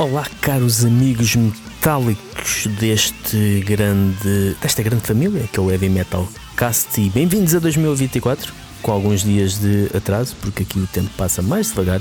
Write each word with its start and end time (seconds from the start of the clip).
Olá, 0.00 0.26
caros 0.40 0.82
amigos 0.82 1.36
metálicos 1.36 2.66
deste 2.78 3.60
grande, 3.66 4.56
desta 4.62 4.82
grande 4.82 5.06
família 5.06 5.46
que 5.52 5.60
é 5.60 5.62
o 5.62 5.70
Heavy 5.70 5.90
Metal 5.90 6.26
Cast 6.56 6.98
e 6.98 7.10
bem-vindos 7.10 7.54
a 7.54 7.58
2024 7.58 8.50
com 8.80 8.92
alguns 8.92 9.22
dias 9.22 9.58
de 9.58 9.90
atraso, 9.94 10.34
porque 10.40 10.62
aqui 10.62 10.78
o 10.78 10.86
tempo 10.86 11.10
passa 11.18 11.42
mais 11.42 11.68
devagar 11.68 12.00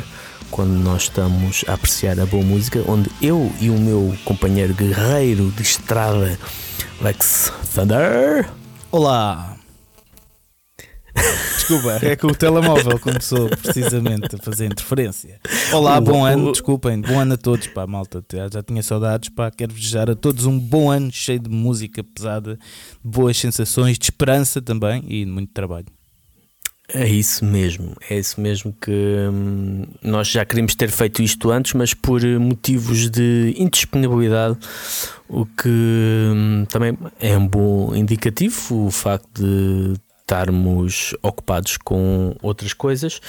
quando 0.49 0.81
nós 0.81 1.03
estamos 1.03 1.65
a 1.67 1.73
apreciar 1.73 2.17
a 2.21 2.25
boa 2.25 2.41
música, 2.41 2.81
onde 2.87 3.11
eu 3.21 3.51
e 3.59 3.69
o 3.69 3.77
meu 3.77 4.15
companheiro 4.23 4.73
guerreiro 4.73 5.51
de 5.51 5.61
estrada, 5.61 6.39
Lex 7.01 7.51
Thunder. 7.75 8.49
Olá! 8.89 9.58
Desculpa, 11.55 11.99
é 12.01 12.15
que 12.15 12.25
o 12.25 12.33
telemóvel 12.33 12.97
começou 12.99 13.49
precisamente 13.49 14.35
a 14.35 14.37
fazer 14.39 14.65
interferência. 14.65 15.39
Olá, 15.71 15.99
bom 15.99 16.25
ano, 16.25 16.51
desculpem, 16.51 16.99
bom 17.01 17.19
ano 17.19 17.33
a 17.33 17.37
todos, 17.37 17.67
pá, 17.67 17.85
malta. 17.85 18.23
Já 18.51 18.63
tinha 18.63 18.81
saudades, 18.81 19.29
pá, 19.29 19.51
quero 19.51 19.73
desejar 19.73 20.09
a 20.09 20.15
todos 20.15 20.45
um 20.45 20.57
bom 20.57 20.89
ano 20.89 21.11
cheio 21.11 21.39
de 21.39 21.49
música 21.49 22.03
pesada, 22.03 22.55
de 22.55 23.11
boas 23.11 23.37
sensações, 23.37 23.97
de 23.97 24.05
esperança 24.05 24.61
também 24.61 25.03
e 25.07 25.25
de 25.25 25.31
muito 25.31 25.51
trabalho. 25.53 25.87
É 26.91 27.07
isso 27.07 27.45
mesmo, 27.45 27.95
é 28.09 28.17
isso 28.17 28.41
mesmo 28.41 28.73
que 28.73 28.91
hum, 28.91 29.85
nós 30.01 30.27
já 30.27 30.43
queríamos 30.43 30.73
ter 30.73 30.89
feito 30.89 31.21
isto 31.21 31.51
antes, 31.51 31.73
mas 31.73 31.93
por 31.93 32.23
motivos 32.39 33.11
de 33.11 33.53
indisponibilidade, 33.55 34.57
o 35.27 35.45
que 35.45 35.69
hum, 35.69 36.65
também 36.67 36.97
é 37.19 37.37
um 37.37 37.47
bom 37.47 37.93
indicativo, 37.93 38.87
o 38.87 38.89
facto 38.89 39.39
de 39.39 39.99
estarmos 40.29 41.15
ocupados 41.23 41.75
com 41.77 42.35
outras 42.43 42.71
coisas 42.71 43.19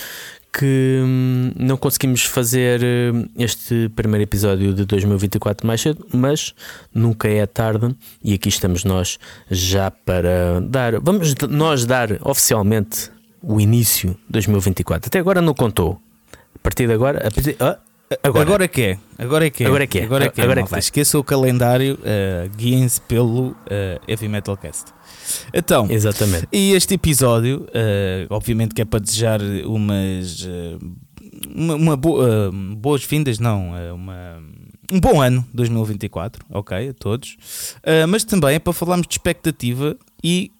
que 0.53 1.01
hum, 1.03 1.53
não 1.57 1.77
conseguimos 1.77 2.25
fazer 2.25 2.83
hum, 2.83 3.27
este 3.39 3.89
primeiro 3.97 4.25
episódio 4.25 4.75
de 4.75 4.85
2024 4.85 5.67
mais 5.67 5.81
cedo, 5.81 6.07
mas 6.13 6.53
nunca 6.93 7.29
é 7.29 7.47
tarde 7.47 7.95
e 8.23 8.35
aqui 8.35 8.49
estamos 8.49 8.85
nós 8.85 9.19
já 9.51 9.91
para 9.91 10.61
dar, 10.61 11.01
vamos 11.01 11.35
nós 11.49 11.87
dar 11.87 12.19
oficialmente 12.23 13.11
o 13.43 13.59
início 13.61 14.11
de 14.11 14.33
2024. 14.33 15.09
Até 15.09 15.19
agora 15.19 15.41
não 15.41 15.55
contou. 15.55 15.99
A 16.55 16.59
partir 16.63 16.87
de 16.87 16.93
agora, 16.93 17.27
a 17.27 17.31
partir, 17.31 17.57
Agora. 18.25 18.43
agora 18.43 18.69
que 18.69 18.83
é. 18.83 18.99
Agora 19.17 19.47
é 19.47 19.51
que 19.51 19.63
é. 19.63 19.67
Agora 19.69 19.85
é 19.85 19.87
que 19.87 19.99
é. 20.01 20.03
Agora 20.03 20.25
é 20.25 20.29
que 20.29 20.41
é. 20.41 20.45
Agora 20.45 20.61
é 20.61 20.65
que 20.65 20.79
Esqueça 20.81 21.17
o 21.17 21.23
calendário, 21.23 21.95
uh, 21.95 22.51
guiem-se 22.57 23.01
pelo 23.03 23.51
uh, 23.51 23.57
Heavy 24.09 24.27
Metal 24.27 24.57
Cast. 24.57 24.93
Então, 25.55 25.89
Exatamente. 25.89 26.49
E 26.51 26.73
este 26.73 26.95
episódio, 26.95 27.69
uh, 27.69 28.27
obviamente 28.35 28.75
que 28.75 28.83
é 28.83 28.85
para 28.85 28.99
desejar 28.99 29.41
umas. 29.65 30.49
Uma, 31.55 31.75
uma 31.77 31.97
boa, 31.97 32.51
boas-vindas, 32.77 33.39
não, 33.39 33.71
uma, 33.95 34.43
um 34.91 35.01
bom 35.01 35.23
ano 35.23 35.47
2024, 35.55 36.45
ok, 36.51 36.89
a 36.89 36.93
todos. 36.93 37.37
mas 38.09 38.25
também 38.25 38.57
é 38.57 38.59
para 38.59 38.73
falarmos 38.73 39.07
de 39.07 39.15
expectativa 39.15 39.97
e 40.23 40.51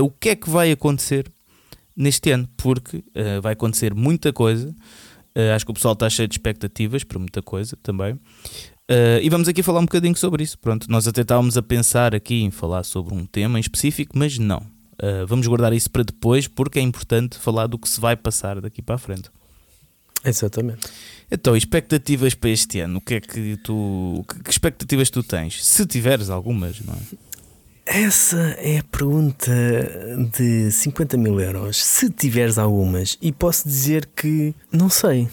o 0.00 0.10
que 0.10 0.30
é 0.30 0.36
que 0.36 0.48
vai 0.48 0.70
acontecer 0.70 1.30
neste 1.94 2.30
ano, 2.30 2.48
porque 2.56 3.04
vai 3.42 3.52
acontecer 3.52 3.92
muita 3.94 4.32
coisa. 4.32 4.74
Acho 5.54 5.64
que 5.64 5.70
o 5.70 5.74
pessoal 5.74 5.94
está 5.94 6.08
cheio 6.10 6.28
de 6.28 6.34
expectativas 6.34 7.04
para 7.04 7.18
muita 7.18 7.42
coisa 7.42 7.76
também. 7.82 8.18
Uh, 8.90 9.22
e 9.22 9.30
vamos 9.30 9.48
aqui 9.48 9.62
falar 9.62 9.80
um 9.80 9.84
bocadinho 9.84 10.16
sobre 10.16 10.42
isso. 10.42 10.58
Pronto, 10.58 10.86
nós 10.90 11.06
até 11.06 11.22
estávamos 11.22 11.56
a 11.56 11.62
pensar 11.62 12.14
aqui 12.14 12.42
em 12.42 12.50
falar 12.50 12.82
sobre 12.82 13.14
um 13.14 13.24
tema 13.24 13.58
em 13.58 13.60
específico, 13.60 14.18
mas 14.18 14.38
não. 14.38 14.58
Uh, 14.58 15.26
vamos 15.26 15.46
guardar 15.46 15.72
isso 15.72 15.90
para 15.90 16.04
depois 16.04 16.46
porque 16.46 16.78
é 16.78 16.82
importante 16.82 17.38
falar 17.38 17.66
do 17.66 17.78
que 17.78 17.88
se 17.88 18.00
vai 18.00 18.16
passar 18.16 18.60
daqui 18.60 18.82
para 18.82 18.96
a 18.96 18.98
frente. 18.98 19.30
Exatamente. 20.24 20.86
Então, 21.30 21.56
expectativas 21.56 22.34
para 22.34 22.50
este 22.50 22.80
ano? 22.80 22.98
O 22.98 23.00
que 23.00 23.14
é 23.14 23.20
que 23.20 23.56
tu. 23.64 24.24
Que 24.44 24.50
expectativas 24.50 25.10
tu 25.10 25.22
tens? 25.22 25.64
Se 25.64 25.86
tiveres 25.86 26.30
algumas, 26.30 26.80
não 26.80 26.94
é? 26.94 26.98
Essa 27.94 28.56
é 28.58 28.78
a 28.78 28.84
pergunta 28.84 29.52
de 30.38 30.72
50 30.72 31.18
mil 31.18 31.38
euros. 31.38 31.76
Se 31.76 32.08
tiveres 32.08 32.56
algumas, 32.56 33.18
e 33.20 33.30
posso 33.30 33.68
dizer 33.68 34.08
que 34.16 34.54
não 34.72 34.88
sei. 34.88 35.28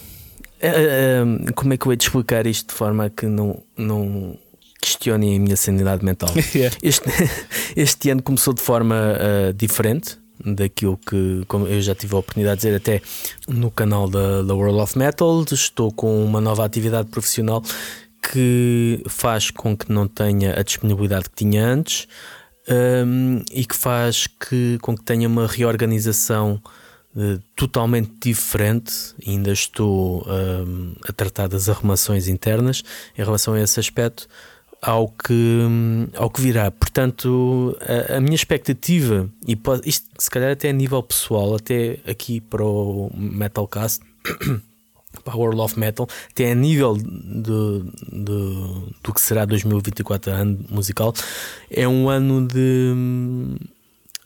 Uh, 0.62 1.54
como 1.54 1.72
é 1.72 1.78
que 1.78 1.86
eu 1.86 1.92
hei 1.92 1.96
de 1.96 2.04
explicar 2.04 2.46
isto 2.46 2.68
de 2.68 2.74
forma 2.74 3.06
a 3.06 3.10
que 3.10 3.24
não, 3.24 3.62
não 3.78 4.36
questionem 4.78 5.38
a 5.38 5.40
minha 5.40 5.56
sanidade 5.56 6.04
mental? 6.04 6.28
yeah. 6.54 6.76
este, 6.82 7.08
este 7.74 8.10
ano 8.10 8.22
começou 8.22 8.52
de 8.52 8.60
forma 8.60 8.94
uh, 8.94 9.54
diferente 9.54 10.18
daquilo 10.44 10.98
que, 10.98 11.42
como 11.48 11.66
eu 11.66 11.80
já 11.80 11.94
tive 11.94 12.14
a 12.14 12.18
oportunidade 12.18 12.60
de 12.60 12.66
dizer 12.66 12.76
até 12.76 13.02
no 13.48 13.70
canal 13.70 14.06
da, 14.06 14.42
da 14.42 14.54
World 14.54 14.80
of 14.80 14.98
Metal. 14.98 15.46
Estou 15.50 15.90
com 15.90 16.22
uma 16.22 16.42
nova 16.42 16.62
atividade 16.66 17.08
profissional 17.08 17.62
que 18.30 19.02
faz 19.08 19.50
com 19.50 19.74
que 19.74 19.90
não 19.90 20.06
tenha 20.06 20.60
a 20.60 20.62
disponibilidade 20.62 21.30
que 21.30 21.36
tinha 21.36 21.64
antes 21.64 22.06
um, 22.70 23.42
e 23.52 23.64
que 23.64 23.76
faz 23.76 24.26
que, 24.26 24.78
com 24.80 24.96
que 24.96 25.04
tenha 25.04 25.28
uma 25.28 25.46
reorganização 25.46 26.60
Uh, 27.12 27.40
totalmente 27.56 28.12
diferente. 28.22 28.92
Ainda 29.26 29.50
estou 29.50 30.20
uh, 30.20 30.96
a 31.08 31.12
tratar 31.12 31.48
das 31.48 31.68
arrumações 31.68 32.28
internas 32.28 32.84
em 33.18 33.24
relação 33.24 33.54
a 33.54 33.60
esse 33.60 33.80
aspecto. 33.80 34.28
Ao 34.80 35.08
que, 35.08 35.66
ao 36.14 36.30
que 36.30 36.40
virá, 36.40 36.70
portanto, 36.70 37.76
a, 37.80 38.18
a 38.18 38.20
minha 38.20 38.36
expectativa, 38.36 39.28
e 39.44 39.56
pode, 39.56 39.88
isto 39.88 40.06
se 40.16 40.30
calhar 40.30 40.52
até 40.52 40.70
a 40.70 40.72
nível 40.72 41.02
pessoal, 41.02 41.56
até 41.56 41.98
aqui 42.06 42.40
para 42.40 42.64
o 42.64 43.10
Metalcast, 43.12 44.04
para 45.24 45.34
a 45.34 45.36
World 45.36 45.60
of 45.60 45.78
Metal, 45.78 46.08
até 46.30 46.52
a 46.52 46.54
nível 46.54 46.96
de, 46.96 47.02
de, 47.02 48.92
do 49.02 49.12
que 49.14 49.20
será 49.20 49.44
2024 49.44 50.32
ano 50.32 50.64
musical, 50.70 51.12
é 51.70 51.86
um 51.86 52.08
ano 52.08 52.46
de 52.46 52.92
hum, 52.94 53.56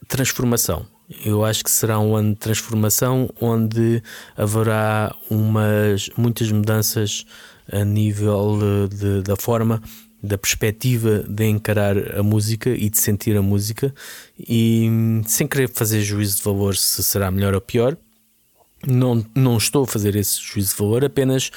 transformação 0.06 0.86
eu 1.24 1.44
acho 1.44 1.62
que 1.62 1.70
será 1.70 1.98
um 1.98 2.16
ano 2.16 2.32
de 2.32 2.40
transformação 2.40 3.28
onde 3.40 4.02
haverá 4.36 5.14
umas, 5.30 6.08
muitas 6.16 6.50
mudanças 6.50 7.26
a 7.70 7.84
nível 7.84 8.88
de, 8.88 9.22
da 9.22 9.36
forma, 9.36 9.82
da 10.22 10.38
perspectiva 10.38 11.24
de 11.28 11.44
encarar 11.44 12.18
a 12.18 12.22
música 12.22 12.70
e 12.70 12.88
de 12.88 12.98
sentir 12.98 13.36
a 13.36 13.42
música, 13.42 13.94
e 14.38 14.88
sem 15.26 15.46
querer 15.46 15.68
fazer 15.68 16.00
juízo 16.02 16.38
de 16.38 16.42
valor 16.42 16.76
se 16.76 17.02
será 17.02 17.30
melhor 17.30 17.54
ou 17.54 17.60
pior. 17.60 17.96
Não, 18.86 19.24
não 19.34 19.56
estou 19.56 19.84
a 19.84 19.86
fazer 19.86 20.14
esse 20.16 20.40
juízo 20.40 20.74
de 20.74 20.82
valor, 20.82 21.04
apenas 21.04 21.50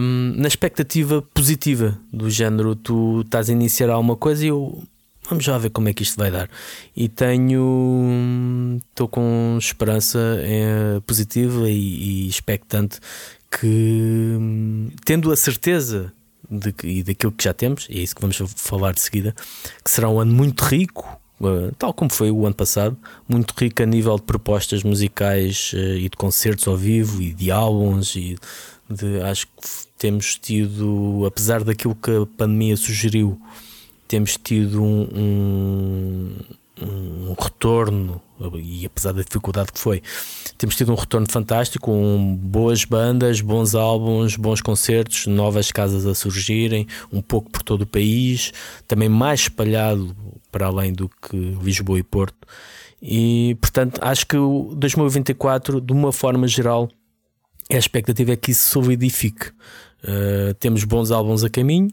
hum, 0.00 0.34
na 0.36 0.48
expectativa 0.48 1.22
positiva 1.22 1.98
do 2.12 2.28
género. 2.28 2.74
Tu 2.74 3.22
estás 3.22 3.48
a 3.48 3.52
iniciar 3.52 3.90
alguma 3.90 4.16
coisa 4.16 4.44
e 4.44 4.48
eu 4.48 4.82
vamos 5.28 5.44
já 5.44 5.58
ver 5.58 5.70
como 5.70 5.88
é 5.88 5.92
que 5.92 6.02
isto 6.02 6.16
vai 6.16 6.30
dar. 6.30 6.48
E 6.94 7.08
tenho. 7.08 8.80
Estou 8.88 9.08
com 9.08 9.56
esperança 9.58 10.18
é, 10.40 11.00
positiva 11.06 11.68
e, 11.68 12.24
e 12.24 12.28
expectante 12.28 13.00
que, 13.50 14.38
tendo 15.04 15.30
a 15.32 15.36
certeza 15.36 16.12
de 16.50 16.72
que, 16.72 16.86
e 16.86 17.02
daquilo 17.02 17.32
que 17.32 17.44
já 17.44 17.52
temos, 17.52 17.86
e 17.90 17.98
é 17.98 18.02
isso 18.02 18.14
que 18.14 18.20
vamos 18.20 18.36
falar 18.56 18.92
de 18.92 19.00
seguida, 19.00 19.34
que 19.84 19.90
será 19.90 20.08
um 20.08 20.20
ano 20.20 20.32
muito 20.32 20.62
rico. 20.64 21.20
Uh, 21.38 21.70
tal 21.78 21.92
como 21.92 22.10
foi 22.10 22.30
o 22.30 22.46
ano 22.46 22.54
passado, 22.54 22.96
muito 23.28 23.52
rico 23.58 23.82
a 23.82 23.86
nível 23.86 24.16
de 24.16 24.22
propostas 24.22 24.82
musicais 24.82 25.72
uh, 25.74 25.76
e 25.76 26.08
de 26.08 26.16
concertos 26.16 26.66
ao 26.66 26.76
vivo 26.76 27.20
e 27.20 27.34
de 27.34 27.50
álbuns 27.50 28.16
e 28.16 28.38
de, 28.88 29.20
acho 29.20 29.46
que 29.46 29.68
temos 29.98 30.36
tido, 30.36 31.24
apesar 31.26 31.62
daquilo 31.62 31.94
que 31.94 32.10
a 32.10 32.26
pandemia 32.26 32.76
sugeriu, 32.76 33.40
temos 34.08 34.36
tido 34.36 34.82
um, 34.82 35.08
um, 35.14 36.32
um, 36.80 37.34
retorno, 37.38 38.22
e 38.54 38.86
apesar 38.86 39.12
da 39.12 39.22
dificuldade 39.22 39.72
que 39.72 39.78
foi, 39.78 40.02
temos 40.56 40.76
tido 40.76 40.92
um 40.92 40.94
retorno 40.94 41.26
fantástico, 41.28 41.86
com 41.86 42.36
boas 42.40 42.84
bandas, 42.84 43.40
bons 43.40 43.74
álbuns, 43.74 44.36
bons 44.36 44.60
concertos, 44.60 45.26
novas 45.26 45.72
casas 45.72 46.06
a 46.06 46.14
surgirem, 46.14 46.86
um 47.12 47.20
pouco 47.20 47.50
por 47.50 47.62
todo 47.62 47.82
o 47.82 47.86
país, 47.86 48.52
também 48.86 49.08
mais 49.08 49.40
espalhado 49.40 50.14
para 50.50 50.66
além 50.66 50.92
do 50.92 51.08
que 51.08 51.36
Lisboa 51.62 51.98
e 51.98 52.02
Porto. 52.02 52.46
E 53.00 53.56
portanto, 53.60 54.00
acho 54.02 54.26
que 54.26 54.36
o 54.36 54.74
2024, 54.76 55.80
de 55.80 55.92
uma 55.92 56.12
forma 56.12 56.48
geral, 56.48 56.88
a 57.70 57.76
expectativa 57.76 58.32
é 58.32 58.36
que 58.36 58.52
isso 58.52 58.70
solidifique. 58.70 59.48
Uh, 60.02 60.54
temos 60.58 60.84
bons 60.84 61.10
álbuns 61.10 61.44
a 61.44 61.50
caminho. 61.50 61.90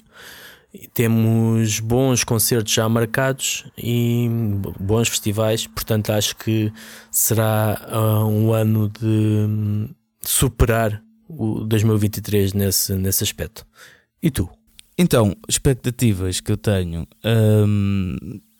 Temos 0.93 1.79
bons 1.79 2.23
concertos 2.23 2.73
já 2.73 2.89
marcados 2.89 3.65
e 3.77 4.27
bons 4.79 5.07
festivais, 5.07 5.67
portanto 5.67 6.11
acho 6.11 6.35
que 6.35 6.73
será 7.11 7.79
uh, 7.91 8.25
um 8.25 8.51
ano 8.51 8.89
de 8.89 9.87
superar 10.21 10.99
o 11.29 11.59
2023 11.59 12.53
nesse, 12.53 12.95
nesse 12.95 13.23
aspecto. 13.23 13.67
E 14.21 14.31
tu? 14.31 14.49
Então, 14.97 15.35
expectativas 15.47 16.39
que 16.39 16.51
eu 16.51 16.57
tenho. 16.57 17.07
Hum, 17.25 18.15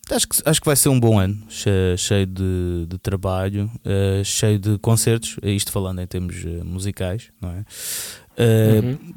acho, 0.10 0.28
que, 0.28 0.38
acho 0.46 0.60
que 0.60 0.66
vai 0.66 0.76
ser 0.76 0.90
um 0.90 1.00
bom 1.00 1.20
ano, 1.20 1.38
cheio 1.50 2.26
de, 2.26 2.86
de 2.88 2.98
trabalho, 2.98 3.70
uh, 3.86 4.24
cheio 4.24 4.60
de 4.60 4.78
concertos, 4.80 5.38
isto 5.44 5.72
falando 5.72 6.02
em 6.02 6.08
termos 6.08 6.44
uh, 6.44 6.66
musicais, 6.66 7.30
não 7.42 7.52
é? 7.52 7.66
Uh, 8.38 8.86
uhum 8.86 9.14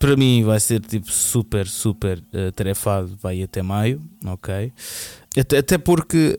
para 0.00 0.16
mim 0.16 0.44
vai 0.44 0.60
ser 0.60 0.78
tipo 0.78 1.10
super, 1.10 1.66
super 1.66 2.18
uh, 2.32 2.52
tarefado, 2.52 3.18
vai 3.20 3.42
até 3.42 3.62
maio, 3.62 4.00
ok? 4.24 4.72
Até, 5.36 5.58
até 5.58 5.76
porque, 5.76 6.36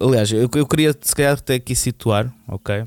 aliás, 0.00 0.32
eu, 0.32 0.50
eu 0.56 0.66
queria 0.66 0.92
se 1.00 1.14
calhar 1.14 1.34
até 1.34 1.54
aqui 1.54 1.76
situar, 1.76 2.34
ok? 2.48 2.84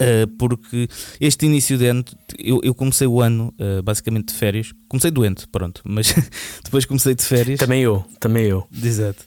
Uh, 0.00 0.26
porque 0.36 0.88
este 1.20 1.46
início 1.46 1.78
de 1.78 1.86
ano, 1.86 2.04
eu, 2.38 2.60
eu 2.64 2.74
comecei 2.74 3.06
o 3.06 3.20
ano 3.20 3.54
uh, 3.60 3.82
basicamente 3.82 4.32
de 4.32 4.34
férias. 4.34 4.72
Comecei 4.88 5.10
doente, 5.10 5.46
pronto, 5.46 5.80
mas 5.84 6.12
depois 6.64 6.84
comecei 6.84 7.14
de 7.14 7.24
férias. 7.24 7.58
Também 7.58 7.82
eu, 7.82 8.04
também 8.18 8.46
eu. 8.46 8.66
Exato. 8.82 9.24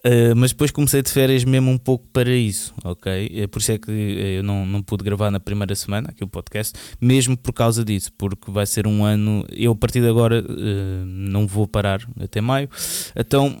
Uh, 0.00 0.34
mas 0.34 0.52
depois 0.52 0.70
comecei 0.70 1.02
de 1.02 1.10
férias 1.10 1.44
mesmo 1.44 1.70
um 1.70 1.76
pouco 1.76 2.06
para 2.10 2.30
isso, 2.30 2.72
ok? 2.82 3.44
Uh, 3.44 3.48
por 3.48 3.58
isso 3.58 3.72
é 3.72 3.78
que 3.78 3.90
eu 3.90 4.42
não, 4.42 4.64
não 4.64 4.82
pude 4.82 5.04
gravar 5.04 5.30
na 5.30 5.38
primeira 5.38 5.74
semana 5.74 6.08
aqui 6.08 6.24
o 6.24 6.26
podcast, 6.26 6.72
mesmo 6.98 7.36
por 7.36 7.52
causa 7.52 7.84
disso, 7.84 8.10
porque 8.16 8.50
vai 8.50 8.64
ser 8.64 8.86
um 8.86 9.04
ano. 9.04 9.44
Eu 9.50 9.72
a 9.72 9.76
partir 9.76 10.00
de 10.00 10.08
agora 10.08 10.42
uh, 10.42 11.04
não 11.04 11.46
vou 11.46 11.68
parar 11.68 12.00
até 12.18 12.40
maio, 12.40 12.70
então, 13.14 13.54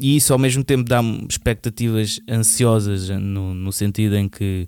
e 0.00 0.16
isso 0.16 0.32
ao 0.32 0.40
mesmo 0.40 0.64
tempo 0.64 0.82
dá-me 0.82 1.24
expectativas 1.30 2.20
ansiosas 2.28 3.08
no, 3.08 3.54
no 3.54 3.72
sentido 3.72 4.16
em 4.16 4.28
que 4.28 4.66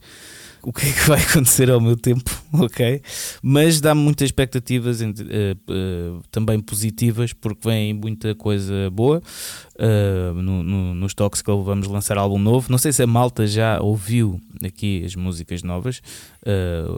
o 0.64 0.72
que 0.72 0.86
é 0.86 0.92
que 0.92 1.08
vai 1.08 1.20
acontecer 1.22 1.70
ao 1.70 1.80
meu 1.80 1.96
tempo, 1.96 2.30
ok? 2.52 3.02
Mas 3.42 3.80
dá-me 3.80 4.00
muitas 4.00 4.26
expectativas 4.26 5.00
uh, 5.00 5.04
uh, 5.04 6.22
também 6.30 6.60
positivas, 6.60 7.32
porque 7.32 7.68
vem 7.68 7.92
muita 7.94 8.34
coisa 8.34 8.90
boa. 8.90 9.22
Uh, 9.74 10.34
no, 10.34 10.62
no, 10.62 10.94
nos 10.94 11.14
Toxical 11.14 11.62
vamos 11.62 11.88
lançar 11.88 12.16
álbum 12.16 12.38
novo. 12.38 12.70
Não 12.70 12.78
sei 12.78 12.92
se 12.92 13.02
a 13.02 13.06
malta 13.06 13.46
já 13.46 13.80
ouviu 13.80 14.40
aqui 14.64 15.02
as 15.04 15.16
músicas 15.16 15.62
novas, 15.62 16.00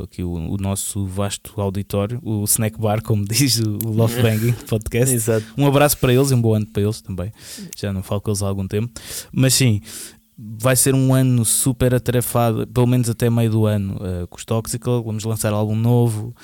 aqui 0.03 0.23
o, 0.23 0.33
o, 0.33 0.57
nosso 0.59 1.07
vasto 1.07 1.59
auditório, 1.61 2.21
o 2.23 2.45
Snack 2.45 2.79
Bar, 2.79 3.03
como 3.03 3.25
diz 3.27 3.59
o 3.59 3.79
Love 3.89 4.21
Banging 4.21 4.53
Podcast. 4.69 5.15
Exato. 5.15 5.47
Um 5.57 5.67
abraço 5.67 5.97
para 5.99 6.13
eles 6.13 6.31
e 6.31 6.35
um 6.35 6.41
bom 6.41 6.55
ano 6.55 6.67
para 6.67 6.83
eles 6.83 7.01
também. 7.01 7.33
Já 7.77 7.93
não 7.93 8.03
falo 8.03 8.21
com 8.21 8.31
eles 8.31 8.43
há 8.43 8.49
algum 8.49 8.67
tempo. 8.67 8.93
Mas 9.33 9.55
sim, 9.55 9.81
vai 10.37 10.77
ser 10.77 10.95
um 10.95 11.15
ano 11.15 11.45
super 11.45 11.95
atarefado, 11.95 12.67
pelo 12.67 12.87
menos 12.87 13.09
até 13.09 13.31
meio 13.31 13.51
do 13.51 13.67
ano, 13.67 13.97
uh, 13.97 14.27
com 14.29 14.37
os 14.37 14.45
Toxical. 14.45 15.03
Vamos 15.03 15.25
lançar 15.25 15.53
álbum 15.53 15.77
novo. 15.77 16.35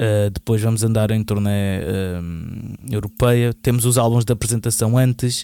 Uh, 0.00 0.30
depois 0.30 0.62
vamos 0.62 0.84
andar 0.84 1.10
em 1.10 1.24
turnê 1.24 1.80
uh, 1.80 2.92
europeia. 2.92 3.52
Temos 3.52 3.84
os 3.84 3.98
álbuns 3.98 4.24
de 4.24 4.32
apresentação 4.32 4.96
antes. 4.96 5.42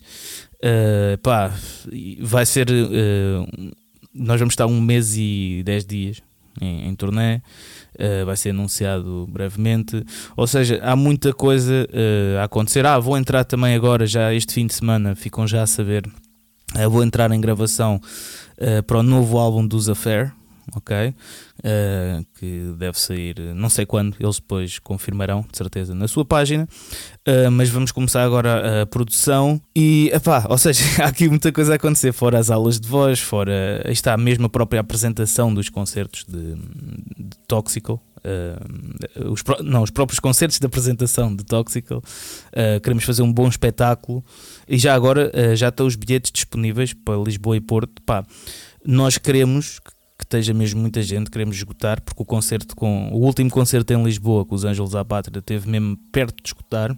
Uh, 0.62 1.19
pá, 1.22 1.52
vai 2.20 2.46
ser. 2.46 2.69
nós 4.14 4.38
vamos 4.38 4.52
estar 4.52 4.66
um 4.66 4.80
mês 4.80 5.16
e 5.16 5.62
dez 5.64 5.84
dias 5.84 6.22
em, 6.60 6.88
em 6.88 6.94
turnê. 6.94 7.42
vai 8.25 8.37
ser 8.37 8.50
anunciado 8.50 9.26
brevemente. 9.28 10.04
Ou 10.37 10.46
seja, 10.46 10.80
há 10.84 10.94
muita 10.94 11.32
coisa 11.32 11.87
a 12.40 12.44
acontecer. 12.44 12.87
Ah, 12.87 12.98
vou 12.98 13.19
entrar 13.19 13.44
também 13.44 13.75
agora, 13.75 14.06
já 14.06 14.32
este 14.32 14.54
fim 14.54 14.69
de 14.69 14.75
semana. 14.75 15.16
Ficam 15.16 15.48
já 15.48 15.64
a 15.64 15.66
saber 15.66 16.04
Uh, 16.76 16.91
vou 16.91 17.03
entrar 17.03 17.31
em 17.31 17.41
gravação 17.41 18.00
uh, 18.59 18.82
para 18.82 18.99
o 18.99 19.03
novo 19.03 19.38
álbum 19.38 19.67
dos 19.67 19.88
Affair, 19.88 20.32
ok? 20.75 21.15
Uh, 21.59 22.26
que 22.38 22.75
deve 22.76 22.99
sair 22.99 23.38
não 23.55 23.69
sei 23.69 23.87
quando, 23.87 24.17
eles 24.19 24.37
depois 24.37 24.79
confirmarão, 24.79 25.44
de 25.50 25.56
certeza, 25.56 25.94
na 25.94 26.09
sua 26.09 26.25
página. 26.25 26.69
Uh, 27.26 27.50
mas 27.50 27.69
vamos 27.71 27.93
começar 27.93 28.25
agora 28.25 28.82
a 28.82 28.87
produção 28.87 29.61
e, 29.75 30.11
epá, 30.12 30.47
ou 30.49 30.59
seja, 30.59 30.82
há 31.03 31.06
aqui 31.06 31.29
muita 31.29 31.53
coisa 31.53 31.73
a 31.73 31.76
acontecer, 31.76 32.12
fora 32.12 32.38
as 32.38 32.50
aulas 32.50 32.81
de 32.81 32.88
voz, 32.88 33.21
fora 33.21 33.82
está 33.88 34.17
mesmo 34.17 34.47
a 34.47 34.50
própria 34.50 34.81
apresentação 34.81 35.53
dos 35.53 35.69
concertos 35.69 36.25
de, 36.29 36.55
de 36.55 37.37
Toxical. 37.47 38.00
Uh, 38.25 39.31
os, 39.31 39.43
não, 39.62 39.82
os 39.82 39.91
próprios 39.91 40.19
concertos 40.19 40.59
de 40.59 40.67
apresentação 40.67 41.35
de 41.35 41.44
Toxical. 41.44 41.99
Uh, 41.99 42.81
queremos 42.81 43.05
fazer 43.05 43.23
um 43.23 43.32
bom 43.32 43.49
espetáculo 43.49 44.25
e 44.67 44.79
já 44.79 44.94
agora 44.94 45.31
uh, 45.35 45.55
já 45.55 45.69
estão 45.69 45.87
os 45.87 45.94
bilhetes 45.94 46.32
disponíveis 46.32 46.94
para 46.94 47.17
Lisboa 47.19 47.56
e 47.56 47.61
Porto. 47.61 48.00
Pá, 48.03 48.25
nós 48.85 49.19
queremos 49.19 49.79
que 50.19 50.25
esteja 50.25 50.55
mesmo 50.55 50.81
muita 50.81 51.03
gente, 51.03 51.31
queremos 51.31 51.56
esgotar, 51.56 52.00
porque 52.00 52.23
o 52.23 52.25
concerto 52.25 52.75
com 52.75 53.11
o 53.12 53.19
último 53.19 53.50
concerto 53.50 53.93
em 53.93 54.03
Lisboa 54.03 54.44
com 54.44 54.55
os 54.55 54.65
Ângelos 54.65 54.94
à 54.94 55.05
Pátria 55.05 55.43
teve 55.43 55.69
mesmo 55.69 55.97
perto 56.11 56.43
de 56.43 56.49
esgotar 56.49 56.97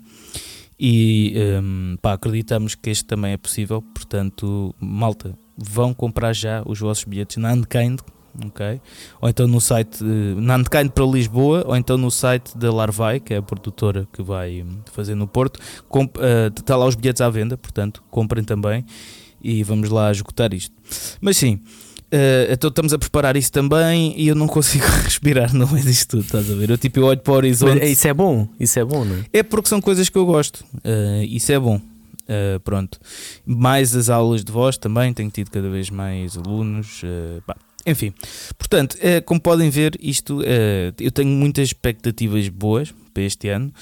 e 0.79 1.35
um, 1.63 1.97
pá, 2.01 2.13
acreditamos 2.13 2.75
que 2.75 2.91
este 2.91 3.05
também 3.05 3.33
é 3.33 3.37
possível, 3.37 3.81
portanto, 3.81 4.75
malta, 4.79 5.37
vão 5.57 5.95
comprar 5.95 6.35
já 6.35 6.63
os 6.67 6.79
vossos 6.79 7.05
bilhetes 7.05 7.39
na 7.39 7.53
Unkind, 7.53 8.01
ok? 8.45 8.81
Ou 9.21 9.29
então 9.29 9.47
no 9.47 9.61
site 9.61 10.03
na 10.03 10.57
Unkind 10.57 10.91
para 10.91 11.05
Lisboa, 11.05 11.65
ou 11.67 11.77
então 11.77 11.97
no 11.97 12.11
site 12.11 12.57
da 12.57 12.73
Larvai, 12.73 13.21
que 13.21 13.35
é 13.35 13.39
a 13.39 13.43
produtora 13.43 14.07
que 14.13 14.23
vai 14.23 14.65
fazer 14.93 15.15
no 15.15 15.27
Porto, 15.27 15.61
Comp, 15.89 16.17
uh, 16.17 16.21
está 16.59 16.77
lá 16.77 16.87
os 16.87 16.95
bilhetes 16.95 17.21
à 17.21 17.31
venda, 17.31 17.57
portanto, 17.57 18.03
comprem 18.11 18.45
também 18.45 18.85
e 19.43 19.63
vamos 19.63 19.91
lá 19.91 20.11
esgotar 20.11 20.53
isto. 20.53 20.75
Mas 21.21 21.37
sim, 21.37 21.61
Uh, 22.07 22.47
então 22.53 22.69
estamos 22.69 22.93
a 22.93 22.99
preparar 22.99 23.37
isso 23.37 23.51
também 23.51 24.15
e 24.17 24.29
eu 24.29 24.37
não 24.37 24.47
consigo 24.47 24.87
respirar 25.03 25.53
no 25.53 25.67
meio 25.67 25.85
disto 25.85 26.11
tudo, 26.11 26.23
estás 26.23 26.49
a 26.49 26.55
ver? 26.55 26.71
Eu 26.71 26.79
tipo, 26.79 27.01
eu 27.01 27.05
olho 27.05 27.19
para 27.19 27.33
o 27.33 27.37
horizonte. 27.37 27.81
Mas 27.81 27.91
isso 27.91 28.07
é 28.07 28.15
bom, 28.15 28.49
isso 28.61 28.79
é 28.79 28.85
bom, 28.85 29.05
não 29.05 29.17
é? 29.17 29.25
É 29.33 29.43
porque 29.43 29.69
são 29.69 29.81
coisas 29.81 30.09
que 30.09 30.17
eu 30.17 30.25
gosto, 30.25 30.65
uh, 30.77 31.23
isso 31.25 31.51
é 31.51 31.59
bom. 31.59 31.77
Uh, 31.77 32.61
pronto, 32.61 32.99
mais 33.45 33.95
as 33.97 34.09
aulas 34.09 34.45
de 34.45 34.53
voz 34.53 34.79
também, 34.79 35.13
tenho 35.13 35.31
tido 35.31 35.51
cada 35.51 35.69
vez 35.69 35.91
mais 35.91 36.37
alunos. 36.37 37.03
Enfim, 37.87 38.13
portanto, 38.59 38.99
como 39.25 39.41
podem 39.41 39.71
ver, 39.71 39.97
isto 40.01 40.43
eu 40.99 41.11
tenho 41.13 41.31
muitas 41.31 41.69
expectativas 41.69 42.49
boas 42.49 42.93
para 43.15 43.23
este 43.23 43.49
ano, 43.49 43.73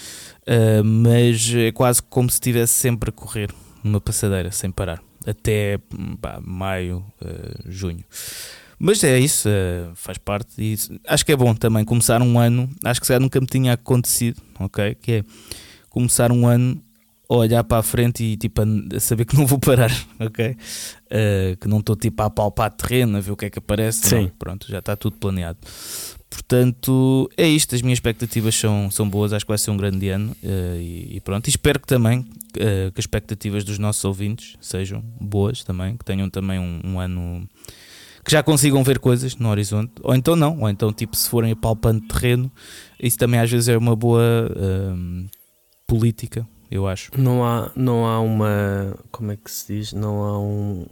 mas 0.85 1.53
é 1.55 1.73
quase 1.73 2.03
como 2.03 2.29
se 2.29 2.35
estivesse 2.35 2.75
sempre 2.75 3.11
a 3.11 3.13
correr 3.13 3.51
numa 3.83 4.01
passadeira 4.01 4.53
sem 4.53 4.71
parar 4.71 5.03
até 5.27 5.79
pá, 6.21 6.39
maio, 6.45 7.05
junho. 7.67 8.05
Mas 8.79 9.03
é 9.03 9.19
isso, 9.19 9.49
faz 9.95 10.19
parte. 10.19 10.51
E 10.59 10.77
acho 11.07 11.25
que 11.25 11.33
é 11.33 11.37
bom 11.37 11.55
também 11.55 11.85
começar 11.85 12.21
um 12.21 12.39
ano. 12.39 12.69
Acho 12.85 13.01
que 13.01 13.07
já 13.07 13.19
nunca 13.19 13.41
me 13.41 13.47
tinha 13.47 13.73
acontecido, 13.73 14.43
ok? 14.59 14.95
Que 14.97 15.13
é 15.13 15.25
começar 15.89 16.31
um 16.31 16.47
ano 16.47 16.83
olhar 17.29 17.65
para 17.65 17.79
a 17.79 17.83
frente 17.83 18.23
e 18.23 18.37
tipo 18.37 18.63
a, 18.63 19.01
saber 19.01 19.25
que 19.25 19.37
não 19.37 19.47
vou 19.47 19.59
parar, 19.59 19.91
ok? 20.21 20.51
Uh, 20.51 21.57
que 21.61 21.69
não 21.69 21.79
estou 21.79 21.97
tipo 21.97 22.23
a 22.23 22.31
palpar 22.31 22.71
terreno, 22.73 23.17
a 23.17 23.21
ver 23.21 23.33
o 23.33 23.37
que 23.37 23.47
é 23.47 23.51
que 23.51 23.59
aparece. 23.59 24.09
Sim. 24.09 24.23
Não, 24.23 24.29
pronto, 24.39 24.67
já 24.69 24.79
está 24.79 24.97
tudo 24.97 25.17
planeado. 25.17 25.59
Portanto, 26.35 27.31
é 27.37 27.47
isto. 27.47 27.75
As 27.75 27.83
minhas 27.83 27.97
expectativas 27.97 28.55
são, 28.57 28.91
são 28.91 29.09
boas. 29.09 29.33
Acho 29.33 29.45
que 29.45 29.51
vai 29.51 29.59
ser 29.59 29.71
um 29.71 29.77
grande 29.77 30.09
ano. 30.09 30.33
Uh, 30.43 30.77
e, 30.77 31.17
e, 31.17 31.21
pronto. 31.21 31.47
E 31.47 31.51
espero 31.51 31.79
que 31.79 31.87
também 31.87 32.21
uh, 32.21 32.91
que 32.93 32.99
as 32.99 33.05
expectativas 33.05 33.63
dos 33.63 33.79
nossos 33.79 34.05
ouvintes 34.05 34.57
sejam 34.61 35.01
boas 35.21 35.63
também. 35.63 35.97
Que 35.97 36.05
tenham 36.05 36.29
também 36.29 36.59
um, 36.59 36.81
um, 36.85 37.01
ano. 37.01 37.49
Que 38.25 38.33
já 38.33 38.43
consigam 38.43 38.83
ver 38.83 38.99
coisas 38.99 39.37
no 39.37 39.49
horizonte. 39.49 39.93
Ou 40.03 40.13
então 40.15 40.35
não. 40.35 40.59
Ou 40.61 40.69
então, 40.69 40.93
tipo, 40.93 41.17
se 41.17 41.29
forem 41.29 41.55
palpando 41.55 42.01
terreno, 42.09 42.51
isso 43.01 43.17
também 43.17 43.39
às 43.39 43.51
vezes 43.51 43.69
é 43.69 43.79
uma 43.79 43.95
boa 43.95 44.51
uh, 44.51 45.31
política, 45.87 46.47
eu 46.77 46.87
acho. 46.87 47.11
Não 47.17 47.45
há, 47.45 47.71
não 47.77 48.07
há 48.07 48.21
uma. 48.21 48.97
Como 49.11 49.33
é 49.33 49.37
que 49.37 49.51
se 49.51 49.75
diz? 49.75 49.93
Não 49.93 50.23
há 50.23 50.39
um, 50.39 50.87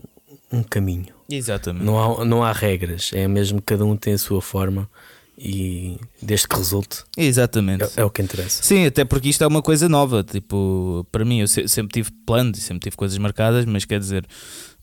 um 0.52 0.62
caminho. 0.62 1.14
Exatamente. 1.28 1.84
Não 1.84 2.20
há, 2.20 2.24
não 2.24 2.44
há 2.44 2.52
regras. 2.52 3.10
É 3.12 3.26
mesmo 3.26 3.58
que 3.60 3.66
cada 3.66 3.84
um 3.84 3.96
tem 3.96 4.14
a 4.14 4.18
sua 4.18 4.40
forma 4.40 4.88
e 5.36 5.98
desde 6.20 6.46
que 6.46 6.56
resulte 6.56 7.04
Exatamente. 7.16 7.84
É, 7.96 8.02
é, 8.02 8.04
o 8.04 8.10
que 8.10 8.22
interessa. 8.22 8.62
Sim, 8.62 8.86
até 8.86 9.04
porque 9.04 9.28
isto 9.28 9.42
é 9.42 9.46
uma 9.46 9.62
coisa 9.62 9.88
nova. 9.88 10.22
Tipo, 10.22 11.06
para 11.10 11.24
mim, 11.24 11.40
eu 11.40 11.48
sempre 11.48 11.92
tive 11.92 12.10
planos 12.24 12.58
e 12.58 12.60
sempre 12.60 12.80
tive 12.80 12.96
coisas 12.96 13.16
marcadas, 13.18 13.64
mas 13.64 13.84
quer 13.84 13.98
dizer, 13.98 14.26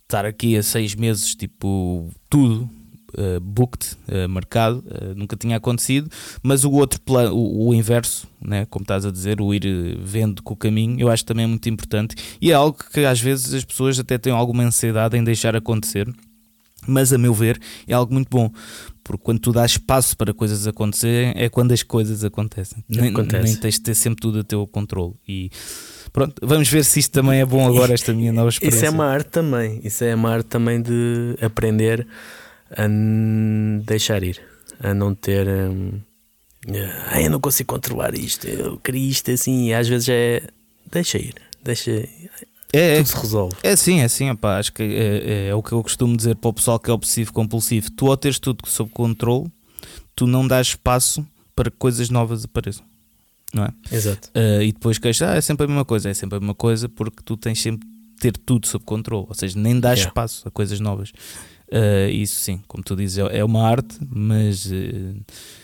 estar 0.04 0.26
aqui 0.26 0.58
a 0.58 0.64
seis 0.64 0.96
meses, 0.96 1.36
tipo, 1.36 2.10
tudo. 2.30 2.70
Uh, 3.18 3.40
booked, 3.40 3.98
uh, 4.08 4.30
marcado, 4.30 4.84
uh, 4.88 5.16
nunca 5.16 5.36
tinha 5.36 5.58
acontecido, 5.58 6.10
mas 6.44 6.64
o 6.64 6.72
outro 6.72 7.02
plano, 7.02 7.36
o, 7.36 7.70
o, 7.70 7.74
inverso, 7.74 8.28
né, 8.40 8.66
como 8.70 8.84
estás 8.84 9.06
a 9.06 9.12
dizer, 9.12 9.42
o 9.42 9.54
ir 9.54 9.98
vendo 10.02 10.44
com 10.44 10.54
o 10.54 10.58
caminho, 10.58 11.00
eu 11.00 11.10
acho 11.10 11.26
também 11.26 11.46
é 11.46 11.48
muito 11.48 11.68
importante 11.68 12.16
e 12.40 12.52
é 12.52 12.54
algo 12.54 12.78
que 12.94 13.00
às 13.02 13.20
vezes 13.20 13.54
as 13.54 13.66
pessoas 13.66 14.00
até 14.00 14.18
têm 14.18 14.32
alguma 14.32 14.64
ansiedade 14.64 15.18
em 15.18 15.24
deixar 15.24 15.56
acontecer, 15.56 16.08
mas 16.88 17.12
a 17.12 17.18
meu 17.18 17.34
ver 17.34 17.60
é 17.88 17.94
algo 17.94 18.14
muito 18.14 18.30
bom, 18.30 18.52
porque 19.10 19.24
quando 19.24 19.40
tu 19.40 19.52
dás 19.52 19.72
espaço 19.72 20.16
para 20.16 20.34
coisas 20.36 20.68
acontecerem, 20.68 21.34
é 21.36 21.50
quando 21.50 21.72
as 21.72 21.82
coisas 21.82 22.24
acontecem. 22.24 22.84
Nem, 22.88 23.10
Acontece. 23.10 23.44
nem 23.44 23.56
tens 23.56 23.74
de 23.76 23.82
ter 23.82 23.96
sempre 23.96 24.22
tudo 24.22 24.42
a 24.42 24.44
teu 24.44 24.68
controle. 24.68 25.16
E 25.28 25.50
pronto, 26.14 26.36
vamos 26.44 26.70
ver 26.70 26.86
se 26.86 27.00
isto 27.00 27.12
também 27.12 27.40
é 27.40 27.46
bom 27.46 27.68
agora, 27.68 27.92
esta 27.92 28.14
minha 28.14 28.32
nova 28.32 28.50
experiência. 28.50 28.78
Isso 28.78 28.86
é 28.86 28.90
uma 28.92 29.06
arte 29.06 29.30
também. 29.30 29.82
Isso 29.84 30.04
é 30.04 30.14
uma 30.14 30.32
arte 30.32 30.46
também 30.46 30.80
de 30.80 31.36
aprender 31.42 32.06
a 32.72 32.88
deixar 33.86 34.24
ir, 34.24 34.42
a 34.80 34.94
não 34.94 35.14
ter. 35.16 35.48
Ah, 37.12 37.22
eu 37.22 37.30
não 37.32 37.40
consigo 37.40 37.74
controlar 37.74 38.14
isto, 38.16 38.48
eu 38.48 38.78
queria 38.78 39.10
isto 39.10 39.32
assim, 39.32 39.68
e 39.68 39.74
às 39.74 39.88
vezes 39.88 40.10
é. 40.10 40.44
Deixa 40.92 41.18
ir, 41.18 41.36
deixa. 41.64 41.92
É, 42.72 42.98
Tudo 42.98 43.08
se 43.08 43.16
resolve. 43.18 43.56
É 43.64 43.76
sim, 43.76 44.00
é 44.02 44.08
sim. 44.08 44.30
Opa, 44.30 44.58
acho 44.58 44.72
que 44.74 44.84
é, 44.84 44.88
é, 44.88 45.48
é, 45.48 45.56
o 45.56 45.64
que 45.64 45.72
eu 45.72 45.82
costumo 45.82 46.16
dizer 46.16 46.36
para 46.36 46.50
o 46.50 46.54
pessoal 46.54 46.80
que 46.80 46.90
é 46.90 46.94
obsessivo 46.94 47.34
compulsivo. 47.34 47.90
Tu, 47.92 48.06
ao 48.08 48.18
teres 48.18 48.38
tudo 48.40 48.68
sob 48.68 48.92
controle, 48.92 49.52
tu 50.16 50.28
não 50.28 50.48
dás 50.48 50.68
espaço 50.68 51.26
para 51.56 51.72
que 51.72 51.78
coisas 51.78 52.10
novas 52.10 52.46
apareçam. 52.46 52.86
não 53.54 53.66
é? 53.66 53.70
Exato. 53.92 54.30
Uh, 54.36 54.62
e 54.62 54.72
depois 54.72 54.98
queixas, 55.00 55.28
ah, 55.30 55.36
é 55.36 55.42
sempre 55.42 55.66
a 55.66 55.68
mesma 55.68 55.86
coisa, 55.86 56.10
é 56.10 56.14
sempre 56.14 56.38
a 56.38 56.40
mesma 56.40 56.54
coisa 56.56 56.88
porque 56.88 57.24
tu 57.24 57.36
tens 57.36 57.60
sempre 57.62 57.88
de 57.88 58.16
ter 58.20 58.38
tudo 58.38 58.68
sob 58.68 58.84
controle, 58.86 59.26
ou 59.28 59.34
seja, 59.36 59.58
nem 59.60 59.80
dás 59.80 60.00
Yeah. 60.00 60.10
espaço 60.12 60.48
a 60.48 60.52
coisas 60.52 60.80
novas. 60.80 61.12
Uh, 61.72 62.10
isso 62.10 62.40
sim, 62.40 62.60
como 62.68 62.84
tu 62.84 62.96
dizes, 62.96 63.20
é 63.20 63.40
é 63.40 63.46
uma 63.46 63.68
arte, 63.68 63.96
mas 64.10 64.66
uh, 64.66 65.16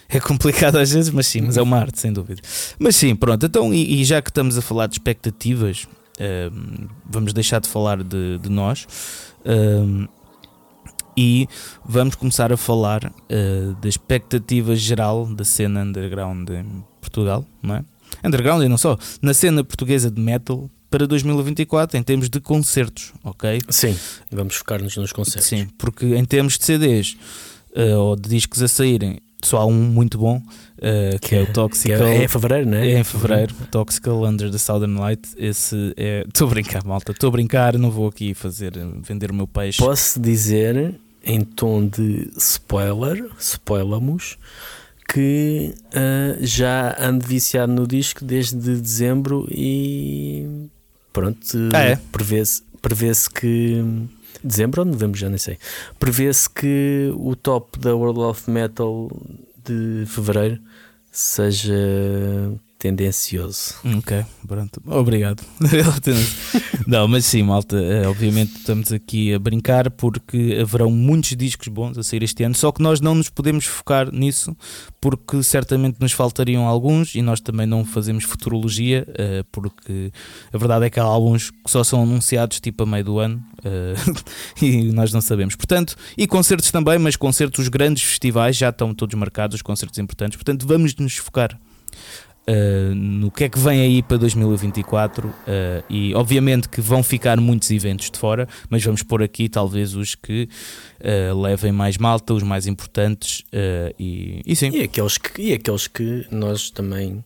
é 0.08 0.20
complicado 0.20 0.78
às 0.78 0.92
vezes, 0.92 1.10
mas 1.10 1.26
sim, 1.26 1.42
mas 1.42 1.58
é 1.58 1.62
uma 1.62 1.80
arte, 1.80 2.00
sem 2.00 2.14
dúvida. 2.14 2.42
Mas 2.78 2.96
sim, 2.96 3.16
pronto, 3.16 3.44
então, 3.44 3.74
e, 3.74 4.02
e 4.02 4.06
já 4.06 4.22
que 4.22 4.30
estamos 4.30 4.56
a 4.56 4.62
falar 4.62 4.86
de 4.86 4.94
expectativas, 4.94 5.88
uh, 6.20 6.90
vamos 7.10 7.34
deixar 7.34 7.60
de 7.60 7.68
falar 7.68 8.04
de, 8.04 8.38
de 8.38 8.50
nós. 8.50 8.86
e 11.18 11.48
vamos 11.84 12.14
começar 12.16 12.52
a 12.52 12.58
falar 12.58 13.12
da 13.80 13.88
expectativa 13.88 14.76
geral 14.76 15.26
da 15.26 15.46
cena 15.46 15.82
underground 15.82 16.50
em 16.50 16.84
Portugal, 17.00 17.46
não 17.64 17.76
é? 17.76 17.86
Underground 18.24 18.64
e 18.64 18.68
não 18.68 18.78
só, 18.78 18.98
na 19.22 19.34
cena 19.34 19.64
portuguesa 19.64 20.12
de 20.12 20.22
metal 20.22 20.70
para 20.96 21.08
2024 21.08 21.98
em 21.98 22.04
termos 22.04 22.30
de 22.30 22.40
concertos, 22.40 23.12
ok? 23.22 23.60
Sim, 23.68 23.98
vamos 24.32 24.56
focar-nos 24.56 24.96
nos 24.96 25.12
concertos. 25.12 25.46
Sim, 25.46 25.68
porque 25.78 26.06
em 26.16 26.24
termos 26.24 26.58
de 26.58 26.64
CDs 26.64 27.18
uh, 27.76 27.98
ou 27.98 28.16
de 28.16 28.30
discos 28.30 28.64
a 28.64 28.68
saírem, 28.70 29.20
só 29.44 29.58
há 29.58 29.66
um 29.66 29.74
muito 29.74 30.18
bom, 30.18 30.38
uh, 30.38 31.20
que, 31.20 31.36
é 31.36 31.42
o 31.42 31.48
Que 31.48 31.52
Toxical. 31.52 32.08
é, 32.08 32.20
é 32.20 32.24
em 32.24 32.28
fevereiro, 32.30 32.70
não 32.70 32.78
é? 32.78 32.92
É 32.92 33.00
em 33.00 33.04
fevereiro, 33.04 33.54
Toxical 33.70 34.24
Under 34.24 34.50
the 34.50 34.58
Southern 34.58 34.98
Light. 34.98 35.28
Esse 35.36 35.94
é. 35.98 36.24
Estou 36.34 36.48
a 36.48 36.52
brincar, 36.52 36.86
malta. 36.86 37.12
Estou 37.12 37.28
a 37.28 37.32
brincar, 37.32 37.78
não 37.78 37.92
vou 37.92 38.08
aqui 38.08 38.34
fazer 38.34 38.72
vender 39.02 39.32
o 39.32 39.34
meu 39.34 39.48
peixe. 39.48 39.80
Posso 39.80 40.18
dizer, 40.18 40.96
em 41.26 41.42
tom 41.42 41.88
de 41.88 42.32
spoiler, 42.38 43.22
spoilamos, 43.38 44.38
que 45.10 45.74
ah, 45.94 46.38
já 46.40 46.96
ando 46.98 47.28
viciado 47.28 47.74
no 47.74 47.86
disco 47.86 48.24
desde 48.24 48.56
dezembro 48.56 49.46
e 49.52 50.70
pronto, 51.16 51.40
Ah, 51.74 51.80
é? 51.82 51.96
prevê-se 52.12 52.62
prevê 52.82 53.12
que. 53.34 53.82
Dezembro 54.44 54.82
ou 54.82 54.86
novembro, 54.86 55.18
já 55.20 55.28
nem 55.30 55.40
sei. 55.40 55.58
Prevê-se 55.98 56.48
que 56.48 57.12
o 57.16 57.36
top 57.36 57.80
da 57.80 57.96
World 57.96 58.20
of 58.20 58.52
Metal 58.52 59.10
de 59.66 60.06
fevereiro 60.06 60.60
seja 61.12 61.74
tendencioso. 62.78 63.76
Ok, 63.98 64.26
pronto. 64.48 64.82
Obrigado. 64.86 65.42
não, 66.86 67.08
mas 67.08 67.26
sim, 67.26 67.44
malta. 67.44 67.78
eh, 67.78 68.08
Obviamente 68.08 68.58
estamos 68.58 68.92
aqui 68.92 69.34
a 69.34 69.40
brincar 69.40 69.90
porque 69.90 70.58
haverão 70.62 70.92
muitos 70.92 71.36
discos 71.36 71.68
bons 71.68 71.98
a 71.98 72.04
sair 72.04 72.24
este 72.24 72.44
ano. 72.44 72.54
Só 72.54 72.72
que 72.72 72.82
nós 72.82 73.02
não 73.02 73.16
nos 73.16 73.30
podemos 73.30 73.66
focar 73.66 74.12
nisso 74.12 74.56
porque 75.00 75.42
certamente 75.42 75.98
nos 76.00 76.12
faltariam 76.12 76.68
alguns 76.68 77.16
e 77.16 77.22
nós 77.22 77.40
também 77.40 77.66
não 77.66 77.86
fazemos 77.86 78.24
futurologia 78.24 79.08
eh, 79.18 79.44
porque 79.52 80.12
a 80.52 80.58
verdade 80.58 80.86
é 80.86 80.90
que 80.90 81.00
há 81.00 81.04
álbuns 81.04 81.52
que 81.52 81.72
só 81.72 81.84
são 81.84 82.04
anunciados 82.04 82.60
tipo 82.60 82.84
a 82.84 82.86
meio 82.86 83.04
do 83.04 83.20
ano 83.20 83.44
eh, 83.64 83.94
e 84.62 84.92
nós 84.92 85.12
não 85.12 85.22
sabemos. 85.22 85.56
Portanto, 85.56 85.96
e 86.18 86.28
concertos 86.28 86.72
também, 86.72 87.00
mas 87.00 87.16
concertos, 87.16 87.60
os 87.60 87.68
grandes 87.68 88.04
festivais 88.04 88.56
já 88.58 88.70
estão 88.70 88.94
todos 88.94 89.16
marcados, 89.16 89.56
os 89.56 89.62
concertos 89.62 89.98
importantes. 89.98 90.36
Portanto, 90.36 90.68
vamos 90.68 90.96
nos 90.96 91.16
focar 91.18 91.58
Uh, 92.48 92.94
no 92.94 93.32
que 93.32 93.46
é 93.46 93.50
que 93.50 93.58
vem 93.58 93.82
aí 93.82 94.04
para 94.04 94.18
2024 94.18 95.28
uh, 95.28 95.34
e 95.90 96.14
obviamente 96.14 96.70
que 96.70 96.80
vão 96.80 97.02
ficar 97.02 97.42
muitos 97.42 97.72
eventos 97.72 98.12
de 98.12 98.20
fora, 98.20 98.48
mas 98.70 98.84
vamos 98.84 99.02
pôr 99.02 99.24
aqui 99.24 99.50
talvez 99.50 99.96
os 99.96 100.14
que 100.14 100.48
uh, 101.02 101.42
levem 101.42 101.72
mais 101.72 101.98
malta, 101.98 102.36
os 102.36 102.44
mais 102.44 102.68
importantes 102.68 103.44
e, 103.98 104.44
e 104.46 104.56
sim. 104.56 104.70
E 104.70 104.84
aqueles 104.84 105.18
que, 105.18 105.42
e 105.42 105.54
aqueles 105.54 105.88
que 105.88 106.28
nós 106.30 106.70
também 106.70 107.26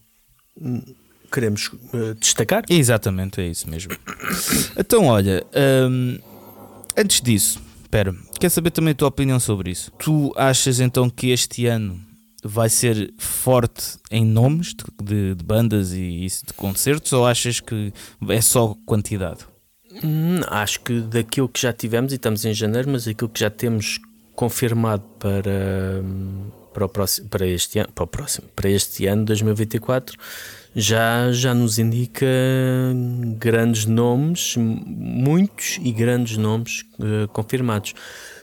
hum, 0.60 0.82
queremos 1.30 1.70
destacar. 2.18 2.64
Exatamente, 2.70 3.42
é 3.42 3.48
isso 3.48 3.70
mesmo. 3.70 3.92
então, 4.80 5.08
olha, 5.08 5.46
hum, 5.90 6.18
antes 6.96 7.20
disso, 7.20 7.62
espera, 7.82 8.16
quer 8.40 8.50
saber 8.50 8.72
também 8.72 8.94
a 8.94 8.96
tua 8.96 9.10
opinião 9.10 9.40
sobre 9.40 9.72
isso? 9.72 9.92
Tu 10.00 10.32
achas 10.38 10.80
então 10.80 11.10
que 11.10 11.30
este 11.30 11.66
ano 11.66 12.09
vai 12.44 12.70
ser 12.70 13.14
forte 13.18 13.98
em 14.12 14.26
nomes 14.26 14.74
de, 15.02 15.36
de- 15.36 15.44
bandas 15.44 15.94
e 15.94 16.26
de 16.28 16.54
concertos 16.56 17.12
ou 17.14 17.26
achas 17.26 17.60
que 17.60 17.94
é 18.30 18.42
só 18.42 18.76
quantidade? 18.86 19.40
Hum, 20.04 20.40
acho 20.48 20.80
que 20.82 21.02
daquilo 21.02 21.50
que 21.50 21.60
já 21.60 21.74
tivemos, 21.74 22.12
e 22.12 22.16
estamos 22.16 22.46
em 22.46 22.54
janeiro, 22.54 22.90
mas 22.92 23.08
aquilo 23.08 23.30
que 23.30 23.40
já 23.40 23.50
temos 23.50 24.00
confirmado 24.36 25.04
para, 25.20 26.02
para, 26.74 26.86
o 26.86 26.90
próximo, 26.90 27.28
para, 27.28 27.46
este, 27.46 27.80
ano, 27.80 27.90
para, 27.94 28.04
o 28.04 28.08
próximo, 28.08 28.48
para 28.56 28.70
este 28.70 29.06
ano, 29.08 29.26
2024, 29.26 30.18
já, 30.76 31.32
já 31.32 31.54
nos 31.54 31.80
indica 31.80 32.26
grandes 33.38 33.86
nomes, 33.86 34.56
muitos 34.58 35.80
e 35.82 35.92
grandes 35.92 36.38
nomes 36.38 36.86
eh, 37.02 37.28
confirmados. 37.34 37.94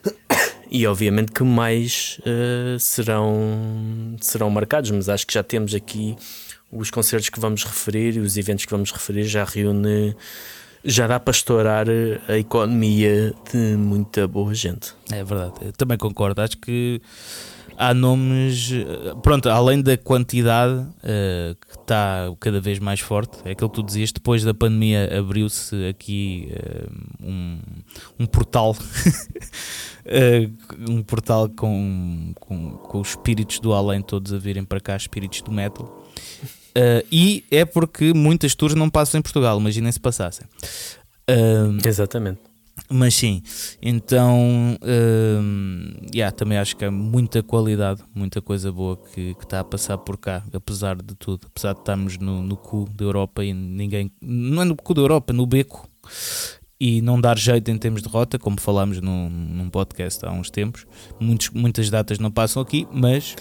E 0.70 0.86
obviamente 0.86 1.32
que 1.32 1.42
mais 1.42 2.20
eh, 2.26 2.76
serão, 2.78 4.16
serão 4.20 4.50
marcados, 4.50 4.90
mas 4.90 5.08
acho 5.08 5.26
que 5.26 5.34
já 5.34 5.42
temos 5.42 5.74
aqui 5.74 6.16
os 6.72 6.90
concertos 6.90 7.28
que 7.28 7.38
vamos 7.38 7.64
referir 7.64 8.16
e 8.16 8.20
os 8.20 8.36
eventos 8.36 8.64
que 8.64 8.70
vamos 8.70 8.90
referir 8.90 9.24
já 9.24 9.44
reúne 9.44 10.14
já 10.84 11.08
dá 11.08 11.18
para 11.18 11.32
estourar 11.32 11.86
a 12.28 12.38
economia 12.38 13.34
de 13.52 13.76
muita 13.76 14.28
boa 14.28 14.54
gente. 14.54 14.94
É 15.10 15.24
verdade, 15.24 15.54
eu 15.62 15.72
também 15.72 15.98
concordo. 15.98 16.40
Acho 16.40 16.56
que 16.58 17.00
há 17.76 17.94
nomes, 17.94 18.72
eh, 18.72 19.14
pronto, 19.22 19.48
além 19.48 19.82
da 19.82 19.96
quantidade 19.96 20.86
eh, 21.02 21.54
que 21.60 21.78
está 21.78 22.34
cada 22.40 22.60
vez 22.60 22.78
mais 22.78 23.00
forte, 23.00 23.38
é 23.44 23.52
aquilo 23.52 23.70
que 23.70 23.76
tu 23.76 23.82
dizias, 23.82 24.12
depois 24.12 24.42
da 24.44 24.54
pandemia 24.54 25.18
abriu-se 25.18 25.86
aqui 25.88 26.48
eh, 26.52 26.86
um, 27.22 27.58
um 28.20 28.26
portal, 28.26 28.76
eh, 30.04 30.48
um 30.88 31.02
portal 31.02 31.48
com, 31.48 32.32
com, 32.40 32.70
com 32.72 33.00
os 33.00 33.10
espíritos 33.10 33.60
do 33.60 33.72
além 33.72 34.02
todos 34.02 34.32
a 34.32 34.38
virem 34.38 34.64
para 34.64 34.80
cá, 34.80 34.96
espíritos 34.96 35.42
do 35.42 35.52
metal. 35.52 36.04
E 37.10 37.42
é 37.50 37.64
porque 37.64 38.12
muitas 38.12 38.54
tours 38.54 38.74
não 38.74 38.90
passam 38.90 39.18
em 39.18 39.22
Portugal, 39.22 39.58
imaginem 39.58 39.90
se 39.90 39.98
passassem. 39.98 40.46
Exatamente. 41.86 42.40
Mas 42.90 43.14
sim, 43.14 43.42
então 43.82 44.76
hum, 44.82 45.92
yeah, 46.14 46.34
também 46.34 46.58
acho 46.58 46.76
que 46.76 46.84
há 46.84 46.90
muita 46.90 47.42
qualidade, 47.42 48.02
muita 48.14 48.40
coisa 48.40 48.70
boa 48.70 48.96
que 48.96 49.34
que 49.34 49.44
está 49.44 49.60
a 49.60 49.64
passar 49.64 49.98
por 49.98 50.16
cá, 50.16 50.42
apesar 50.52 50.96
de 50.96 51.14
tudo, 51.14 51.46
apesar 51.46 51.72
de 51.74 51.80
estarmos 51.80 52.18
no, 52.18 52.42
no 52.42 52.56
cu 52.56 52.88
da 52.94 53.04
Europa 53.04 53.44
e 53.44 53.52
ninguém, 53.52 54.10
não 54.20 54.62
é 54.62 54.64
no 54.64 54.76
cu 54.76 54.94
da 54.94 55.00
Europa, 55.02 55.32
no 55.32 55.46
beco 55.46 55.88
e 56.78 57.00
não 57.00 57.20
dar 57.20 57.38
jeito 57.38 57.70
em 57.70 57.78
termos 57.78 58.02
de 58.02 58.08
rota, 58.08 58.38
como 58.38 58.60
falámos 58.60 59.00
num, 59.00 59.28
num 59.30 59.70
podcast 59.70 60.24
há 60.26 60.30
uns 60.30 60.50
tempos. 60.50 60.86
Muitos, 61.18 61.48
muitas 61.50 61.88
datas 61.88 62.18
não 62.18 62.30
passam 62.30 62.60
aqui, 62.62 62.86
mas 62.92 63.34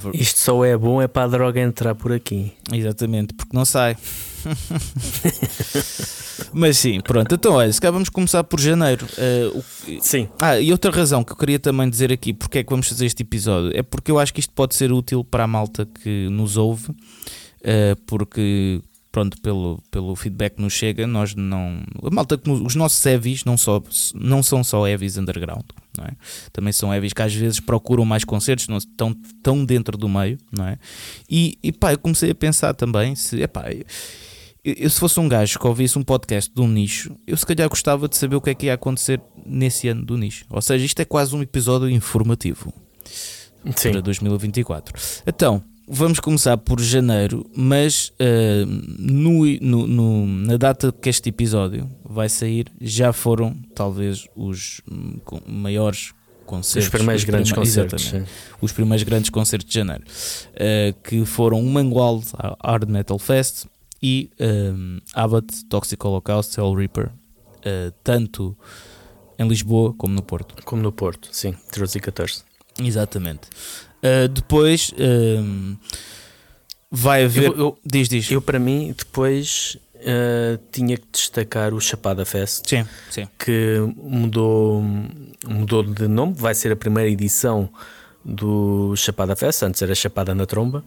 ver- 0.00 0.14
Isto 0.14 0.40
só 0.40 0.64
é 0.64 0.76
bom 0.76 1.00
é 1.02 1.06
para 1.06 1.24
a 1.24 1.28
droga 1.28 1.60
entrar 1.60 1.94
por 1.94 2.10
aqui. 2.12 2.52
Exatamente, 2.72 3.34
porque 3.34 3.54
não 3.54 3.64
sai. 3.66 3.96
Mas 6.52 6.78
sim, 6.78 7.00
pronto. 7.00 7.34
Então, 7.34 7.54
olha, 7.54 7.72
se 7.72 7.80
calhar 7.80 7.92
vamos 7.92 8.08
começar 8.08 8.44
por 8.44 8.60
janeiro. 8.60 9.06
Eh, 9.18 9.50
o 9.54 9.62
Sim. 10.00 10.28
Ah, 10.40 10.58
e 10.58 10.72
outra 10.72 10.90
razão 10.90 11.24
que 11.24 11.32
eu 11.32 11.36
queria 11.36 11.58
também 11.58 11.88
dizer 11.88 12.12
aqui, 12.12 12.32
porque 12.32 12.58
é 12.58 12.64
que 12.64 12.70
vamos 12.70 12.88
fazer 12.88 13.06
este 13.06 13.22
episódio, 13.22 13.76
é 13.76 13.82
porque 13.82 14.10
eu 14.10 14.18
acho 14.18 14.32
que 14.32 14.40
isto 14.40 14.52
pode 14.52 14.74
ser 14.74 14.92
útil 14.92 15.24
para 15.24 15.44
a 15.44 15.46
malta 15.46 15.86
que 15.86 16.28
nos 16.30 16.56
ouve, 16.56 16.94
eh, 17.62 17.96
porque, 18.06 18.80
pronto, 19.10 19.40
pelo, 19.40 19.82
pelo 19.90 20.14
feedback 20.16 20.56
que 20.56 20.62
nos 20.62 20.72
chega, 20.72 21.06
nós 21.06 21.34
não. 21.34 21.82
A 22.02 22.10
malta 22.10 22.36
que 22.36 22.50
os 22.50 22.74
nossos 22.74 23.04
heavies 23.04 23.44
não, 23.44 23.56
só, 23.56 23.82
não 24.14 24.42
são 24.42 24.62
só 24.62 24.86
heavies 24.86 25.16
underground, 25.16 25.64
não 25.96 26.04
é? 26.04 26.12
Também 26.52 26.72
são 26.72 26.92
heavies 26.92 27.12
que 27.12 27.22
às 27.22 27.34
vezes 27.34 27.60
procuram 27.60 28.04
mais 28.04 28.24
concertos, 28.24 28.68
não 28.68 28.78
estão 28.78 29.14
tão 29.42 29.64
dentro 29.64 29.96
do 29.96 30.08
meio, 30.08 30.38
não 30.52 30.66
é? 30.66 30.78
E, 31.28 31.58
e 31.62 31.72
pá, 31.72 31.92
eu 31.92 31.98
comecei 31.98 32.30
a 32.30 32.34
pensar 32.34 32.74
também 32.74 33.14
se, 33.14 33.40
epá, 33.40 33.64
eu, 34.64 34.88
se 34.90 34.98
fosse 34.98 35.20
um 35.20 35.28
gajo 35.28 35.58
que 35.58 35.66
ouvisse 35.66 35.98
um 35.98 36.02
podcast 36.02 36.52
de 36.54 36.60
um 36.60 36.68
nicho, 36.68 37.14
eu 37.26 37.36
se 37.36 37.44
calhar 37.44 37.68
gostava 37.68 38.08
de 38.08 38.16
saber 38.16 38.36
o 38.36 38.40
que 38.40 38.50
é 38.50 38.54
que 38.54 38.66
ia 38.66 38.74
acontecer 38.74 39.20
nesse 39.44 39.88
ano 39.88 40.04
do 40.04 40.16
nicho. 40.16 40.44
Ou 40.50 40.62
seja, 40.62 40.84
isto 40.84 41.00
é 41.00 41.04
quase 41.04 41.34
um 41.36 41.42
episódio 41.42 41.88
informativo 41.90 42.72
Sim. 43.76 43.92
para 43.92 44.00
2024. 44.00 44.94
Então, 45.26 45.62
vamos 45.88 46.18
começar 46.20 46.56
por 46.56 46.80
janeiro, 46.80 47.44
mas 47.54 48.12
ah, 48.18 48.64
no, 48.98 49.44
no- 49.60 49.86
no- 49.86 50.26
na 50.26 50.56
data 50.56 50.90
que 50.92 51.08
este 51.08 51.28
episódio 51.28 51.88
vai 52.04 52.28
sair, 52.28 52.66
já 52.80 53.12
foram 53.12 53.54
talvez 53.74 54.26
os 54.34 54.80
hum, 54.90 55.18
maiores 55.46 56.12
concertos. 56.46 56.84
Os 56.84 56.90
primeiros 56.90 57.22
os 57.22 57.26
grandes 57.26 57.52
prime- 57.52 57.66
concertos. 57.66 58.12
Os 58.60 58.72
primeiros 58.72 59.02
grandes 59.02 59.30
concertos 59.30 59.66
de 59.68 59.74
janeiro, 59.74 60.04
eh, 60.54 60.94
que 61.02 61.24
foram 61.24 61.58
o 61.60 61.70
Mangualde 61.70 62.26
Hard 62.62 62.88
Metal 62.90 63.18
Fest 63.18 63.64
e 64.04 64.30
um, 64.38 64.98
Abbott 65.14 65.64
Toxic 65.64 66.06
Holocaust 66.06 66.58
Hell 66.58 66.74
Reaper, 66.74 67.10
eh, 67.62 67.90
tanto 68.04 68.54
em 69.38 69.48
Lisboa 69.48 69.94
como 69.94 70.14
no 70.14 70.22
Porto. 70.22 70.62
Como 70.62 70.82
no 70.82 70.92
Porto, 70.92 71.30
sim. 71.32 71.54
13 71.72 71.96
e 71.96 72.00
14. 72.02 72.42
Exatamente. 72.82 73.48
Uh, 74.02 74.28
depois 74.28 74.92
um, 74.98 75.74
vai 76.90 77.24
haver. 77.24 77.44
Eu, 77.44 77.56
eu, 77.56 77.78
diz, 77.82 78.06
diz. 78.10 78.30
eu, 78.30 78.42
para 78.42 78.58
mim, 78.58 78.94
depois 78.94 79.78
uh, 79.94 80.62
tinha 80.70 80.98
que 80.98 81.06
destacar 81.10 81.72
o 81.72 81.80
Chapada 81.80 82.26
Fest, 82.26 82.68
Sim, 82.68 82.86
sim. 83.10 83.26
que 83.38 83.78
mudou, 83.96 84.82
mudou 85.46 85.82
de 85.82 86.06
nome, 86.06 86.34
vai 86.36 86.54
ser 86.54 86.70
a 86.70 86.76
primeira 86.76 87.08
edição 87.10 87.70
do 88.24 88.94
Chapada 88.96 89.36
Fest, 89.36 89.62
antes 89.62 89.82
era 89.82 89.94
Chapada 89.94 90.34
na 90.34 90.46
Tromba, 90.46 90.82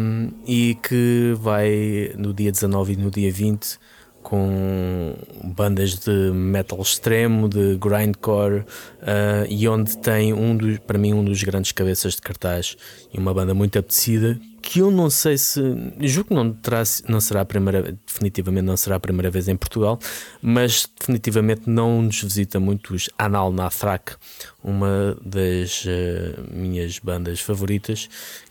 um, 0.00 0.30
e 0.46 0.76
que 0.82 1.34
vai 1.38 2.12
no 2.16 2.32
dia 2.32 2.50
19 2.50 2.94
e 2.94 2.96
no 2.96 3.10
dia 3.10 3.30
20 3.30 3.78
com 4.28 5.14
bandas 5.42 5.94
de 6.00 6.10
metal 6.10 6.82
extremo, 6.82 7.48
de 7.48 7.78
grindcore, 7.78 8.58
uh, 8.58 9.46
e 9.48 9.66
onde 9.66 9.96
tem 9.96 10.34
um 10.34 10.54
dos, 10.54 10.78
para 10.80 10.98
mim 10.98 11.14
um 11.14 11.24
dos 11.24 11.42
grandes 11.42 11.72
cabeças 11.72 12.16
de 12.16 12.20
cartaz 12.20 12.76
e 13.10 13.18
uma 13.18 13.32
banda 13.32 13.54
muito 13.54 13.78
apetecida 13.78 14.38
que 14.60 14.80
eu 14.80 14.90
não 14.90 15.08
sei 15.08 15.38
se 15.38 15.62
julgo 16.00 16.28
que 16.28 16.34
não, 16.34 16.52
terá, 16.52 16.82
não 17.08 17.22
será 17.22 17.40
a 17.40 17.44
primeira 17.46 17.96
definitivamente 18.06 18.66
não 18.66 18.76
será 18.76 18.96
a 18.96 19.00
primeira 19.00 19.30
vez 19.30 19.48
em 19.48 19.56
Portugal 19.56 19.98
mas 20.42 20.86
definitivamente 21.00 21.62
não 21.64 22.02
nos 22.02 22.20
visita 22.20 22.60
muito 22.60 22.92
os 22.92 23.08
Anal 23.16 23.50
Nathrak 23.50 24.16
uma 24.62 25.16
das 25.24 25.86
uh, 25.86 26.52
minhas 26.52 26.98
bandas 26.98 27.40
favoritas 27.40 28.10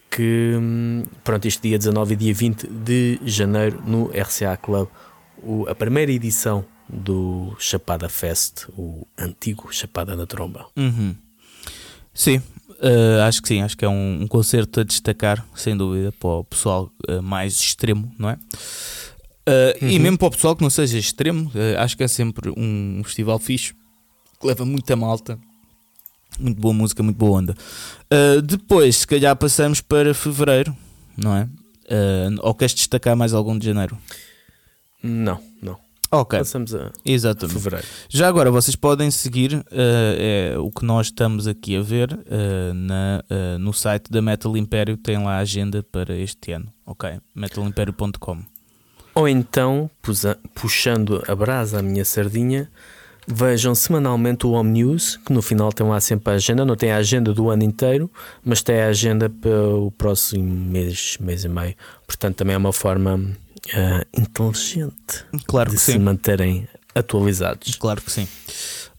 que 0.09 0.55
hum, 0.57 1.03
pronto 1.23 1.47
este 1.47 1.67
dia 1.67 1.77
19 1.77 2.13
e 2.13 2.17
dia 2.17 2.33
20 2.33 2.67
de 2.67 3.19
janeiro 3.23 3.83
no 3.85 4.07
RCA 4.07 4.57
Club 4.57 4.87
o, 5.43 5.67
a 5.67 5.75
primeira 5.75 6.11
edição 6.11 6.65
do 6.89 7.55
Chapada 7.59 8.07
Fest, 8.07 8.65
o 8.77 9.05
antigo 9.17 9.71
Chapada 9.71 10.15
na 10.15 10.25
Tromba. 10.25 10.67
Uhum. 10.75 11.15
Sim, 12.13 12.37
uh, 12.37 13.21
acho 13.27 13.41
que 13.41 13.47
sim, 13.47 13.61
acho 13.61 13.77
que 13.77 13.85
é 13.85 13.89
um, 13.89 14.21
um, 14.23 14.27
concerto 14.27 14.79
a 14.79 14.83
destacar, 14.83 15.45
sem 15.55 15.75
dúvida, 15.75 16.11
para 16.11 16.29
o 16.29 16.43
pessoal 16.43 16.91
uh, 17.09 17.21
mais 17.21 17.59
extremo, 17.59 18.11
não 18.17 18.29
é? 18.29 18.33
Uh, 18.33 19.85
uhum. 19.85 19.89
E 19.89 19.99
mesmo 19.99 20.17
para 20.17 20.27
o 20.27 20.31
pessoal 20.31 20.55
que 20.55 20.63
não 20.63 20.69
seja 20.69 20.97
extremo, 20.97 21.51
acho 21.77 21.95
que 21.95 22.03
é 22.03 22.07
sempre 22.07 22.49
um, 22.49 22.99
um 22.99 23.03
festival 23.03 23.39
fixe, 23.39 23.73
que 24.39 24.47
leva 24.47 24.65
muita 24.65 24.95
malta, 24.95 25.39
muito 26.39 26.59
boa 26.59 26.73
música, 26.73 27.03
muito 27.03 27.17
boa 27.17 27.39
onda. 27.39 27.55
depois, 28.43 28.97
se 28.97 29.07
calhar, 29.07 29.35
passamos 29.35 29.81
para 29.81 30.13
fevereiro, 30.13 30.75
não 31.15 31.35
é? 31.35 31.47
ou 32.41 32.53
queres 32.53 32.75
destacar 32.75 33.15
mais 33.15 33.33
algum 33.33 33.57
de 33.57 33.65
janeiro? 33.65 33.97
Não, 35.03 35.39
não. 35.61 35.77
Ok. 36.09 36.39
Passamos 36.39 36.73
a, 36.73 36.91
Exatamente. 37.05 37.53
fevereiro. 37.53 37.87
Já 38.09 38.27
agora 38.27 38.49
vocês 38.49 38.75
podem 38.75 39.11
seguir 39.11 39.53
uh, 39.53 39.63
é, 39.71 40.55
o 40.57 40.71
que 40.71 40.85
nós 40.85 41.07
estamos 41.07 41.47
aqui 41.47 41.75
a 41.75 41.81
ver 41.81 42.13
uh, 42.13 42.73
na, 42.73 43.23
uh, 43.29 43.59
no 43.59 43.73
site 43.73 44.09
da 44.09 44.21
Metal 44.21 44.55
Império, 44.55 44.95
tem 44.95 45.21
lá 45.21 45.37
a 45.37 45.39
agenda 45.39 45.83
para 45.83 46.15
este 46.15 46.53
ano. 46.53 46.71
Ok, 46.85 47.19
metalimpério.com. 47.35 48.39
Ou 49.13 49.27
então, 49.27 49.89
puxando 50.53 51.23
a 51.27 51.35
brasa 51.35 51.79
à 51.79 51.81
minha 51.81 52.05
sardinha, 52.05 52.69
vejam 53.27 53.75
semanalmente 53.75 54.45
o 54.45 54.51
Home 54.51 54.71
News, 54.71 55.17
que 55.17 55.33
no 55.33 55.41
final 55.41 55.73
tem 55.73 55.85
lá 55.85 55.99
sempre 55.99 56.31
a 56.31 56.35
agenda, 56.35 56.63
não 56.63 56.75
tem 56.75 56.91
a 56.91 56.97
agenda 56.97 57.33
do 57.33 57.49
ano 57.49 57.63
inteiro, 57.63 58.09
mas 58.45 58.61
tem 58.61 58.79
a 58.79 58.87
agenda 58.87 59.29
para 59.29 59.75
o 59.75 59.91
próximo 59.91 60.43
mês, 60.43 61.17
mês 61.19 61.43
e 61.43 61.49
meio. 61.49 61.75
Portanto, 62.05 62.37
também 62.37 62.53
é 62.53 62.57
uma 62.57 62.71
forma 62.71 63.35
uh, 63.73 64.19
inteligente 64.19 65.25
claro 65.45 65.69
de 65.69 65.75
que 65.75 65.81
se 65.81 65.93
sim. 65.93 65.99
manterem 65.99 66.67
atualizados. 66.93 67.75
Claro 67.75 68.01
que 68.01 68.11
sim. 68.11 68.27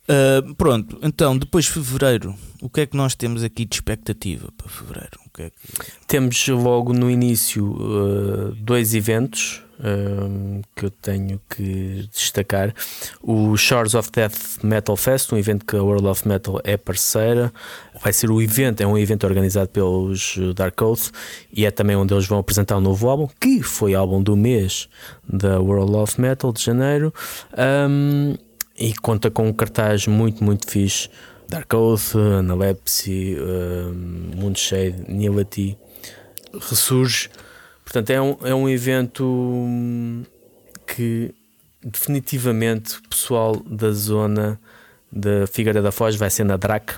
Uh, 0.09 0.55
pronto, 0.55 0.99
então 1.03 1.37
depois 1.37 1.67
de 1.67 1.73
fevereiro, 1.73 2.35
o 2.63 2.71
que 2.71 2.81
é 2.81 2.87
que 2.87 2.97
nós 2.97 3.15
temos 3.15 3.45
aqui 3.45 3.65
de 3.67 3.77
expectativa 3.77 4.51
para 4.57 4.69
fevereiro? 4.69 5.19
O 5.27 5.31
que 5.31 5.43
é 5.43 5.51
que... 5.51 6.07
Temos 6.07 6.49
logo 6.49 6.93
no 6.93 7.11
início 7.11 7.73
uh, 7.73 8.55
dois 8.55 8.95
eventos 8.95 9.63
uh, 9.79 10.63
que 10.75 10.87
eu 10.87 10.91
tenho 10.91 11.41
que 11.49 12.09
destacar: 12.13 12.75
o 13.23 13.57
Shores 13.57 13.95
of 13.95 14.11
Death 14.11 14.63
Metal 14.63 14.97
Fest, 14.97 15.33
um 15.33 15.39
evento 15.39 15.65
que 15.65 15.77
a 15.77 15.83
World 15.83 16.07
of 16.07 16.27
Metal 16.27 16.61
é 16.65 16.77
parceira. 16.77 17.53
Vai 18.03 18.13
ser 18.13 18.31
o 18.31 18.41
evento, 18.41 18.81
é 18.81 18.87
um 18.87 18.97
evento 18.97 19.27
organizado 19.27 19.69
pelos 19.71 20.39
Dark 20.55 20.81
Oath 20.81 21.11
e 21.53 21.67
é 21.67 21.71
também 21.71 21.97
onde 21.97 22.15
eles 22.15 22.27
vão 22.27 22.39
apresentar 22.39 22.77
um 22.77 22.81
novo 22.81 23.09
álbum, 23.09 23.29
que 23.41 23.63
foi 23.63 23.95
álbum 23.95 24.23
do 24.23 24.37
mês 24.37 24.89
da 25.29 25.59
World 25.61 25.95
of 25.97 26.21
Metal 26.21 26.53
de 26.53 26.63
janeiro. 26.63 27.13
Um, 27.89 28.37
e 28.79 28.95
conta 28.95 29.31
com 29.31 29.49
um 29.49 29.53
cartaz 29.53 30.07
muito, 30.07 30.45
muito 30.45 30.71
fixe. 30.71 31.09
Dark 31.49 31.73
Oath, 31.73 32.15
Analepsy, 32.15 33.37
uh, 33.41 33.93
Moonshade, 34.37 35.05
Nility, 35.09 35.77
ressurge. 36.53 37.31
Portanto, 37.89 38.11
é 38.11 38.21
um, 38.21 38.37
é 38.43 38.55
um 38.55 38.69
evento 38.69 40.23
que 40.87 41.35
definitivamente 41.83 42.99
o 42.99 43.09
pessoal 43.09 43.57
da 43.57 43.91
zona 43.93 44.61
da 45.11 45.47
Figueira 45.47 45.81
da 45.81 45.91
Foz 45.91 46.15
vai 46.15 46.29
ser 46.29 46.45
na 46.45 46.59
DRAC, 46.59 46.97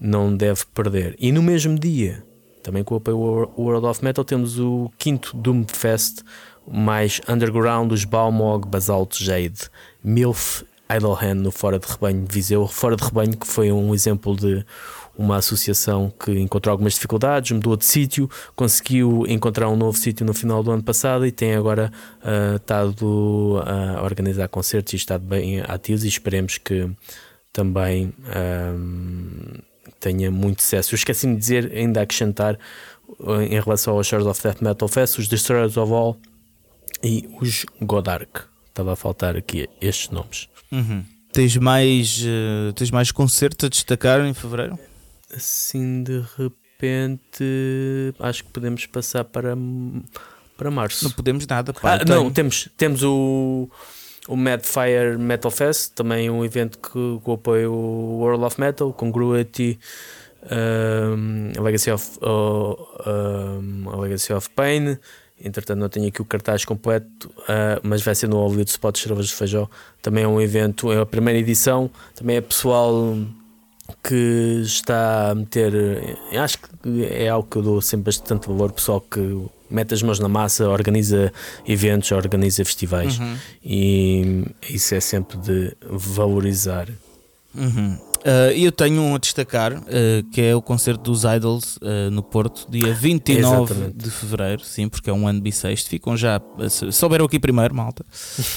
não 0.00 0.34
deve 0.34 0.64
perder. 0.74 1.14
E 1.18 1.30
no 1.30 1.42
mesmo 1.42 1.78
dia, 1.78 2.24
também 2.62 2.82
com 2.82 2.94
o 2.94 2.96
apoio 2.96 3.18
World 3.18 3.86
of 3.86 4.02
Metal, 4.02 4.24
temos 4.24 4.58
o 4.58 4.90
quinto 4.96 5.36
Doom 5.36 5.66
Fest 5.70 6.22
mais 6.66 7.20
underground 7.28 7.90
dos 7.90 8.06
Balmog, 8.06 8.66
Basalt 8.66 9.18
Jade, 9.18 9.68
Milf 10.02 10.62
Idle 10.90 11.18
Hand 11.22 11.42
no 11.42 11.50
Fora 11.50 11.78
de 11.78 11.86
Rebanho 11.86 12.24
de 12.24 12.34
Viseu. 12.34 12.66
Fora 12.66 12.96
de 12.96 13.04
Rebanho 13.04 13.36
que 13.36 13.46
foi 13.46 13.70
um 13.70 13.92
exemplo 13.92 14.34
de 14.34 14.64
uma 15.20 15.36
associação 15.36 16.10
que 16.18 16.32
encontrou 16.32 16.72
algumas 16.72 16.94
dificuldades, 16.94 17.50
mudou 17.50 17.76
de 17.76 17.84
sítio, 17.84 18.28
conseguiu 18.56 19.26
encontrar 19.28 19.68
um 19.68 19.76
novo 19.76 19.98
sítio 19.98 20.24
no 20.24 20.32
final 20.32 20.62
do 20.62 20.70
ano 20.70 20.82
passado 20.82 21.26
e 21.26 21.30
tem 21.30 21.54
agora 21.54 21.92
uh, 22.22 22.56
estado 22.56 23.62
a 23.66 24.02
organizar 24.02 24.48
concertos 24.48 24.94
e 24.94 24.96
estado 24.96 25.22
bem 25.22 25.60
ativos 25.60 26.04
e 26.04 26.08
esperemos 26.08 26.56
que 26.56 26.90
também 27.52 28.06
uh, 28.06 29.62
tenha 30.00 30.30
muito 30.30 30.62
sucesso. 30.62 30.94
Eu 30.94 30.96
esqueci-me 30.96 31.34
de 31.34 31.40
dizer, 31.40 31.70
ainda 31.74 32.00
acrescentar 32.00 32.58
em 33.50 33.60
relação 33.60 33.96
aos 33.96 34.06
Shores 34.06 34.26
of 34.26 34.42
Death 34.42 34.62
Metal 34.62 34.88
Fest, 34.88 35.18
os 35.18 35.28
Destroyers 35.28 35.76
of 35.76 35.92
All 35.92 36.16
e 37.04 37.28
os 37.42 37.66
Godark. 37.82 38.44
Estava 38.68 38.94
a 38.94 38.96
faltar 38.96 39.36
aqui 39.36 39.68
estes 39.82 40.08
nomes. 40.08 40.48
Uhum. 40.72 41.04
Tens 41.30 41.56
mais, 41.58 42.22
uh, 42.22 42.72
tens 42.72 42.90
mais 42.90 43.12
concertos 43.12 43.66
a 43.66 43.68
destacar 43.68 44.24
em 44.24 44.32
fevereiro? 44.32 44.78
Assim 45.34 46.02
de 46.02 46.22
repente, 46.36 47.44
acho 48.18 48.44
que 48.44 48.50
podemos 48.50 48.86
passar 48.86 49.24
para, 49.24 49.56
para 50.56 50.70
março. 50.70 51.04
Não 51.04 51.10
podemos 51.12 51.46
nada. 51.46 51.72
Pá, 51.72 51.94
ah, 51.94 52.04
não, 52.04 52.30
temos, 52.30 52.68
temos 52.76 53.02
o, 53.02 53.68
o 54.26 54.36
Mad 54.36 54.62
Fire 54.64 55.18
Metal 55.18 55.50
Fest, 55.50 55.92
também 55.94 56.30
um 56.30 56.44
evento 56.44 56.78
que, 56.78 57.20
que 57.24 57.30
apoia 57.30 57.70
o 57.70 58.18
World 58.18 58.44
of 58.44 58.60
Metal, 58.60 58.92
Congruity, 58.92 59.78
um, 60.50 61.52
a 61.58 61.62
Legacy 61.62 61.90
of, 61.90 62.18
uh, 62.22 63.08
um, 63.08 63.90
a 63.90 63.96
Legacy 64.00 64.32
of 64.32 64.50
Pain 64.50 64.98
Entretanto, 65.42 65.78
não 65.78 65.88
tenho 65.88 66.08
aqui 66.08 66.20
o 66.20 66.24
cartaz 66.24 66.64
completo, 66.66 67.28
uh, 67.28 67.80
mas 67.82 68.02
vai 68.02 68.14
ser 68.14 68.28
no 68.28 68.36
Hollywood 68.36 68.70
Spot 68.70 68.96
Cervejas 68.96 69.28
de 69.28 69.34
Feijó. 69.34 69.68
Também 70.02 70.24
é 70.24 70.28
um 70.28 70.40
evento, 70.40 70.92
é 70.92 71.00
a 71.00 71.06
primeira 71.06 71.38
edição. 71.38 71.90
Também 72.14 72.36
é 72.36 72.40
pessoal 72.42 73.16
que 74.02 74.60
está 74.62 75.30
a 75.30 75.34
meter. 75.34 76.18
Acho 76.38 76.58
que 76.58 77.04
é 77.04 77.28
algo 77.28 77.48
que 77.48 77.56
eu 77.56 77.62
dou 77.62 77.82
sempre 77.82 78.06
bastante 78.06 78.46
valor. 78.46 78.72
Pessoal 78.72 79.00
que 79.00 79.46
mete 79.70 79.94
as 79.94 80.02
mãos 80.02 80.18
na 80.18 80.28
massa, 80.28 80.68
organiza 80.68 81.32
eventos, 81.66 82.10
organiza 82.12 82.64
festivais. 82.64 83.18
Uhum. 83.18 83.36
E 83.64 84.44
isso 84.68 84.94
é 84.94 85.00
sempre 85.00 85.36
de 85.38 85.76
valorizar. 85.88 86.88
Uhum. 87.54 87.98
Uh, 88.20 88.52
eu 88.54 88.70
tenho 88.70 89.00
um 89.00 89.14
a 89.14 89.18
destacar, 89.18 89.72
uh, 89.72 89.82
que 90.30 90.42
é 90.42 90.54
o 90.54 90.60
concerto 90.60 91.10
dos 91.10 91.24
Idols 91.24 91.78
uh, 91.78 92.10
no 92.10 92.22
Porto, 92.22 92.66
dia 92.70 92.92
29 92.92 93.40
Exatamente. 93.40 93.96
de 93.96 94.10
fevereiro, 94.10 94.62
sim, 94.62 94.88
porque 94.88 95.08
é 95.08 95.12
um 95.12 95.26
ano 95.26 95.40
bissexto. 95.40 95.88
Ficam 95.88 96.16
já, 96.16 96.40
souberam 96.92 97.24
aqui 97.24 97.38
primeiro, 97.38 97.74
malta. 97.74 98.04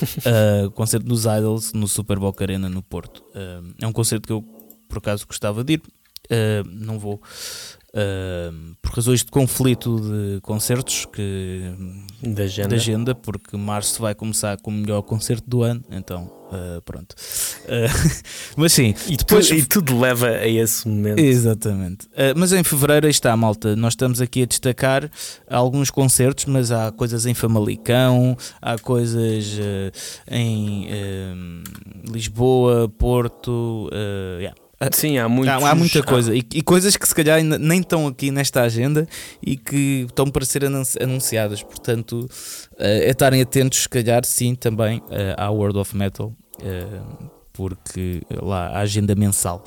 o 0.67 0.71
concerto 0.71 1.05
dos 1.05 1.23
Idols 1.23 1.71
no 1.71 1.87
Super 1.87 2.19
Boca 2.19 2.43
Arena 2.43 2.67
no 2.67 2.83
Porto. 2.83 3.23
é 3.81 3.87
um 3.87 3.93
concerto 3.93 4.27
que 4.27 4.33
eu, 4.33 4.43
por 4.93 4.99
acaso, 4.99 5.25
gostava 5.27 5.63
de 5.63 5.73
ir. 5.73 5.81
não 6.65 6.99
vou 6.99 7.19
Uh, 7.95 8.75
por 8.81 8.91
razões 8.95 9.19
de 9.19 9.29
conflito 9.29 9.99
de 9.99 10.41
concertos 10.41 11.05
que, 11.05 11.61
da, 12.23 12.41
agenda. 12.41 12.69
da 12.69 12.75
agenda, 12.75 13.13
porque 13.13 13.55
março 13.55 14.01
vai 14.01 14.15
começar 14.15 14.57
com 14.57 14.71
o 14.71 14.73
melhor 14.73 15.03
concerto 15.03 15.47
do 15.47 15.61
ano, 15.61 15.83
então 15.91 16.23
uh, 16.23 16.81
pronto. 16.81 17.13
Uh, 17.65 18.23
mas 18.57 18.73
sim, 18.73 18.95
e, 19.07 19.15
depois, 19.15 19.47
tu, 19.47 19.53
e 19.53 19.63
tudo 19.63 19.99
leva 19.99 20.27
a 20.27 20.47
esse 20.47 20.87
momento. 20.87 21.19
Exatamente. 21.19 22.07
mas 22.35 22.51
em 22.51 22.63
fevereiro 22.63 23.07
está, 23.07 23.37
malta. 23.37 23.75
Nós 23.75 23.93
estamos 23.93 24.19
aqui 24.19 24.41
a 24.41 24.45
destacar 24.47 25.07
alguns 25.47 25.91
concertos, 25.91 26.45
mas 26.45 26.71
há 26.71 26.91
coisas 26.91 27.27
em 27.27 27.35
Famalicão, 27.35 28.35
há 28.59 28.75
coisas 28.79 29.59
em 30.27 30.87
Lisboa, 32.11 32.89
Porto, 32.89 33.87
yeah 34.39 34.62
Sim, 34.91 35.17
há, 35.17 35.29
muitos, 35.29 35.63
há, 35.63 35.71
há 35.71 35.75
muita 35.75 36.03
coisa. 36.03 36.35
E, 36.35 36.43
e, 36.53 36.61
coisas 36.61 36.95
que 36.97 37.07
se 37.07 37.13
calhar 37.13 37.37
ainda 37.37 37.57
nem 37.57 37.79
estão 37.79 38.07
aqui 38.07 38.31
nesta 38.31 38.61
agenda 38.61 39.07
e 39.41 39.55
que 39.55 40.05
estão 40.07 40.27
para 40.27 40.45
ser 40.45 40.63
anunciadas. 40.65 41.61
Portanto, 41.61 42.29
uh, 42.73 42.75
é 42.77 43.09
estarem 43.09 43.41
atentos, 43.41 43.83
se 43.83 43.89
calhar, 43.89 44.25
sim, 44.25 44.55
também 44.55 44.99
uh, 44.99 45.35
à 45.37 45.49
World 45.49 45.77
of 45.77 45.95
Metal, 45.95 46.33
uh, 46.59 47.29
porque 47.51 48.21
lá 48.41 48.67
a 48.67 48.79
agenda 48.79 49.15
mensal. 49.15 49.63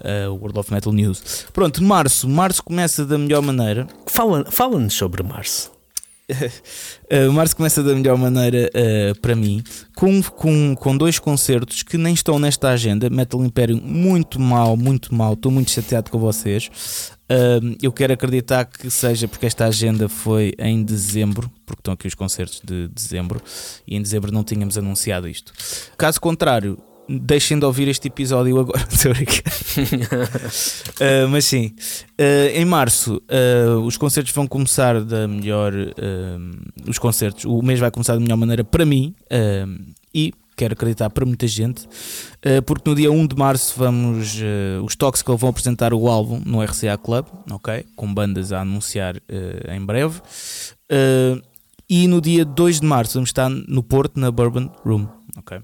Uh, 0.00 0.32
World 0.32 0.58
of 0.58 0.72
Metal 0.72 0.92
News. 0.92 1.46
Pronto, 1.52 1.82
março. 1.82 2.28
Março 2.28 2.62
começa 2.62 3.04
da 3.04 3.18
melhor 3.18 3.42
maneira. 3.42 3.86
Fala-nos 4.06 4.54
fala 4.54 4.90
sobre 4.90 5.24
março. 5.24 5.77
uh, 7.10 7.32
março 7.32 7.56
começa 7.56 7.82
da 7.82 7.94
melhor 7.94 8.16
maneira 8.18 8.70
uh, 8.74 9.18
para 9.20 9.34
mim, 9.34 9.62
com, 9.96 10.22
com, 10.22 10.74
com 10.74 10.96
dois 10.96 11.18
concertos 11.18 11.82
que 11.82 11.96
nem 11.96 12.12
estão 12.12 12.38
nesta 12.38 12.68
agenda. 12.68 13.08
Metal 13.08 13.42
Imperium, 13.42 13.80
muito 13.82 14.38
mal, 14.38 14.76
muito 14.76 15.14
mal. 15.14 15.32
Estou 15.32 15.50
muito 15.50 15.70
chateado 15.70 16.10
com 16.10 16.18
vocês. 16.18 16.70
Uh, 17.30 17.76
eu 17.82 17.92
quero 17.92 18.12
acreditar 18.12 18.64
que 18.64 18.90
seja 18.90 19.26
porque 19.26 19.46
esta 19.46 19.66
agenda 19.66 20.08
foi 20.08 20.52
em 20.58 20.82
dezembro, 20.82 21.50
porque 21.64 21.80
estão 21.80 21.94
aqui 21.94 22.06
os 22.06 22.14
concertos 22.14 22.60
de 22.64 22.88
dezembro, 22.88 23.42
e 23.86 23.96
em 23.96 24.02
dezembro 24.02 24.32
não 24.32 24.44
tínhamos 24.44 24.78
anunciado 24.78 25.28
isto. 25.28 25.52
Caso 25.96 26.20
contrário, 26.20 26.78
deixem 27.08 27.58
de 27.58 27.64
ouvir 27.64 27.88
este 27.88 28.08
episódio 28.08 28.60
agora. 28.60 28.84
uh, 28.84 28.88
mas 31.30 31.46
sim, 31.46 31.72
uh, 32.20 32.48
em 32.54 32.64
março 32.64 33.16
uh, 33.16 33.80
os 33.80 33.96
concertos 33.96 34.32
vão 34.32 34.46
começar 34.46 35.02
da 35.02 35.26
melhor. 35.26 35.72
os 36.86 36.98
concertos, 36.98 37.44
o 37.44 37.60
mês 37.62 37.80
vai 37.80 37.90
começar 37.90 38.14
da 38.14 38.20
melhor 38.20 38.36
maneira 38.36 38.62
para 38.62 38.84
mim 38.84 39.14
e 40.14 40.32
quero 40.56 40.74
acreditar 40.74 41.10
para 41.10 41.24
muita 41.24 41.46
gente, 41.46 41.88
porque 42.66 42.90
no 42.90 42.96
dia 42.96 43.12
1 43.12 43.26
de 43.28 43.36
março 43.36 43.74
vamos. 43.76 44.40
os 44.84 44.96
Toxical 44.96 45.36
vão 45.36 45.50
apresentar 45.50 45.94
o 45.94 46.08
álbum 46.08 46.42
no 46.44 46.60
RCA 46.62 46.98
Club, 46.98 47.26
ok? 47.50 47.86
Com 47.94 48.12
bandas 48.12 48.52
a 48.52 48.62
anunciar 48.62 49.14
em 49.72 49.80
breve. 49.84 50.20
e 51.88 52.08
no 52.08 52.20
dia 52.20 52.44
2 52.44 52.80
de 52.80 52.86
março 52.86 53.14
vamos 53.14 53.28
estar 53.28 53.48
no 53.48 53.82
Porto, 53.82 54.18
na 54.18 54.30
Bourbon 54.30 54.70
Room, 54.84 55.06
ok? 55.36 55.60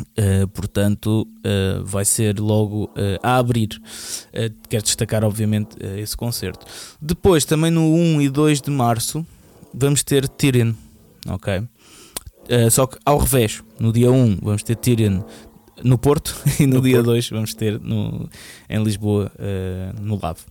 Uh, 0.00 0.46
portanto, 0.48 1.26
uh, 1.38 1.84
vai 1.84 2.04
ser 2.04 2.38
logo 2.38 2.84
uh, 2.84 3.18
a 3.20 3.36
abrir. 3.36 3.80
quero 4.68 4.84
destacar, 4.84 5.24
obviamente, 5.24 5.76
esse 5.96 6.16
concerto. 6.16 6.64
Depois, 7.00 7.44
também 7.44 7.70
no 7.70 7.92
1 7.92 8.22
e 8.22 8.28
2 8.28 8.60
de 8.60 8.70
março, 8.70 9.26
vamos 9.74 10.02
ter 10.02 10.28
Tyrion, 10.28 10.72
ok? 11.28 11.62
só 12.70 12.86
que 12.86 12.96
ao 13.04 13.18
revés, 13.18 13.62
no 13.78 13.92
dia 13.92 14.10
1 14.10 14.38
vamos 14.40 14.62
ter 14.62 14.74
Tyrion 14.74 15.20
no 15.84 15.98
Porto 15.98 16.34
e 16.58 16.66
no, 16.66 16.76
no 16.76 16.80
dia 16.80 16.94
Porto. 16.94 17.06
2 17.08 17.28
vamos 17.28 17.52
ter 17.52 17.78
no, 17.78 18.26
em 18.70 18.82
Lisboa, 18.82 19.30
no 20.00 20.18
Lavo. 20.18 20.46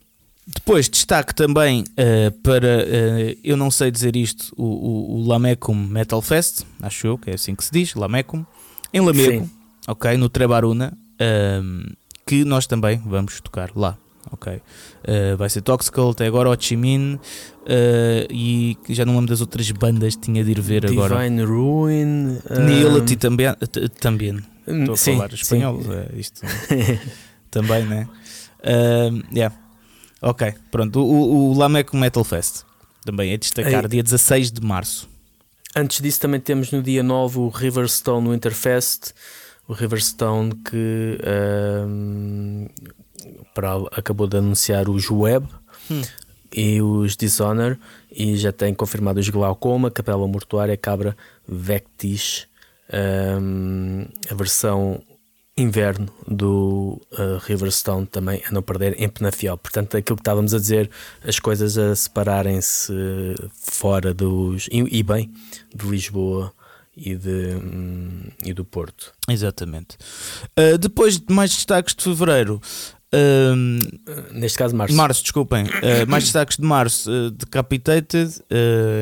Depois 0.46 0.88
destaque 0.88 1.34
também 1.34 1.84
para, 2.44 2.86
eu 3.44 3.58
não 3.58 3.72
sei 3.72 3.90
dizer 3.90 4.16
isto, 4.16 4.54
o, 4.56 4.64
o, 4.64 5.16
o 5.16 5.28
Lamecum 5.28 5.74
Metal 5.74 6.22
Fest, 6.22 6.62
acho 6.84 7.08
eu 7.08 7.18
que 7.18 7.32
é 7.32 7.34
assim 7.34 7.56
que 7.56 7.66
se 7.66 7.72
diz, 7.72 7.96
Lamecum 7.96 8.46
em 8.98 9.02
Lamego, 9.02 9.46
Sim. 9.46 9.50
ok, 9.88 10.18
no 10.18 10.30
Trebaruna, 10.30 10.98
um, 11.64 11.84
que 12.26 12.44
nós 12.44 12.68
também 12.68 13.02
vamos 13.06 13.40
tocar 13.42 13.72
lá. 13.76 13.98
Ok, 14.30 14.52
uh, 14.54 15.38
vai 15.38 15.50
ser 15.50 15.62
Toxical, 15.62 16.10
até 16.10 16.26
agora 16.26 16.50
Ho 16.50 16.58
Chi 16.60 16.76
Minh 16.76 17.16
uh, 17.16 17.20
e 18.30 18.78
já 18.90 19.06
não 19.06 19.14
lembro 19.14 19.28
das 19.28 19.40
outras 19.40 19.72
bandas 19.72 20.18
tinha 20.18 20.44
de 20.44 20.52
ir 20.52 20.60
ver 20.60 20.82
Divine 20.82 21.02
agora. 21.02 21.24
Divine 21.24 21.44
Ruin, 21.46 22.40
Nihility 22.66 23.14
um... 23.14 23.18
também, 23.18 23.48
também. 24.02 24.44
Estou 24.68 24.94
a 24.96 24.98
sim, 24.98 25.16
falar 25.16 25.34
espanhol, 25.34 25.80
é 25.94 26.20
isto 26.20 26.42
também, 27.50 27.86
né? 27.86 28.06
Uh, 28.60 29.24
yeah. 29.34 29.56
Ok, 30.22 30.54
pronto. 30.72 31.00
O, 31.00 31.52
o 31.52 31.58
Lameco 31.58 31.96
Metal 31.96 32.24
Fest 32.26 32.66
também 33.06 33.32
é 33.32 33.38
destacar, 33.38 33.84
Ei. 33.84 33.90
dia 33.90 34.04
16 34.04 34.52
de 34.52 34.62
março. 34.62 35.08
Antes 35.80 36.02
disso, 36.02 36.20
também 36.20 36.40
temos 36.40 36.72
no 36.72 36.82
dia 36.82 37.04
9 37.04 37.38
o 37.38 37.50
Riverstone 37.50 38.30
Winterfest. 38.32 39.14
O 39.68 39.74
Riverstone 39.74 40.56
que 40.56 41.20
um, 41.88 42.68
para, 43.54 43.76
acabou 43.92 44.26
de 44.26 44.38
anunciar 44.38 44.90
os 44.90 45.12
Web 45.12 45.48
hum. 45.92 46.02
e 46.52 46.82
os 46.82 47.16
Dishonor 47.16 47.78
e 48.12 48.36
já 48.38 48.52
tem 48.52 48.74
confirmado 48.74 49.20
os 49.20 49.30
Glaucoma, 49.30 49.92
Capela 49.92 50.28
Mortuária, 50.28 50.76
Cabra, 50.76 51.16
Vectis, 51.48 52.48
um, 53.40 54.08
a 54.32 54.34
versão 54.34 55.04
inverno 55.58 56.08
do 56.28 57.02
uh, 57.14 57.38
Riverstone 57.42 58.06
também 58.06 58.42
a 58.48 58.52
não 58.52 58.62
perder 58.62 58.96
em 59.02 59.10
Penafiel. 59.10 59.58
Portanto, 59.58 59.98
aquilo 59.98 60.16
que 60.16 60.22
estávamos 60.22 60.54
a 60.54 60.60
dizer, 60.60 60.90
as 61.26 61.40
coisas 61.40 61.78
a 61.78 61.96
separarem-se 61.96 62.94
fora 63.54 64.14
dos. 64.14 64.68
E, 64.72 65.00
e, 65.00 65.04
bem, 65.04 65.32
de 65.76 65.88
Lisboa 65.88 66.54
e, 66.96 67.16
de, 67.16 67.56
um, 67.56 68.24
e 68.44 68.54
do 68.54 68.66
Porto. 68.66 69.14
Exatamente. 69.30 69.98
Uh, 70.58 70.78
depois 70.78 71.20
de 71.20 71.34
mais 71.34 71.52
destaques 71.52 71.94
de 71.96 72.04
fevereiro. 72.04 72.62
Uh, 73.14 74.34
Neste 74.34 74.58
caso, 74.58 74.76
março. 74.76 74.96
Março, 74.96 75.22
desculpem. 75.22 75.66
Uh, 75.66 76.08
mais 76.08 76.26
destaques 76.26 76.58
de 76.58 76.64
março: 76.64 77.10
uh, 77.10 77.32
Decapitated, 77.32 78.42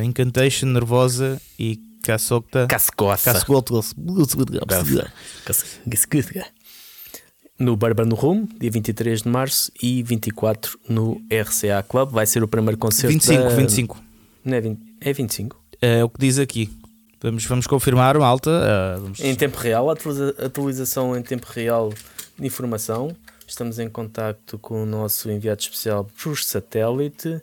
Incantation, 0.04 0.68
Nervosa 0.68 1.42
e 1.58 1.80
Casocta. 2.06 2.68
Cascoça. 2.68 3.32
No 7.58 7.76
Bourbon 7.76 8.14
Room, 8.14 8.48
dia 8.60 8.70
23 8.70 9.24
de 9.24 9.30
março 9.30 9.72
e 9.82 10.04
24 10.04 10.78
no 10.90 11.22
RCA 11.32 11.82
Club. 11.88 12.12
Vai 12.12 12.26
ser 12.26 12.44
o 12.44 12.48
primeiro 12.48 12.78
concerto. 12.78 13.14
25, 13.14 13.44
da... 13.44 13.50
25. 13.50 14.04
Não 14.44 14.58
é, 14.58 14.62
20... 14.62 14.80
é 15.02 15.14
25. 15.14 15.64
É 15.82 16.04
o 16.04 16.10
que 16.10 16.20
diz 16.20 16.38
aqui. 16.38 16.70
Vamos, 17.22 17.46
vamos 17.46 17.66
confirmar, 17.66 18.18
malta. 18.20 18.52
Uh, 18.52 19.02
vamos... 19.02 19.20
Em 19.22 19.34
tempo 19.34 19.58
real, 19.58 19.88
atualização 19.90 21.18
em 21.18 21.24
tempo 21.24 21.48
real 21.50 21.94
de 22.38 22.46
informação. 22.46 23.16
Estamos 23.48 23.80
em 23.80 23.90
contato 23.90 24.60
com 24.60 24.84
o 24.84 24.86
nosso 24.86 25.32
enviado 25.32 25.62
especial 25.62 26.10
por 26.22 26.38
satélite 26.38 27.42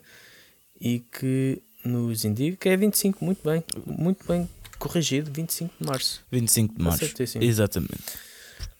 e 0.79 0.99
que 0.99 1.62
nos 1.83 2.25
indica 2.25 2.57
que 2.57 2.69
é 2.69 2.77
25, 2.77 3.23
muito 3.23 3.47
bem, 3.47 3.63
muito 3.85 4.25
bem 4.27 4.47
corrigido, 4.79 5.31
25 5.33 5.73
de 5.79 5.87
março. 5.87 6.21
25 6.31 6.75
de 6.77 6.83
março. 6.83 7.05
Exatamente. 7.41 8.03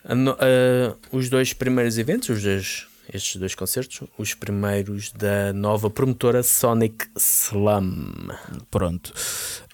Uh, 0.06 0.98
os 1.12 1.30
dois 1.30 1.54
primeiros 1.54 1.98
eventos, 1.98 2.30
os 2.30 2.44
dois, 2.44 2.88
estes 3.14 3.38
dois 3.38 3.56
concertos, 3.56 4.02
os 4.18 4.34
primeiros 4.34 5.12
da 5.14 5.54
nova 5.54 5.90
promotora 5.90 6.44
Sonic 6.44 7.08
Slam. 7.16 8.12
Pronto. 8.70 9.14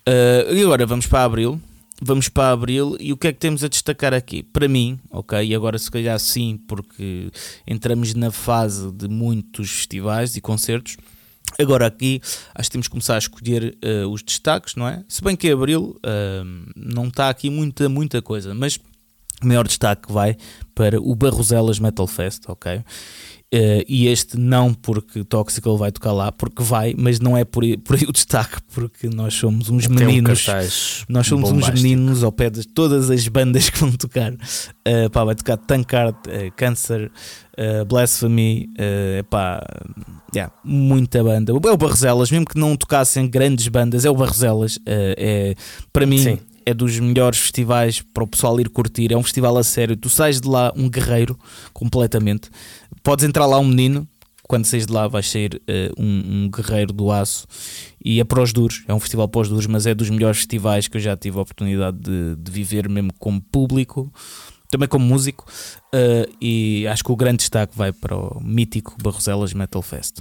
Uh, 0.07 0.53
e 0.53 0.61
agora 0.61 0.85
vamos 0.85 1.07
para 1.07 1.23
abril. 1.23 1.59
Vamos 2.01 2.29
para 2.29 2.51
abril 2.51 2.95
e 2.97 3.11
o 3.11 3.17
que 3.17 3.27
é 3.27 3.33
que 3.33 3.39
temos 3.39 3.61
a 3.61 3.67
destacar 3.67 4.13
aqui? 4.13 4.41
Para 4.41 4.69
mim, 4.69 4.97
ok, 5.11 5.45
e 5.45 5.53
agora 5.53 5.77
se 5.77 5.91
calhar 5.91 6.17
sim, 6.17 6.57
porque 6.65 7.29
entramos 7.67 8.13
na 8.13 8.31
fase 8.31 8.89
de 8.93 9.09
muitos 9.09 9.69
festivais 9.69 10.37
e 10.37 10.39
concertos. 10.39 10.95
Agora 11.57 11.87
aqui 11.87 12.21
acho 12.53 12.69
que 12.69 12.71
temos 12.71 12.87
que 12.87 12.91
começar 12.91 13.15
a 13.15 13.19
escolher 13.19 13.77
uh, 13.83 14.07
os 14.09 14.21
destaques, 14.21 14.75
não 14.75 14.87
é? 14.87 15.03
Se 15.07 15.23
bem 15.23 15.35
que 15.35 15.49
abril 15.49 15.97
uh, 15.97 16.71
não 16.75 17.07
está 17.07 17.29
aqui 17.29 17.49
muita, 17.49 17.89
muita 17.89 18.21
coisa, 18.21 18.53
mas 18.53 18.79
o 19.41 19.47
maior 19.47 19.65
destaque 19.65 20.11
vai 20.11 20.37
para 20.75 21.01
o 21.01 21.15
Barroselas 21.15 21.79
Metal 21.79 22.07
Fest, 22.07 22.43
ok? 22.47 22.83
Uh, 23.51 23.81
e 23.87 24.07
este 24.07 24.37
não 24.37 24.75
porque 24.75 25.23
Toxical 25.23 25.75
vai 25.75 25.91
tocar 25.91 26.11
lá, 26.11 26.31
porque 26.31 26.61
vai, 26.61 26.93
mas 26.95 27.19
não 27.19 27.35
é 27.35 27.43
por 27.43 27.63
aí, 27.63 27.77
por 27.81 27.95
aí 27.95 28.03
o 28.03 28.11
destaque, 28.11 28.57
porque 28.71 29.09
nós 29.09 29.33
somos 29.33 29.69
uns 29.69 29.87
Tem 29.87 29.95
meninos. 29.95 30.47
Um 30.47 31.13
nós 31.13 31.25
somos 31.25 31.49
bombástico. 31.49 31.77
uns 31.77 31.81
meninos 31.81 32.23
ao 32.23 32.31
pé 32.31 32.51
de 32.51 32.67
todas 32.67 33.09
as 33.09 33.27
bandas 33.27 33.67
que 33.67 33.79
vão 33.79 33.91
tocar. 33.91 34.33
Uh, 34.33 35.09
pá, 35.11 35.23
vai 35.23 35.33
tocar 35.33 35.57
Tankard, 35.57 36.15
uh, 36.27 36.51
Cancer, 36.55 37.09
uh, 37.57 37.85
Blasphemy, 37.85 38.69
uh, 38.75 39.23
pá, 39.23 39.65
yeah, 40.35 40.53
muita 40.63 41.23
banda. 41.23 41.51
É 41.51 41.55
o 41.55 41.77
Barroselas, 41.77 42.29
mesmo 42.29 42.45
que 42.45 42.59
não 42.59 42.77
tocassem 42.77 43.27
grandes 43.27 43.67
bandas, 43.67 44.05
é 44.05 44.11
o 44.11 44.15
Barroselas. 44.15 44.77
É, 44.85 45.55
para 45.91 46.05
mim, 46.05 46.19
Sim 46.19 46.39
é 46.69 46.73
dos 46.73 46.99
melhores 46.99 47.39
festivais 47.39 48.01
para 48.01 48.23
o 48.23 48.27
pessoal 48.27 48.59
ir 48.59 48.69
curtir. 48.69 49.11
É 49.11 49.17
um 49.17 49.23
festival 49.23 49.57
a 49.57 49.63
sério. 49.63 49.97
Tu 49.97 50.09
sais 50.09 50.39
de 50.39 50.47
lá 50.47 50.71
um 50.75 50.89
guerreiro 50.89 51.37
completamente. 51.73 52.49
Podes 53.03 53.25
entrar 53.25 53.45
lá 53.45 53.59
um 53.59 53.65
menino. 53.65 54.07
Quando 54.43 54.65
saís 54.65 54.87
de 54.87 54.93
lá, 54.93 55.07
vais 55.07 55.29
sair 55.29 55.55
uh, 55.55 56.01
um, 56.01 56.45
um, 56.45 56.49
guerreiro 56.49 56.91
do 56.91 57.11
aço. 57.11 57.45
E 58.03 58.19
é 58.19 58.23
para 58.23 58.41
os 58.41 58.51
duros. 58.51 58.83
É 58.87 58.93
um 58.93 58.99
festival 58.99 59.27
para 59.27 59.41
os 59.41 59.49
duros, 59.49 59.67
mas 59.67 59.85
é 59.85 59.93
dos 59.93 60.09
melhores 60.09 60.37
festivais 60.37 60.87
que 60.87 60.97
eu 60.97 61.01
já 61.01 61.15
tive 61.15 61.37
a 61.37 61.41
oportunidade 61.41 61.97
de, 61.97 62.35
de 62.35 62.51
viver, 62.51 62.89
mesmo 62.89 63.13
como 63.19 63.39
público, 63.39 64.11
também 64.71 64.87
como 64.87 65.05
músico. 65.05 65.45
Uh, 65.93 66.31
e 66.41 66.87
acho 66.87 67.03
que 67.03 67.11
o 67.11 67.15
grande 67.15 67.37
destaque 67.37 67.77
vai 67.77 67.91
para 67.91 68.15
o 68.15 68.39
mítico 68.41 68.95
Barroselas 69.01 69.53
Metal 69.53 69.81
Fest. 69.83 70.17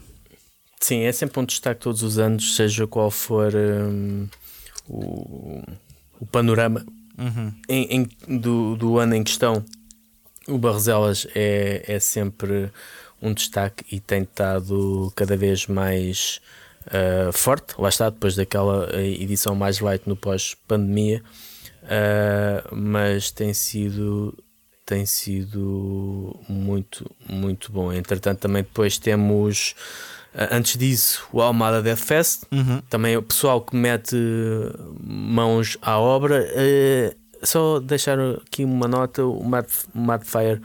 Sim, 0.81 1.01
é 1.01 1.13
sempre 1.13 1.41
um 1.41 1.45
destaque 1.45 1.81
todos 1.81 2.03
os 2.03 2.19
anos, 2.19 2.55
seja 2.55 2.87
qual 2.87 3.11
for 3.11 3.53
um, 3.55 4.29
o 4.87 5.63
o 6.20 6.26
panorama 6.26 6.85
uhum. 7.18 7.52
em, 7.68 8.09
em, 8.26 8.38
do, 8.38 8.76
do 8.76 8.98
ano 8.98 9.14
em 9.14 9.22
questão. 9.22 9.64
o 10.46 10.59
Barroselas 10.59 11.26
é, 11.35 11.85
é 11.87 11.98
sempre 11.98 12.70
um 13.20 13.33
destaque 13.33 13.85
e 13.90 14.00
tem 14.00 14.22
estado 14.22 15.12
cada 15.16 15.37
vez 15.37 15.66
mais 15.66 16.40
uh, 16.87 17.33
forte. 17.33 17.74
Lá 17.78 17.88
está, 17.88 18.11
depois 18.11 18.37
daquela 18.37 18.88
edição 19.00 19.54
mais 19.54 19.81
light 19.81 20.07
no 20.07 20.16
pós-pandemia, 20.16 21.22
uh, 21.83 22.74
mas 22.74 23.31
tem 23.31 23.52
sido 23.52 24.37
tem 24.87 25.04
sido 25.04 26.35
muito, 26.48 27.11
muito 27.28 27.70
bom. 27.70 27.92
Entretanto, 27.92 28.38
também 28.40 28.62
depois 28.62 28.96
temos 28.96 29.74
antes 30.51 30.77
disso 30.77 31.27
o 31.33 31.40
Almada 31.40 31.83
Death 31.83 31.98
Fest, 31.98 32.42
uhum. 32.53 32.81
também 32.88 33.16
o 33.16 33.22
pessoal 33.22 33.61
que 33.61 33.74
mete 33.77 34.16
mãos 35.03 35.77
à 35.83 35.98
obra. 35.98 36.46
só 37.42 37.81
deixar 37.81 38.18
aqui 38.20 38.64
uma 38.64 38.88
nota: 38.88 39.24
o 39.24 39.44
Mad, 39.44 39.66
Madfire 39.94 40.61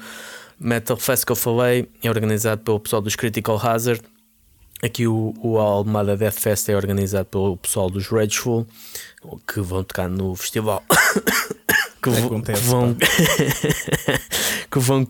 Metal 0.60 0.98
Fest 0.98 1.26
que 1.26 1.32
eu 1.32 1.36
falei 1.36 1.90
é 2.02 2.10
organizado 2.10 2.62
pelo 2.62 2.80
pessoal 2.80 3.02
dos 3.02 3.16
Critical 3.16 3.60
Hazard. 3.62 4.02
Aqui 4.82 5.08
o, 5.08 5.34
o 5.42 5.58
Almada 5.58 6.18
Death 6.18 6.40
Fest 6.40 6.68
é 6.70 6.76
organizado 6.76 7.26
pelo 7.26 7.56
pessoal 7.56 7.90
dos 7.90 8.08
Rageful, 8.08 8.68
que 9.48 9.62
vão 9.62 9.84
tocar 9.84 10.10
no 10.10 10.36
festival. 10.36 10.84
que, 12.04 12.10
Acontece, 12.10 12.62
que, 12.62 12.68
vão 12.68 12.96
que 14.72 14.80
vão 14.80 15.06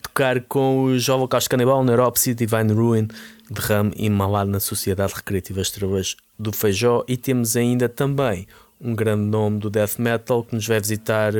tocar 0.00 0.40
com 0.42 0.84
os 0.84 1.08
Holocaust 1.08 1.48
Canibal, 1.48 1.82
Neuropsy, 1.82 2.34
Divine 2.34 2.72
Ruin, 2.72 3.08
Derrame 3.50 3.92
e 3.96 4.08
Malado 4.08 4.50
na 4.50 4.60
Sociedade 4.60 5.14
Recreativa 5.14 5.60
Estrelas 5.60 6.16
do 6.38 6.52
Feijó. 6.52 7.04
E 7.08 7.16
temos 7.16 7.56
ainda 7.56 7.88
também 7.88 8.46
um 8.80 8.94
grande 8.94 9.24
nome 9.24 9.58
do 9.58 9.68
death 9.68 9.98
metal 9.98 10.44
que 10.44 10.54
nos 10.54 10.66
vai 10.66 10.78
visitar 10.78 11.32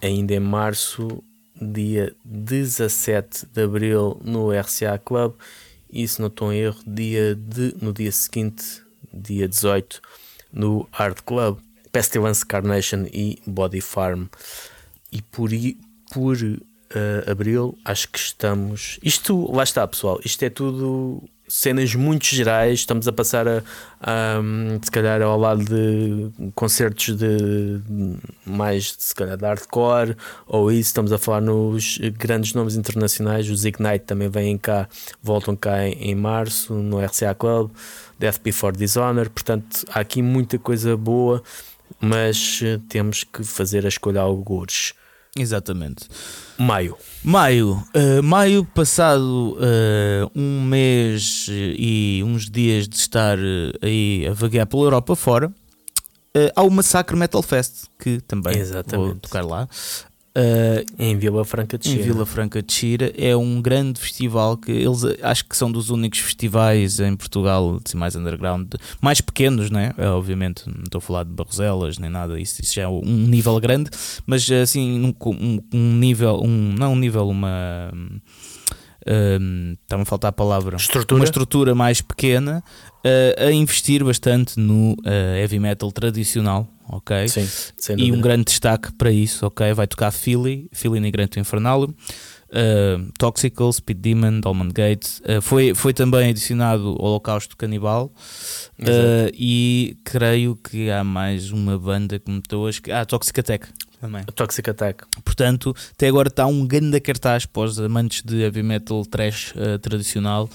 ainda 0.00 0.34
em 0.34 0.40
março 0.40 1.22
dia 1.60 2.14
17 2.24 3.46
de 3.52 3.62
abril 3.62 4.20
no 4.24 4.50
RCA 4.50 4.98
Club. 4.98 5.34
E 5.90 6.08
se 6.08 6.20
não 6.20 6.28
estou 6.28 6.52
em 6.52 6.58
erro, 6.58 6.80
dia 6.86 7.34
de, 7.34 7.74
no 7.80 7.92
dia 7.92 8.10
seguinte, 8.10 8.82
dia 9.12 9.46
18, 9.46 10.00
no 10.52 10.88
Art 10.92 11.20
Club, 11.24 11.58
Pestilence 11.94 12.44
Carnation 12.44 13.06
e 13.12 13.40
Body 13.46 13.80
Farm. 13.80 14.24
E 15.12 15.22
por, 15.22 15.48
por 16.12 16.36
uh, 16.36 17.30
abril 17.30 17.78
acho 17.84 18.08
que 18.08 18.18
estamos. 18.18 18.98
Isto, 19.00 19.48
lá 19.52 19.62
está 19.62 19.86
pessoal, 19.86 20.20
isto 20.24 20.42
é 20.42 20.50
tudo 20.50 21.22
cenas 21.46 21.94
muito 21.94 22.26
gerais. 22.26 22.80
Estamos 22.80 23.06
a 23.06 23.12
passar 23.12 23.46
a, 23.46 23.62
a, 24.00 24.40
se 24.82 24.90
calhar 24.90 25.22
ao 25.22 25.38
lado 25.38 25.64
de 25.64 26.32
concertos 26.56 27.16
de 27.16 27.80
mais 28.44 28.96
se 28.98 29.14
calhar 29.14 29.36
de 29.36 29.44
hardcore 29.44 30.16
ou 30.48 30.72
isso. 30.72 30.88
Estamos 30.88 31.12
a 31.12 31.18
falar 31.18 31.42
nos 31.42 31.98
grandes 32.18 32.54
nomes 32.54 32.74
internacionais. 32.74 33.48
Os 33.48 33.64
Ignite 33.64 34.04
também 34.04 34.28
vêm 34.28 34.58
cá, 34.58 34.88
voltam 35.22 35.54
cá 35.54 35.86
em, 35.86 35.92
em 36.10 36.14
março 36.16 36.74
no 36.74 36.98
RCA 36.98 37.36
Club, 37.36 37.70
Death 38.18 38.40
Before 38.42 38.76
Dishonor. 38.76 39.30
Portanto, 39.30 39.86
há 39.92 40.00
aqui 40.00 40.22
muita 40.22 40.58
coisa 40.58 40.96
boa, 40.96 41.40
mas 42.00 42.60
eh, 42.62 42.80
temos 42.88 43.24
que 43.24 43.42
fazer 43.42 43.84
a 43.84 43.88
escolha 43.88 44.20
algures. 44.20 44.92
Exatamente. 45.36 46.06
Maio. 46.56 46.96
Maio. 47.22 47.82
Uh, 47.94 48.22
maio, 48.22 48.64
passado 48.64 49.56
uh, 49.56 50.30
um 50.34 50.62
mês 50.62 51.46
e 51.50 52.22
uns 52.24 52.48
dias 52.48 52.88
de 52.88 52.96
estar 52.96 53.36
uh, 53.38 53.72
aí 53.82 54.26
a 54.28 54.32
vaguear 54.32 54.66
pela 54.66 54.84
Europa 54.84 55.16
fora, 55.16 55.52
há 56.54 56.62
o 56.62 56.70
Massacre 56.70 57.16
Metal 57.16 57.42
Fest, 57.42 57.86
que 57.98 58.20
também 58.20 58.58
Exatamente. 58.58 59.06
vou 59.10 59.14
tocar 59.16 59.44
lá. 59.44 59.68
Uh, 60.36 60.84
em 60.98 61.16
Vila 61.16 61.44
Franca 61.44 61.78
de 61.78 61.88
Xira. 61.88 62.00
Em 62.00 62.04
Vila 62.04 62.26
Franca 62.26 62.60
de 62.60 62.72
Xira. 62.72 63.12
É 63.16 63.36
um 63.36 63.62
grande 63.62 64.00
festival 64.00 64.56
que 64.56 64.72
eles 64.72 65.04
acho 65.22 65.44
que 65.44 65.56
são 65.56 65.70
dos 65.70 65.90
únicos 65.90 66.18
festivais 66.18 66.98
em 66.98 67.14
Portugal 67.14 67.80
assim, 67.84 67.96
mais 67.96 68.16
underground, 68.16 68.74
mais 69.00 69.20
pequenos, 69.20 69.70
né? 69.70 69.94
Obviamente, 69.96 70.64
não 70.66 70.82
estou 70.82 70.98
a 70.98 71.02
falar 71.02 71.24
de 71.24 71.30
Barroselas 71.30 71.98
nem 71.98 72.10
nada, 72.10 72.40
isso, 72.40 72.60
isso 72.60 72.74
já 72.74 72.82
é 72.82 72.88
um 72.88 73.02
nível 73.04 73.60
grande, 73.60 73.90
mas 74.26 74.50
assim, 74.50 75.04
um, 75.04 75.14
um, 75.30 75.60
um 75.72 75.96
nível, 75.98 76.40
um, 76.42 76.74
não 76.76 76.94
um 76.94 76.96
nível, 76.96 77.28
uma. 77.28 77.92
Um, 79.06 79.76
está-me 79.82 80.02
a 80.02 80.06
faltar 80.06 80.30
a 80.30 80.32
palavra, 80.32 80.76
estrutura. 80.76 81.20
uma 81.20 81.24
estrutura 81.24 81.74
mais 81.74 82.00
pequena 82.00 82.64
uh, 83.04 83.46
a 83.46 83.52
investir 83.52 84.02
bastante 84.02 84.58
no 84.58 84.92
uh, 84.92 85.36
heavy 85.36 85.60
metal 85.60 85.92
tradicional, 85.92 86.66
ok? 86.88 87.28
Sim, 87.28 87.48
e 87.96 88.12
um 88.12 88.20
grande 88.20 88.44
destaque 88.44 88.92
para 88.92 89.10
isso, 89.10 89.46
ok? 89.46 89.72
Vai 89.72 89.86
tocar 89.86 90.10
Philly, 90.10 90.68
Philly 90.72 91.00
Nigrento 91.00 91.38
Infernal, 91.38 91.84
uh, 91.84 93.12
Toxical, 93.18 93.72
Speed 93.72 93.98
Demon, 93.98 94.40
Dolman 94.40 94.68
Gate. 94.68 95.06
Uh, 95.20 95.40
foi, 95.40 95.74
foi 95.74 95.92
também 95.92 96.30
adicionado 96.30 96.96
Holocausto 97.00 97.56
Canibal. 97.56 98.12
Uh, 98.78 99.30
e 99.34 99.96
creio 100.04 100.56
que 100.56 100.90
há 100.90 101.02
mais 101.02 101.50
uma 101.50 101.78
banda 101.78 102.18
que 102.18 102.30
me 102.30 102.38
estou 102.38 102.66
a 102.66 103.00
Ah, 103.00 103.04
Toxic 103.04 103.38
Attack. 103.40 103.68
Também. 104.00 104.22
Toxic 104.34 104.68
Attack. 104.68 105.04
Portanto, 105.24 105.74
até 105.92 106.08
agora 106.08 106.28
está 106.28 106.46
um 106.46 106.66
grande 106.66 107.00
cartaz 107.00 107.46
para 107.46 107.62
os 107.62 107.80
amantes 107.80 108.22
de 108.22 108.42
heavy 108.42 108.62
metal 108.62 109.04
trash 109.06 109.54
uh, 109.56 109.78
tradicional 109.78 110.48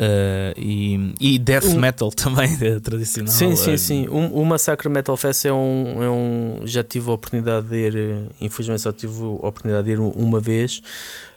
Uh, 0.00 0.56
e, 0.56 1.14
e 1.20 1.38
death 1.38 1.66
um, 1.66 1.78
metal 1.78 2.08
também 2.16 2.56
tradicional. 2.80 3.30
Sim, 3.30 3.54
sim, 3.54 3.76
sim. 3.76 4.08
O, 4.08 4.40
o 4.40 4.46
Massacre 4.46 4.88
Metal 4.88 5.14
Fest 5.14 5.44
é 5.44 5.52
um, 5.52 6.02
é 6.02 6.08
um. 6.08 6.62
Já 6.64 6.82
tive 6.82 7.10
a 7.10 7.12
oportunidade 7.12 7.66
de 7.68 7.76
ir, 7.76 7.96
eh, 7.96 8.22
infelizmente 8.40 8.80
só 8.80 8.92
tive 8.92 9.22
a 9.22 9.46
oportunidade 9.46 9.84
de 9.84 9.92
ir 9.92 10.00
uma 10.00 10.40
vez. 10.40 10.80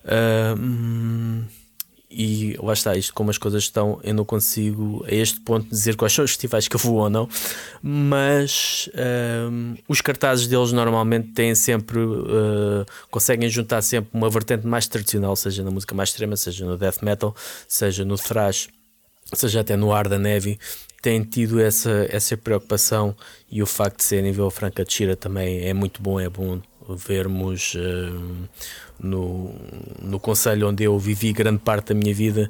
Uh, 0.06 1.43
e 2.15 2.56
lá 2.62 2.73
está, 2.73 2.95
isto 2.95 3.13
como 3.13 3.32
as 3.32 3.38
coisas 3.39 3.63
estão, 3.63 3.99
eu 4.04 4.13
não 4.13 4.23
consigo 4.23 5.04
a 5.08 5.13
este 5.13 5.39
ponto 5.39 5.67
dizer 5.67 5.95
quais 5.95 6.13
são 6.13 6.23
os 6.23 6.32
festivais 6.32 6.67
que 6.67 6.76
eu 6.76 6.80
vou 6.80 6.95
ou 6.97 7.10
não, 7.10 7.28
mas 7.82 8.88
um, 9.49 9.76
os 9.88 9.99
cartazes 9.99 10.45
deles 10.45 10.71
normalmente 10.71 11.30
têm 11.30 11.56
sempre, 11.56 11.99
uh, 11.99 12.86
conseguem 13.10 13.49
juntar 13.49 13.82
sempre 13.82 14.12
uma 14.13 14.30
vertente 14.30 14.67
mais 14.67 14.88
tradicional, 14.88 15.36
seja 15.36 15.63
na 15.63 15.71
música 15.71 15.95
mais 15.95 16.10
extrema, 16.10 16.38
seja 16.38 16.65
no 16.65 16.78
death 16.78 17.02
metal, 17.02 17.36
seja 17.67 18.06
no 18.06 18.15
thrash, 18.15 18.69
seja 19.34 19.62
até 19.62 19.76
no 19.76 19.91
ar 19.91 20.08
da 20.08 20.19
neve, 20.19 20.60
têm 21.02 21.23
tido 21.23 21.60
essa, 21.60 22.08
essa 22.10 22.38
preocupação 22.38 23.15
e 23.49 23.63
o 23.63 23.65
facto 23.65 23.97
de 23.97 24.04
ser 24.04 24.23
em 24.23 24.32
Vila 24.32 24.52
Franca 24.52 24.86
de 24.86 24.93
Xira 24.93 25.15
também 25.15 25.67
é 25.67 25.73
muito 25.73 26.02
bom, 26.02 26.19
é 26.19 26.30
bom 26.30 26.62
vermos 26.89 27.76
uh, 27.76 28.49
no, 29.00 29.54
no 30.02 30.20
conselho 30.20 30.68
onde 30.68 30.84
eu 30.84 30.98
vivi 30.98 31.34
grande 31.34 31.60
parte 31.60 31.94
da 31.94 31.96
minha 31.96 32.14
vida 32.14 32.50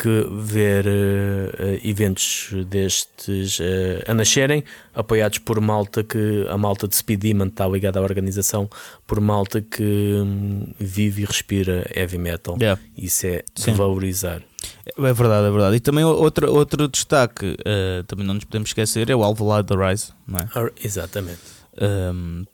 que 0.00 0.26
ver 0.30 0.86
uh, 0.86 1.86
eventos 1.86 2.48
destes 2.68 3.58
uh, 3.58 3.62
a 4.10 4.14
nascerem, 4.14 4.64
apoiados 4.94 5.38
por 5.38 5.60
malta 5.60 6.02
que 6.02 6.46
a 6.48 6.56
malta 6.56 6.88
de 6.88 6.96
Speed 6.96 7.20
Demon 7.20 7.48
está 7.48 7.68
ligada 7.68 8.00
à 8.00 8.02
organização, 8.02 8.68
por 9.06 9.20
malta 9.20 9.60
que 9.60 10.14
um, 10.14 10.72
vive 10.78 11.20
e 11.20 11.24
respira 11.26 11.86
heavy 11.94 12.16
metal. 12.16 12.56
Yeah. 12.58 12.80
Isso 12.96 13.26
é 13.26 13.44
Sim. 13.54 13.74
valorizar. 13.74 14.42
É 14.86 15.12
verdade, 15.12 15.46
é 15.46 15.50
verdade. 15.50 15.76
E 15.76 15.80
também 15.80 16.02
outro, 16.02 16.50
outro 16.50 16.88
destaque, 16.88 17.54
uh, 17.60 18.02
também 18.04 18.26
não 18.26 18.34
nos 18.34 18.44
podemos 18.44 18.70
esquecer, 18.70 19.10
é 19.10 19.14
o 19.14 19.22
Alvalade 19.22 19.66
da 19.66 19.90
Rise, 19.90 20.12
não 20.26 20.40
é? 20.40 20.48
Ah, 20.54 20.70
exatamente. 20.82 21.40
Um, 21.78 22.44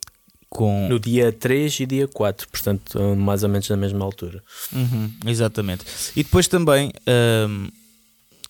com... 0.49 0.87
No 0.87 0.99
dia 0.99 1.31
3 1.31 1.81
e 1.81 1.85
dia 1.85 2.07
4, 2.07 2.47
portanto, 2.49 3.15
mais 3.15 3.43
ou 3.43 3.49
menos 3.49 3.69
na 3.69 3.77
mesma 3.77 4.03
altura. 4.03 4.41
Uhum, 4.73 5.11
exatamente. 5.25 5.85
E 6.15 6.23
depois 6.23 6.47
também, 6.47 6.91
um, 7.49 7.67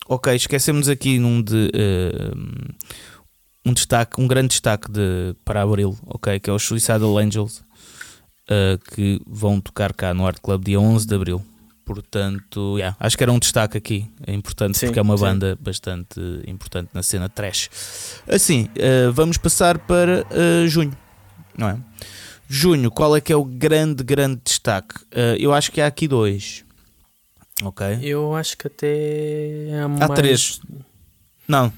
ok, 0.07 0.35
esquecemos 0.35 0.87
aqui 0.89 1.19
num 1.19 1.41
de. 1.41 1.71
Um, 1.75 2.75
um 3.69 3.73
destaque, 3.73 4.21
um 4.21 4.27
grande 4.27 4.49
destaque 4.49 4.89
de, 4.89 5.35
para 5.43 5.61
abril, 5.61 5.97
ok, 6.05 6.39
que 6.39 6.49
é 6.49 6.53
os 6.53 6.63
Suicidal 6.63 7.17
Angels, 7.17 7.59
uh, 8.49 8.77
que 8.93 9.21
vão 9.27 9.59
tocar 9.59 9.93
cá 9.93 10.13
no 10.13 10.25
Art 10.25 10.39
Club 10.41 10.63
dia 10.63 10.79
11 10.79 11.05
de 11.05 11.15
abril. 11.15 11.45
Portanto, 11.83 12.75
yeah, 12.77 12.95
acho 12.99 13.17
que 13.17 13.23
era 13.23 13.31
um 13.31 13.39
destaque 13.39 13.77
aqui, 13.77 14.09
é 14.25 14.33
importante 14.33 14.77
sim, 14.77 14.87
porque 14.87 14.99
é 14.99 15.01
uma 15.01 15.17
sim. 15.17 15.23
banda 15.23 15.57
bastante 15.59 16.19
importante 16.45 16.89
na 16.93 17.01
cena 17.01 17.29
trash. 17.29 17.69
Assim, 18.27 18.69
uh, 18.75 19.11
vamos 19.11 19.37
passar 19.37 19.77
para 19.79 20.25
uh, 20.25 20.67
junho 20.67 20.91
não 21.57 21.69
é? 21.69 21.77
Junho, 22.47 22.89
qual 22.91 23.15
é 23.15 23.21
que 23.21 23.33
é 23.33 23.35
o 23.35 23.43
grande, 23.43 24.03
grande 24.03 24.41
destaque? 24.43 24.95
Uh, 25.05 25.35
eu 25.39 25.53
acho 25.53 25.71
que 25.71 25.81
há 25.81 25.87
aqui 25.87 26.07
dois. 26.07 26.63
Ok? 27.63 27.85
Eu 28.01 28.35
acho 28.35 28.57
que 28.57 28.67
até 28.67 29.69
há, 29.81 29.85
há 29.85 29.87
mais... 29.87 30.11
três. 30.13 30.61
Não, 31.47 31.73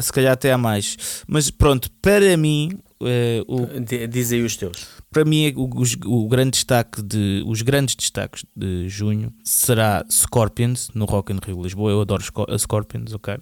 se 0.00 0.12
calhar 0.12 0.32
até 0.32 0.52
há 0.52 0.58
mais. 0.58 1.22
Mas 1.26 1.50
pronto, 1.50 1.90
para 2.02 2.36
mim, 2.36 2.78
Uh, 3.04 3.44
o, 3.46 4.06
Diz 4.08 4.32
aí 4.32 4.42
os 4.42 4.56
teus. 4.56 4.86
Para 5.14 5.24
mim, 5.24 5.54
o, 5.54 5.70
o, 6.08 6.24
o, 6.24 6.28
grande 6.28 6.50
destaque 6.50 7.00
de, 7.00 7.44
os 7.46 7.62
grandes 7.62 7.94
destaques 7.94 8.44
de 8.54 8.88
junho 8.88 9.32
será 9.44 10.04
Scorpions 10.10 10.90
no 10.92 11.04
Rock 11.04 11.32
in 11.32 11.38
Rio 11.40 11.62
Lisboa. 11.62 11.92
Eu 11.92 12.00
adoro 12.00 12.20
Scorpions, 12.58 13.14
ok? 13.14 13.34
Uh, 13.34 13.40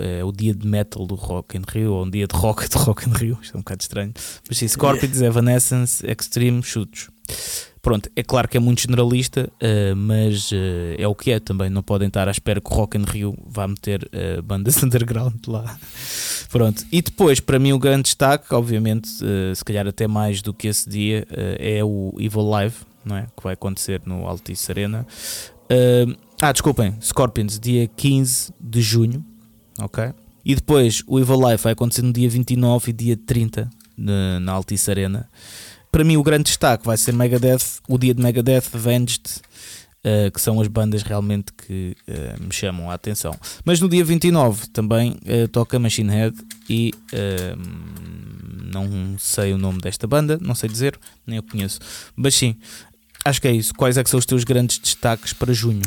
é 0.00 0.24
o 0.24 0.32
dia 0.32 0.54
de 0.54 0.66
metal 0.66 1.06
do 1.06 1.16
Rock 1.16 1.58
in 1.58 1.64
Rio, 1.68 1.92
ou 1.92 2.06
um 2.06 2.10
dia 2.10 2.26
de 2.26 2.34
rock 2.34 2.66
do 2.72 2.78
Rock 2.78 3.06
in 3.06 3.12
Rio. 3.12 3.38
Isto 3.42 3.56
é 3.56 3.58
um 3.58 3.60
bocado 3.60 3.82
estranho. 3.82 4.14
Mas 4.48 4.56
sim, 4.56 4.66
Scorpions. 4.66 5.20
Evanescence, 5.20 6.02
Extreme, 6.06 6.62
Chutos. 6.62 7.10
Pronto, 7.84 8.10
é 8.16 8.22
claro 8.22 8.48
que 8.48 8.56
é 8.56 8.60
muito 8.60 8.80
generalista, 8.80 9.52
uh, 9.62 9.94
mas 9.94 10.50
uh, 10.50 10.56
é 10.96 11.06
o 11.06 11.14
que 11.14 11.30
é 11.30 11.38
também. 11.38 11.68
Não 11.68 11.82
podem 11.82 12.08
estar 12.08 12.26
à 12.26 12.30
espera 12.30 12.58
que 12.58 12.72
o 12.72 12.74
Rock 12.74 12.96
in 12.96 13.04
Rio 13.04 13.36
vá 13.46 13.68
meter 13.68 14.08
uh, 14.10 14.42
bandas 14.42 14.80
underground 14.82 15.34
lá. 15.46 15.78
pronto. 16.50 16.82
E 16.90 17.02
depois, 17.02 17.40
para 17.40 17.58
mim, 17.58 17.72
o 17.74 17.78
grande 17.78 18.04
destaque, 18.04 18.52
obviamente, 18.54 19.08
se 19.08 19.64
calhar 19.64 19.86
até 19.86 20.08
mais 20.08 20.40
do 20.40 20.54
que 20.54 20.66
esse 20.66 20.88
dia, 20.88 21.26
é 21.58 21.84
o 21.84 22.14
Evil 22.18 22.48
Live, 22.48 22.76
não 23.04 23.16
é? 23.16 23.26
Que 23.36 23.42
vai 23.42 23.52
acontecer 23.52 24.00
no 24.06 24.26
Altice 24.26 24.72
Arena. 24.72 25.06
ah, 26.40 26.52
desculpem, 26.52 26.94
Scorpions, 27.02 27.58
dia 27.58 27.86
15 27.86 28.54
de 28.58 28.80
junho, 28.80 29.24
ok? 29.78 30.12
E 30.42 30.54
depois 30.54 31.02
o 31.06 31.20
Evil 31.20 31.38
Live 31.38 31.62
vai 31.62 31.74
acontecer 31.74 32.02
no 32.02 32.12
dia 32.12 32.28
29 32.30 32.90
e 32.90 32.92
dia 32.92 33.16
30 33.16 33.70
na, 33.96 34.40
na 34.40 34.52
Altice 34.52 34.90
Arena 34.90 35.28
para 35.94 36.02
mim 36.02 36.16
o 36.16 36.24
grande 36.24 36.46
destaque 36.46 36.84
vai 36.84 36.96
ser 36.96 37.12
Megadeth, 37.12 37.78
o 37.86 37.96
dia 37.96 38.12
de 38.12 38.20
Megadeth, 38.20 38.64
Avenged, 38.74 39.20
uh, 40.04 40.28
que 40.32 40.40
são 40.40 40.60
as 40.60 40.66
bandas 40.66 41.04
realmente 41.04 41.52
que 41.52 41.96
uh, 42.08 42.42
me 42.42 42.52
chamam 42.52 42.90
a 42.90 42.94
atenção. 42.94 43.32
Mas 43.64 43.80
no 43.80 43.88
dia 43.88 44.04
29 44.04 44.66
também 44.70 45.12
uh, 45.12 45.46
toca 45.46 45.78
Machine 45.78 46.10
Head 46.10 46.36
e 46.68 46.90
não 48.72 49.16
sei 49.20 49.52
o 49.52 49.58
nome 49.58 49.80
desta 49.80 50.08
banda, 50.08 50.36
não 50.42 50.56
sei 50.56 50.68
dizer, 50.68 50.98
nem 51.24 51.36
eu 51.36 51.44
conheço. 51.44 51.78
Mas 52.16 52.34
sim, 52.34 52.56
acho 53.24 53.40
que 53.40 53.46
é 53.46 53.52
isso. 53.52 53.72
Quais 53.72 53.96
é 53.96 54.02
que 54.02 54.10
são 54.10 54.18
os 54.18 54.26
teus 54.26 54.42
grandes 54.42 54.80
destaques 54.80 55.32
para 55.32 55.52
junho? 55.52 55.84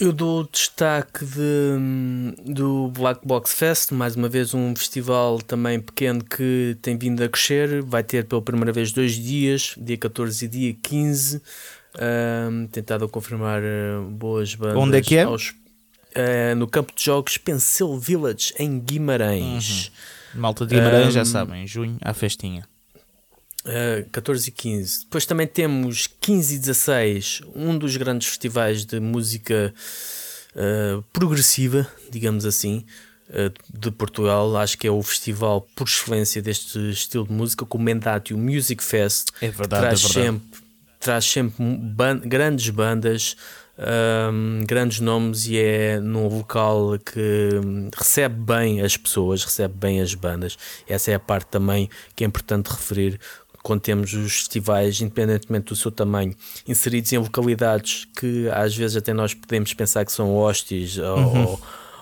Eu 0.00 0.14
dou 0.14 0.48
destaque 0.50 1.26
de, 1.26 2.54
do 2.54 2.88
Black 2.88 3.20
Box 3.22 3.52
Fest, 3.52 3.92
mais 3.92 4.16
uma 4.16 4.30
vez 4.30 4.54
um 4.54 4.74
festival 4.74 5.38
também 5.42 5.78
pequeno 5.78 6.24
que 6.24 6.74
tem 6.80 6.96
vindo 6.96 7.22
a 7.22 7.28
crescer. 7.28 7.82
Vai 7.82 8.02
ter 8.02 8.24
pela 8.24 8.40
primeira 8.40 8.72
vez 8.72 8.92
dois 8.92 9.12
dias, 9.12 9.74
dia 9.76 9.98
14 9.98 10.46
e 10.46 10.48
dia 10.48 10.76
15. 10.82 11.42
Um, 12.50 12.66
tentado 12.68 13.06
confirmar 13.10 13.60
uh, 13.60 14.08
boas 14.10 14.54
bandas. 14.54 14.76
Onde 14.76 14.96
é 14.96 15.02
que 15.02 15.16
é? 15.16 15.24
Aos, 15.24 15.50
uh, 15.50 16.56
no 16.56 16.66
campo 16.66 16.94
de 16.96 17.04
jogos 17.04 17.36
Pencil 17.36 17.98
Village, 17.98 18.54
em 18.58 18.80
Guimarães. 18.80 19.92
Uhum. 20.34 20.40
Malta 20.40 20.64
de 20.64 20.76
Guimarães 20.76 21.08
um, 21.08 21.10
já 21.10 21.26
sabem, 21.26 21.64
em 21.64 21.66
junho 21.66 21.98
há 22.00 22.14
festinha. 22.14 22.69
Uh, 23.64 24.08
14 24.10 24.48
e 24.48 24.52
15. 24.52 25.00
Depois 25.00 25.26
também 25.26 25.46
temos 25.46 26.06
15 26.06 26.54
e 26.54 26.58
16, 26.58 27.42
um 27.54 27.76
dos 27.76 27.94
grandes 27.96 28.28
festivais 28.28 28.86
de 28.86 28.98
música 28.98 29.74
uh, 30.56 31.02
progressiva, 31.12 31.86
digamos 32.10 32.46
assim, 32.46 32.86
uh, 33.28 33.78
de 33.78 33.90
Portugal. 33.90 34.56
Acho 34.56 34.78
que 34.78 34.86
é 34.86 34.90
o 34.90 35.02
festival 35.02 35.66
por 35.76 35.86
excelência 35.86 36.40
deste 36.40 36.78
estilo 36.90 37.26
de 37.26 37.32
música, 37.32 37.66
com 37.66 37.76
o 37.76 37.80
Mendatio 37.80 38.38
Music 38.38 38.82
Fest. 38.82 39.28
É 39.42 39.50
verdade, 39.50 39.82
traz 39.82 40.04
é 40.04 40.08
verdade. 40.08 40.26
sempre, 40.26 40.60
traz 40.98 41.24
sempre 41.26 41.64
ban 41.64 42.18
grandes 42.18 42.70
bandas. 42.70 43.36
Um, 43.82 44.62
grandes 44.66 45.00
nomes 45.00 45.46
e 45.46 45.56
é 45.56 45.98
num 45.98 46.28
local 46.28 46.98
que 46.98 47.48
recebe 47.96 48.34
bem 48.34 48.82
as 48.82 48.94
pessoas, 48.94 49.42
recebe 49.42 49.72
bem 49.74 50.02
as 50.02 50.12
bandas. 50.12 50.58
Essa 50.86 51.12
é 51.12 51.14
a 51.14 51.18
parte 51.18 51.46
também 51.46 51.88
que 52.14 52.22
é 52.22 52.26
importante 52.26 52.66
referir 52.66 53.18
quando 53.62 53.80
temos 53.80 54.12
os 54.12 54.32
festivais, 54.32 55.00
independentemente 55.00 55.66
do 55.66 55.76
seu 55.76 55.90
tamanho, 55.90 56.34
inseridos 56.66 57.12
em 57.12 57.18
localidades 57.18 58.06
que 58.16 58.48
às 58.50 58.74
vezes 58.74 58.96
até 58.96 59.12
nós 59.12 59.34
podemos 59.34 59.72
pensar 59.74 60.04
que 60.04 60.12
são 60.12 60.34
hostis 60.36 60.96
uhum. 60.96 61.42
ou, 61.42 61.60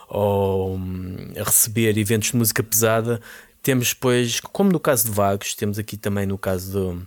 ou 0.08 0.76
um, 0.76 1.32
receber 1.36 1.96
eventos 1.98 2.30
de 2.30 2.36
música 2.36 2.62
pesada, 2.62 3.20
temos 3.62 3.92
depois, 3.92 4.40
como 4.40 4.70
no 4.70 4.80
caso 4.80 5.06
de 5.06 5.10
Vagos, 5.10 5.54
temos 5.54 5.78
aqui 5.78 5.96
também 5.96 6.26
no 6.26 6.38
caso 6.38 6.72
do 6.72 7.06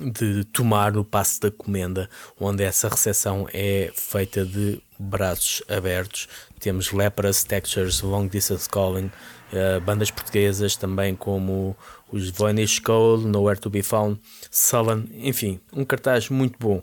de 0.00 0.44
tomar 0.44 0.96
o 0.96 1.04
passo 1.04 1.40
da 1.40 1.50
comenda, 1.50 2.08
onde 2.40 2.62
essa 2.62 2.88
recepção 2.88 3.46
é 3.52 3.92
feita 3.94 4.44
de 4.44 4.80
braços 4.98 5.62
abertos. 5.68 6.28
Temos 6.58 6.92
Leprous, 6.92 7.44
Textures, 7.44 8.00
Long 8.00 8.26
Distance 8.26 8.68
Calling, 8.68 9.10
uh, 9.52 9.80
bandas 9.82 10.10
portuguesas 10.10 10.76
também 10.76 11.14
como 11.14 11.76
os 12.12 12.30
Voynich 12.30 12.80
Cole, 12.80 13.24
Nowhere 13.24 13.58
to 13.58 13.70
Be 13.70 13.82
Found, 13.82 14.20
Sullen, 14.50 15.08
enfim, 15.14 15.58
um 15.72 15.84
cartaz 15.84 16.28
muito 16.28 16.56
bom. 16.58 16.82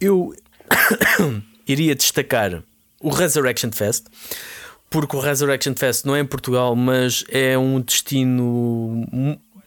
Eu 0.00 0.34
iria 1.66 1.94
destacar 1.94 2.62
o 3.00 3.10
Resurrection 3.10 3.70
Fest, 3.72 4.06
porque 4.90 5.16
o 5.16 5.20
Resurrection 5.20 5.74
Fest 5.76 6.04
não 6.04 6.16
é 6.16 6.20
em 6.20 6.26
Portugal, 6.26 6.74
mas 6.74 7.24
é 7.28 7.56
um 7.56 7.80
destino 7.80 9.06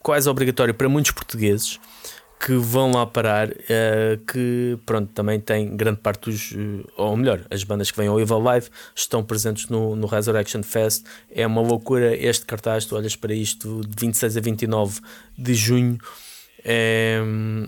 quase 0.02 0.30
obrigatório 0.30 0.74
para 0.74 0.90
muitos 0.90 1.12
portugueses 1.12 1.80
que 2.44 2.54
vão 2.54 2.92
lá 2.92 3.06
parar, 3.06 3.50
uh, 3.50 4.18
que 4.26 4.76
pronto, 4.84 5.12
também 5.14 5.40
tem 5.40 5.76
grande 5.76 6.00
parte 6.00 6.32
dos, 6.32 6.52
uh, 6.54 6.90
ou 6.98 7.16
melhor, 7.16 7.42
as 7.52 7.64
bandas 7.64 7.92
que 7.92 7.98
vêm 7.98 8.08
ao 8.08 8.20
Evil 8.20 8.40
Live 8.40 8.68
estão 8.96 9.24
presentes 9.24 9.70
no, 9.70 9.96
no 9.96 10.08
Resurrection 10.08 10.64
Fest. 10.64 11.06
É 11.30 11.46
uma 11.46 11.62
loucura 11.62 12.16
este 12.16 12.46
cartaz, 12.46 12.86
tu 12.86 12.96
olhas 12.96 13.16
para 13.16 13.34
isto 13.34 13.82
de 13.82 13.96
26 14.00 14.38
a 14.38 14.42
29 14.42 15.02
de 15.38 15.54
junho. 15.54 16.00
É, 16.66 17.20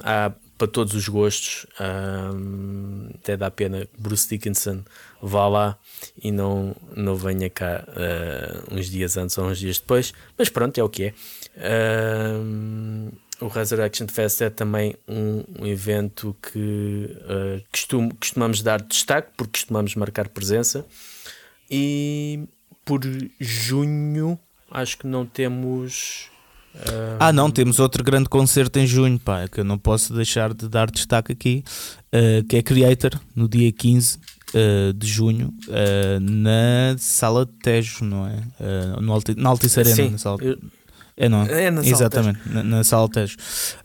há 0.03 0.31
para 0.57 0.67
todos 0.67 0.93
os 0.93 1.07
gostos, 1.07 1.65
um, 1.79 3.09
até 3.15 3.35
dá 3.35 3.51
pena 3.51 3.87
Bruce 3.97 4.29
Dickinson 4.29 4.83
vá 5.21 5.47
lá 5.47 5.77
e 6.21 6.31
não, 6.31 6.75
não 6.95 7.15
venha 7.15 7.49
cá 7.49 7.83
uh, 7.87 8.75
uns 8.75 8.89
dias 8.89 9.17
antes 9.17 9.37
ou 9.37 9.45
uns 9.45 9.59
dias 9.59 9.79
depois, 9.79 10.13
mas 10.37 10.49
pronto, 10.49 10.77
é 10.77 10.83
o 10.83 10.89
que 10.89 11.05
é. 11.05 11.13
Um, 12.39 13.09
o 13.43 13.47
Resurrection 13.47 14.07
Fest 14.07 14.41
é 14.41 14.49
também 14.49 14.95
um, 15.07 15.43
um 15.59 15.67
evento 15.67 16.35
que 16.41 17.09
uh, 17.21 17.61
costum, 17.69 18.09
costumamos 18.09 18.61
dar 18.61 18.81
destaque, 18.81 19.31
porque 19.35 19.59
costumamos 19.59 19.95
marcar 19.95 20.29
presença. 20.29 20.85
E 21.69 22.47
por 22.85 23.01
junho, 23.39 24.39
acho 24.71 24.97
que 24.97 25.07
não 25.07 25.25
temos. 25.25 26.29
Uh... 26.73 27.17
Ah, 27.19 27.33
não, 27.33 27.51
temos 27.51 27.79
outro 27.79 28.01
grande 28.01 28.29
concerto 28.29 28.79
em 28.79 28.87
junho, 28.87 29.19
pá, 29.19 29.47
que 29.47 29.59
eu 29.59 29.65
não 29.65 29.77
posso 29.77 30.13
deixar 30.13 30.53
de 30.53 30.69
dar 30.69 30.89
destaque 30.89 31.33
aqui, 31.33 31.63
uh, 32.13 32.43
que 32.45 32.55
é 32.55 32.63
Creator, 32.63 33.19
no 33.35 33.49
dia 33.49 33.71
15 33.73 34.19
uh, 34.53 34.93
de 34.93 35.05
junho, 35.05 35.53
na 36.21 36.95
Sala 36.97 37.45
de 37.45 37.51
Tejo, 37.53 38.05
não 38.05 38.25
é? 38.25 38.41
no 39.01 39.11
Alti 39.11 39.35
na 39.35 39.49
Altice 39.49 39.81
Arena. 39.81 39.95
Sim, 39.95 40.09
na 40.11 40.17
sala... 40.17 40.37
eu 40.41 40.57
é, 41.15 41.29
não 41.29 41.43
é? 41.43 41.69
na 41.69 41.85
Exatamente, 41.85 42.39
na, 42.45 42.63
na 42.63 42.83
Sala 42.83 43.07
Tejo. 43.07 43.37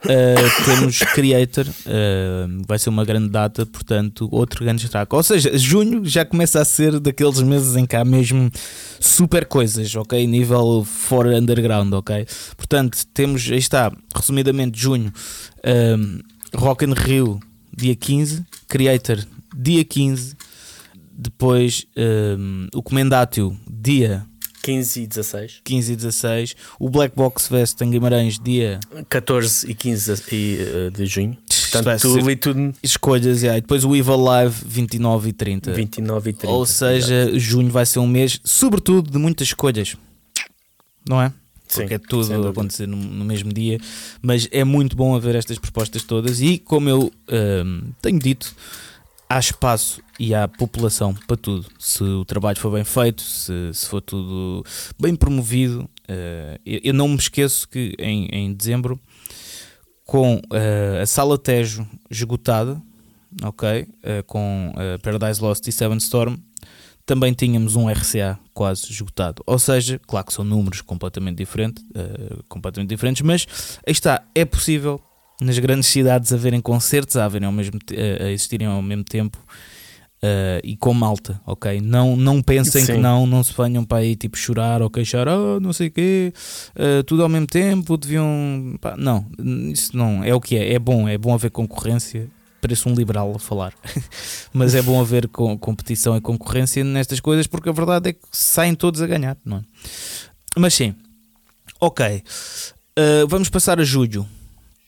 Uh, 0.05 0.65
temos 0.65 0.99
Creator, 0.99 1.67
uh, 1.67 2.63
vai 2.67 2.79
ser 2.79 2.89
uma 2.89 3.05
grande 3.05 3.29
data, 3.29 3.67
portanto, 3.67 4.29
outro 4.33 4.65
grande 4.65 4.83
destaque. 4.83 5.15
Ou 5.15 5.23
seja, 5.23 5.57
junho 5.59 6.05
já 6.07 6.25
começa 6.25 6.61
a 6.61 6.65
ser 6.65 6.99
daqueles 6.99 7.41
meses 7.43 7.77
em 7.77 7.85
que 7.85 7.97
há 7.97 8.05
mesmo 8.05 8.51
super 8.99 9.45
coisas, 9.45 9.95
ok? 9.95 10.27
Nível 10.27 10.85
for 10.85 11.27
underground, 11.27 11.93
ok? 11.93 12.27
Portanto, 12.57 12.99
temos, 13.13 13.51
aí 13.51 13.59
está, 13.59 13.93
resumidamente, 14.15 14.81
junho, 14.81 15.13
uh, 15.59 16.59
Rock 16.59 16.87
in 16.87 16.95
Rio, 16.95 17.39
dia 17.77 17.95
15, 17.95 18.43
Creator, 18.67 19.19
dia 19.55 19.85
15, 19.85 20.35
depois 21.21 21.85
o 22.73 22.81
Comendatio, 22.81 23.59
dia 23.69 24.25
15 24.25 24.38
e 24.69 25.07
16. 25.07 25.61
15 25.65 25.93
e 25.93 25.97
16. 25.97 26.57
O 26.79 26.89
Black 26.89 27.15
Box 27.17 27.49
Fest 27.49 27.81
em 27.81 27.91
Guimarães, 27.91 28.39
dia 28.39 28.81
14 29.09 29.71
e 29.71 29.75
15 29.75 30.15
de, 30.31 30.91
de 30.91 31.07
junho. 31.07 31.37
Portanto, 31.71 32.01
tudo 32.01 32.25
ali 32.25 32.37
tudo. 32.37 32.75
Escolhas, 32.83 33.43
e 33.43 33.49
aí. 33.49 33.61
depois 33.61 33.85
o 33.85 33.95
Evil 33.95 34.17
Live 34.17 34.55
29 34.65 35.31
e 35.31 35.33
30. 35.33 35.73
29 35.73 36.31
e 36.31 36.33
30. 36.33 36.55
Ou 36.55 36.67
seja, 36.67 37.39
junho 37.39 37.71
vai 37.71 37.85
ser 37.85 37.99
um 37.99 38.07
mês, 38.07 38.41
sobretudo, 38.45 39.11
de 39.11 39.19
muitas 39.19 39.49
escolhas. 39.49 39.97
Não 41.09 41.21
é? 41.21 41.33
Porque 41.69 41.89
Sim, 41.89 41.95
é 41.95 41.99
tudo 41.99 42.47
a 42.47 42.51
acontecer 42.51 42.87
no, 42.87 42.97
no, 42.97 43.25
mesmo 43.25 43.53
dia. 43.53 43.79
Mas 44.23 44.49
é 44.51 44.65
muito 44.65 44.97
bom 44.97 45.15
haver 45.15 45.35
estas 45.35 45.59
propostas 45.59 46.03
todas. 46.03 46.41
E 46.41 46.59
como 46.59 46.89
eu 46.89 47.13
um, 47.31 47.83
tenho 48.01 48.19
dito 48.19 48.55
há 49.29 49.39
espaço 49.39 50.03
e 50.19 50.35
há 50.35 50.49
população 50.49 51.15
para 51.27 51.37
tudo. 51.37 51.67
Se 51.79 52.03
o 52.03 52.25
trabalho 52.25 52.59
for 52.59 52.73
bem 52.73 52.85
feito, 52.85 53.23
se, 53.23 53.71
se 53.73 53.87
for 53.87 54.01
tudo 54.01 54.65
bem 54.99 55.15
promovido. 55.15 55.83
Uh, 56.09 56.59
eu, 56.65 56.81
eu, 56.85 56.95
não 56.95 57.09
me 57.09 57.17
esqueço 57.17 57.69
que 57.69 57.95
em, 57.99 58.27
em 58.33 58.55
dezembro, 58.55 58.99
com 60.05 60.37
uh, 60.37 61.03
a 61.03 61.07
Sala 61.07 61.37
Tejo 61.37 61.87
esgotada, 62.11 62.81
ok, 63.43 63.83
uh, 63.83 64.25
com 64.27 64.73
Paradise 65.03 65.43
Lost 65.43 65.67
e 65.69 65.73
Seven 65.73 65.99
Storm, 65.99 66.37
também 67.05 67.33
tínhamos 67.33 67.77
um 67.77 67.91
RCA 67.91 68.39
quase 68.55 68.91
esgotado. 68.91 69.43
Ou 69.47 69.59
seja, 69.59 69.99
claro 70.07 70.27
que 70.27 70.33
são 70.33 70.45
números 70.45 70.81
completamente, 70.83 71.39
diferente, 71.39 71.83
completamente 72.49 72.91
diferentes, 72.91 73.23
mas 73.23 73.47
aí 73.87 73.93
está, 73.93 74.23
é 74.35 74.45
possível 74.45 75.01
nas 75.41 75.59
grandes 75.59 75.89
cidades 75.89 76.33
haverem 76.33 76.61
concertos 76.61 77.17
a, 77.17 77.25
haverem 77.25 77.47
ao 77.47 77.53
mesmo, 77.53 77.79
a 78.23 78.31
existirem 78.31 78.67
ao 78.67 78.83
mesmo 78.83 79.05
tempo 79.05 79.39
uh, 80.23 80.61
e 80.63 80.77
com 80.77 80.93
malta, 80.93 81.41
ok? 81.47 81.81
Não, 81.81 82.17
não 82.17 82.43
pensem 82.43 82.85
Sim. 82.85 82.95
que 82.95 82.99
não, 82.99 83.27
não 83.27 83.43
se 83.43 83.53
venham 83.57 83.85
para 83.85 83.99
aí 83.99 84.17
tipo 84.17 84.37
chorar 84.37 84.83
ou 84.83 84.91
queixar, 84.91 85.29
oh, 85.29 85.61
não 85.61 85.73
sei 85.73 85.89
o 85.89 85.91
quê, 85.91 86.33
uh, 86.77 87.03
tudo 87.05 87.23
ao 87.23 87.29
mesmo 87.29 87.47
tempo, 87.47 87.97
deviam. 87.97 88.77
Pá, 88.81 88.97
não, 88.97 89.27
isso 89.73 89.97
não 89.97 90.23
é 90.25 90.35
o 90.35 90.41
que 90.41 90.57
é, 90.57 90.75
é 90.75 90.79
bom, 90.79 91.09
é 91.09 91.17
bom 91.17 91.35
haver 91.35 91.51
concorrência 91.51 92.29
pareço 92.61 92.89
um 92.89 92.95
liberal 92.95 93.33
a 93.37 93.39
falar, 93.39 93.73
mas 94.53 94.75
é 94.75 94.83
bom 94.83 95.01
haver 95.01 95.29
competição 95.29 96.17
e 96.17 96.21
concorrência 96.21 96.83
nestas 96.83 97.21
coisas 97.21 97.47
porque 97.47 97.69
a 97.69 97.73
verdade 97.73 98.11
é 98.11 98.13
que 98.13 98.21
saem 98.33 98.75
todos 98.75 99.01
a 99.01 99.07
ganhar, 99.07 99.37
não 99.45 99.59
é? 99.59 99.63
Mas 100.57 100.75
sim, 100.75 100.93
ok. 101.81 102.21
Uh, 102.99 103.29
vamos 103.29 103.49
passar 103.49 103.79
a 103.79 103.85
julho. 103.85 104.27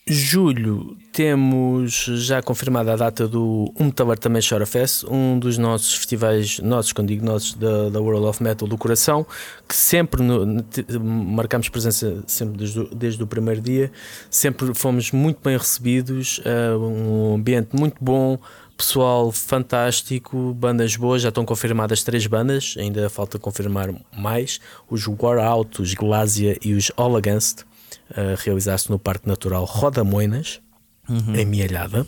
Julho 0.07 0.97
temos 1.13 1.93
já 1.93 2.43
confirmada 2.43 2.95
a 2.95 2.97
data 2.97 3.29
do 3.29 3.73
Um 3.79 3.85
Metavar 3.85 4.19
também 4.19 4.43
Chora 4.43 4.67
Fest, 4.67 5.05
um 5.05 5.39
dos 5.39 5.59
nossos 5.59 5.95
festivais, 5.95 6.59
nossos, 6.59 6.93
quando 6.93 7.09
digo 7.09 7.25
nossos, 7.25 7.55
da, 7.55 7.91
da 7.91 8.01
World 8.01 8.27
of 8.27 8.43
Metal 8.43 8.67
do 8.67 8.79
coração, 8.79 9.25
que 9.69 9.77
sempre 9.77 10.23
no, 10.23 10.65
marcamos 11.01 11.69
presença 11.69 12.25
sempre 12.27 12.57
desde, 12.57 12.85
desde 12.95 13.23
o 13.23 13.27
primeiro 13.27 13.61
dia, 13.61 13.93
sempre 14.31 14.75
fomos 14.75 15.13
muito 15.13 15.39
bem 15.45 15.57
recebidos, 15.57 16.39
uh, 16.39 16.79
um 16.79 17.35
ambiente 17.35 17.77
muito 17.77 18.03
bom, 18.03 18.39
pessoal 18.77 19.31
fantástico, 19.31 20.55
bandas 20.55 20.97
boas, 20.97 21.23
já 21.23 21.29
estão 21.29 21.45
confirmadas 21.45 22.03
três 22.03 22.27
bandas, 22.27 22.75
ainda 22.79 23.09
falta 23.11 23.39
confirmar 23.39 23.95
mais, 24.17 24.61
os 24.89 25.07
War 25.07 25.39
Out, 25.39 25.83
os 25.83 25.95
Glasia 25.95 26.57
e 26.63 26.73
os 26.73 26.91
All 26.97 27.17
Against 27.17 27.70
a 28.15 28.41
realizar-se 28.43 28.91
no 28.91 28.99
Parque 28.99 29.29
Natural 29.29 29.65
Roda 29.65 30.05
Moinas, 30.05 30.61
uhum. 31.09 31.35
em 31.35 31.45
Mielhada, 31.45 32.07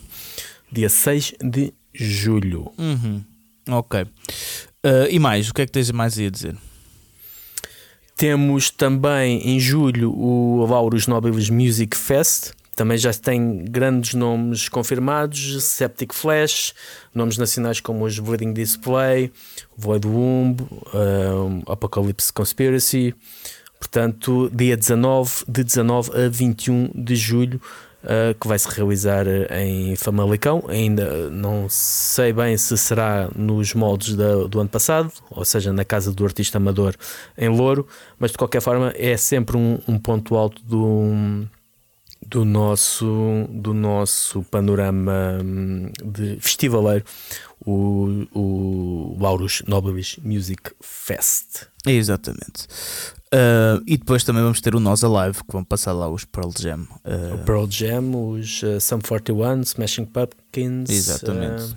dia 0.71 0.89
6 0.89 1.35
de 1.43 1.73
julho. 1.93 2.73
Uhum. 2.79 3.23
Ok. 3.69 4.03
Uh, 4.03 5.07
e 5.11 5.19
mais, 5.19 5.49
o 5.49 5.55
que 5.55 5.63
é 5.63 5.67
que 5.67 5.73
tens 5.73 5.91
mais 5.91 6.19
a 6.19 6.29
dizer? 6.29 6.57
Temos 8.17 8.71
também 8.71 9.41
em 9.49 9.59
julho 9.59 10.13
o 10.13 10.67
Lauros 10.67 11.07
Nobles 11.07 11.51
Music 11.51 11.97
Fest. 11.97 12.53
Também 12.75 12.97
já 12.97 13.13
tem 13.13 13.65
grandes 13.65 14.15
nomes 14.15 14.69
confirmados: 14.69 15.63
Septic 15.63 16.15
Flash, 16.15 16.75
nomes 17.15 17.37
nacionais 17.37 17.81
como 17.81 18.05
os 18.05 18.19
Bleeding 18.19 18.53
Display, 18.53 19.31
Void 19.77 20.07
Womb, 20.07 20.63
uh, 20.63 21.71
Apocalypse 21.71 22.33
Conspiracy. 22.33 23.15
Portanto, 23.83 24.49
dia 24.55 24.77
19, 24.77 25.45
de 25.49 25.65
19 25.65 26.11
a 26.15 26.29
21 26.29 26.91
de 26.95 27.17
julho, 27.17 27.61
uh, 28.05 28.33
que 28.41 28.47
vai 28.47 28.57
se 28.57 28.69
realizar 28.69 29.27
em 29.51 29.97
Famalicão. 29.97 30.63
Ainda 30.69 31.29
não 31.31 31.67
sei 31.69 32.33
bem 32.33 32.57
se 32.57 32.79
será 32.79 33.29
nos 33.35 33.75
moldes 33.75 34.15
da, 34.15 34.45
do 34.45 34.61
ano 34.61 34.69
passado, 34.69 35.11
ou 35.33 35.45
seja, 35.45 35.73
na 35.73 35.85
casa 35.85 36.13
do 36.13 36.25
artista 36.25 36.59
amador 36.59 36.95
em 37.37 37.49
Louro, 37.49 37.85
mas 38.21 38.31
de 38.31 38.39
qualquer 38.39 38.63
forma 38.63 38.95
é 38.97 39.17
sempre 39.17 39.57
um, 39.57 39.81
um 39.89 39.99
ponto 39.99 40.37
alto 40.37 40.63
do, 40.63 41.45
do, 42.25 42.45
nosso, 42.45 43.49
do 43.51 43.75
nosso 43.75 44.45
panorama 44.45 45.41
hum, 45.45 45.91
de 46.05 46.39
festivaleiro, 46.39 47.05
o, 47.67 48.29
o 48.33 49.19
Laurus 49.21 49.65
Nobilis 49.67 50.21
Music 50.23 50.71
Fest. 50.81 51.67
Exatamente. 51.85 52.69
Uh, 53.33 53.83
e 53.87 53.97
depois 53.97 54.25
também 54.25 54.43
vamos 54.43 54.61
ter 54.61 54.75
o 54.75 54.81
Nós 54.81 55.03
Alive, 55.03 55.39
que 55.43 55.53
vão 55.53 55.65
passar 55.65 55.93
lá 55.93 56.07
os 56.07 56.25
Pearl 56.27 56.51
Jam. 56.59 56.87
Uh, 57.03 57.35
o 57.35 57.39
Pearl 57.39 57.67
Jam, 57.69 58.31
os 58.31 58.63
uh, 58.63 58.79
Sum 58.79 59.01
41, 59.01 59.63
Smashing 59.63 60.05
Pumpkins. 60.05 60.91
Exatamente. 60.91 61.75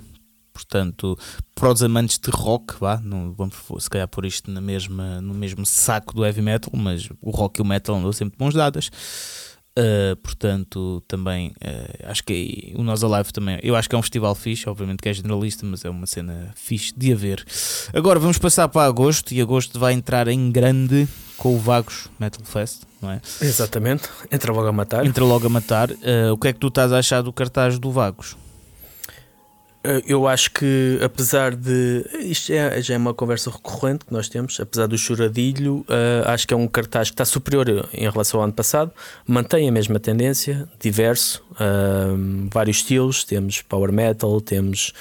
Portanto, 0.51 1.17
para 1.53 1.71
os 1.71 1.81
amantes 1.81 2.17
de 2.17 2.29
rock, 2.29 2.75
vá, 2.79 2.99
não, 3.01 3.33
vamos 3.33 3.55
se 3.79 3.89
calhar 3.89 4.07
pôr 4.07 4.25
isto 4.25 4.51
na 4.51 4.61
mesma, 4.61 5.21
no 5.21 5.33
mesmo 5.33 5.65
saco 5.65 6.13
do 6.13 6.25
heavy 6.25 6.41
metal, 6.41 6.71
mas 6.75 7.09
o 7.21 7.29
rock 7.29 7.59
e 7.59 7.61
o 7.61 7.65
metal 7.65 7.95
andam 7.95 8.11
sempre 8.11 8.37
de 8.37 8.43
mãos 8.43 8.53
dadas. 8.53 8.89
Uh, 9.78 10.15
portanto, 10.17 11.03
também 11.05 11.49
uh, 11.49 12.09
acho 12.09 12.23
que 12.23 12.73
é, 12.73 12.80
o 12.80 12.84
Nós 12.84 13.03
Alive 13.03 13.34
também. 13.34 13.59
Eu 13.61 13.76
acho 13.76 13.89
que 13.89 13.95
é 13.95 13.97
um 13.97 14.01
festival 14.01 14.34
fixe, 14.34 14.69
obviamente 14.69 14.99
que 15.01 15.09
é 15.09 15.13
generalista, 15.13 15.65
mas 15.65 15.84
é 15.84 15.89
uma 15.89 16.05
cena 16.05 16.51
fixe 16.55 16.93
de 16.95 17.11
haver. 17.11 17.45
Agora 17.93 18.17
vamos 18.17 18.38
passar 18.38 18.69
para 18.69 18.88
agosto 18.88 19.34
e 19.34 19.41
agosto 19.41 19.78
vai 19.78 19.91
entrar 19.91 20.30
em 20.30 20.49
grande 20.49 21.07
com 21.36 21.53
o 21.53 21.59
Vagos 21.59 22.07
Metal 22.17 22.41
Fest, 22.45 22.84
não 23.01 23.11
é? 23.11 23.21
Exatamente, 23.41 24.07
entra 24.32 24.53
logo 24.53 24.67
a 24.67 24.71
matar. 24.71 25.05
Entra 25.05 25.26
logo 25.26 25.45
a 25.45 25.49
matar. 25.49 25.91
Uh, 25.91 26.32
o 26.32 26.38
que 26.38 26.47
é 26.47 26.53
que 26.53 26.59
tu 26.59 26.67
estás 26.67 26.93
a 26.93 26.99
achar 26.99 27.21
do 27.21 27.34
cartaz 27.34 27.78
do 27.78 27.91
Vagos? 27.91 28.38
Eh, 29.86 30.03
eu 30.07 30.27
acho 30.27 30.51
que, 30.51 30.99
apesar 31.03 31.55
de. 31.55 32.03
Isto 32.21 32.51
é, 32.51 32.81
já 32.81 32.95
é 32.95 32.97
uma 32.97 33.13
conversa 33.13 33.51
recorrente 33.51 34.05
que 34.05 34.11
nós 34.11 34.27
temos, 34.27 34.59
apesar 34.59 34.88
do 34.88 34.97
choradilho, 34.97 35.86
uh, 35.88 36.27
acho 36.27 36.47
que 36.47 36.53
é 36.53 36.57
um 36.57 36.67
cartaz 36.67 37.09
que 37.09 37.13
está 37.13 37.25
superior 37.25 37.88
em 37.93 38.09
relação 38.09 38.39
ao 38.39 38.45
ano 38.45 38.53
passado, 38.53 38.91
mantém 39.27 39.69
a 39.69 39.71
mesma 39.71 39.99
tendência, 39.99 40.67
diverso, 40.79 41.43
uh, 41.51 42.49
vários 42.51 42.77
estilos. 42.77 43.23
Temos 43.23 43.61
power 43.61 43.91
metal, 43.91 44.41
temos 44.41 44.91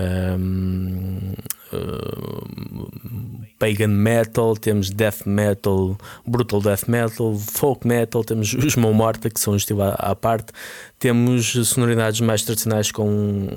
um, 0.00 1.34
uh, 1.72 3.42
pagan 3.58 3.88
metal, 3.88 4.56
temos 4.56 4.90
death 4.90 5.26
metal, 5.26 5.96
brutal 6.26 6.60
death 6.60 6.88
metal, 6.88 7.36
folk 7.36 7.86
metal, 7.86 8.24
temos 8.24 8.54
os 8.54 8.76
mão 8.76 8.92
morta, 8.92 9.28
que 9.28 9.38
são 9.38 9.52
um 9.52 9.56
estilo 9.56 9.82
à, 9.82 9.90
à, 9.90 10.14
parte, 10.14 10.52
temos 10.98 11.52
sonoridades 11.68 12.20
mais 12.20 12.42
tradicionais 12.42 12.90
com 12.90 13.06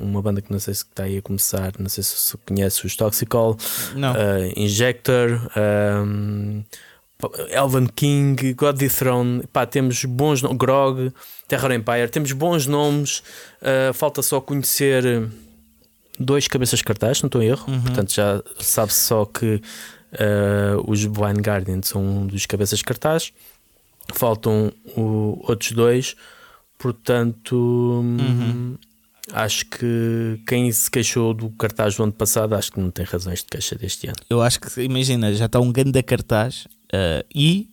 uma 0.02 0.22
banda 0.22 0.42
que 0.42 0.52
não 0.52 0.60
sei 0.60 0.74
se 0.74 0.84
está 0.84 1.04
aí 1.04 1.18
a 1.18 1.22
começar, 1.22 1.74
não 1.80 1.90
sei 1.90 2.04
se 2.04 2.38
conhece 2.46 2.86
os 2.86 2.96
Toxicol, 2.96 3.54
uh, 3.54 4.60
Injector. 4.60 5.42
Um, 5.58 6.64
Elven 7.50 7.88
King, 7.88 8.54
God 8.54 8.80
Throne, 8.90 9.48
pá, 9.52 9.66
temos 9.66 10.04
bons 10.04 10.42
nomes, 10.42 10.58
Grog, 10.58 11.14
Terror 11.48 11.72
Empire, 11.72 12.10
temos 12.10 12.34
bons 12.34 12.68
nomes, 12.68 13.24
uh, 13.62 13.94
falta 13.94 14.22
só 14.22 14.42
conhecer 14.42 15.30
dois 16.20 16.48
cabeças 16.48 16.82
cartaz, 16.82 17.22
não 17.22 17.28
estou 17.28 17.42
em 17.42 17.48
erro. 17.48 17.66
Uhum. 17.72 17.82
Portanto, 17.82 18.14
já 18.14 18.42
sabe-se 18.60 19.02
só 19.02 19.26
que 19.26 19.56
uh, 19.56 20.92
os 20.92 21.06
Blind 21.06 21.40
Guardian 21.40 21.82
são 21.82 22.04
um 22.04 22.28
dos 22.28 22.46
cabeças 22.46 22.82
cartaz. 22.82 23.32
Faltam 24.14 24.72
o, 24.96 25.40
outros 25.48 25.72
dois. 25.72 26.16
Portanto, 26.78 27.56
uhum. 27.56 28.78
acho 29.32 29.66
que 29.68 30.42
quem 30.48 30.72
se 30.72 30.90
queixou 30.92 31.34
do 31.34 31.50
cartaz 31.52 31.96
do 31.96 32.04
ano 32.04 32.12
passado, 32.12 32.54
acho 32.54 32.72
que 32.72 32.80
não 32.80 32.92
tem 32.92 33.06
razões 33.06 33.40
de 33.40 33.46
queixa 33.46 33.76
deste 33.76 34.08
ano. 34.08 34.18
Eu 34.30 34.42
acho 34.42 34.60
que, 34.60 34.82
imagina, 34.82 35.34
já 35.34 35.46
está 35.46 35.60
um 35.60 35.72
grande 35.72 36.02
cartaz 36.04 36.68
uh, 36.94 37.26
e 37.34 37.70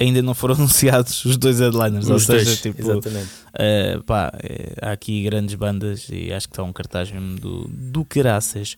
ainda 0.00 0.22
não 0.22 0.34
foram 0.34 0.54
anunciados 0.56 1.24
os 1.24 1.36
dois 1.36 1.60
headliners. 1.60 2.04
Os 2.06 2.10
ou 2.10 2.26
dois, 2.26 2.48
seja, 2.48 2.56
tipo, 2.56 2.80
exatamente. 2.80 3.28
Uh, 3.50 4.02
pá, 4.04 4.32
é, 4.42 4.74
há 4.80 4.92
aqui 4.92 5.22
grandes 5.24 5.54
bandas 5.54 6.08
e 6.10 6.32
acho 6.32 6.48
que 6.48 6.54
está 6.54 6.62
um 6.62 6.72
cartaz 6.72 7.10
mesmo 7.10 7.38
do, 7.38 7.68
do 7.68 8.04
caraças. 8.04 8.76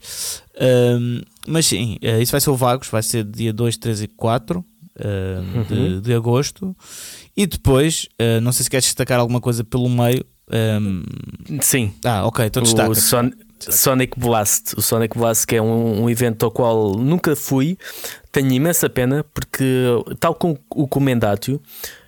Uh, 0.57 1.25
mas 1.47 1.67
sim, 1.67 1.99
uh, 2.03 2.21
isso 2.21 2.33
vai 2.33 2.41
ser 2.41 2.51
o 2.51 2.57
Vagos, 2.57 2.89
vai 2.89 3.03
ser 3.03 3.25
dia 3.25 3.53
2, 3.53 3.77
3 3.77 4.03
e 4.03 4.09
4 4.09 4.59
uhum. 4.59 5.63
de, 5.65 6.01
de, 6.01 6.15
agosto. 6.15 6.77
E 7.37 7.47
depois, 7.47 8.09
não 8.43 8.53
sei 8.53 8.65
se 8.65 8.71
queres 8.71 8.85
destacar 8.85 9.19
alguma 9.19 9.41
coisa 9.41 9.65
pelo 9.65 9.89
meio. 9.89 10.25
Um... 10.53 11.03
Sim. 11.63 11.95
Ah, 12.05 12.27
ok, 12.27 12.45
então 12.45 12.63
destaca. 12.63 12.95
Son 12.95 13.31
Sonic 13.71 14.19
Blast. 14.19 14.75
O 14.77 14.83
Sonic 14.83 15.17
Blast, 15.17 15.47
que 15.47 15.57
é 15.57 15.63
um, 15.63 16.05
um 16.05 16.11
evento 16.11 16.45
ao 16.45 16.51
qual 16.51 16.95
nunca 16.97 17.37
fui, 17.37 17.79
tenho 18.31 18.51
imensa 18.53 18.89
pena 18.89 19.25
porque, 19.35 19.85
tal 20.19 20.35
como 20.35 20.59
o 20.71 20.89
Comendatio, 20.89 21.61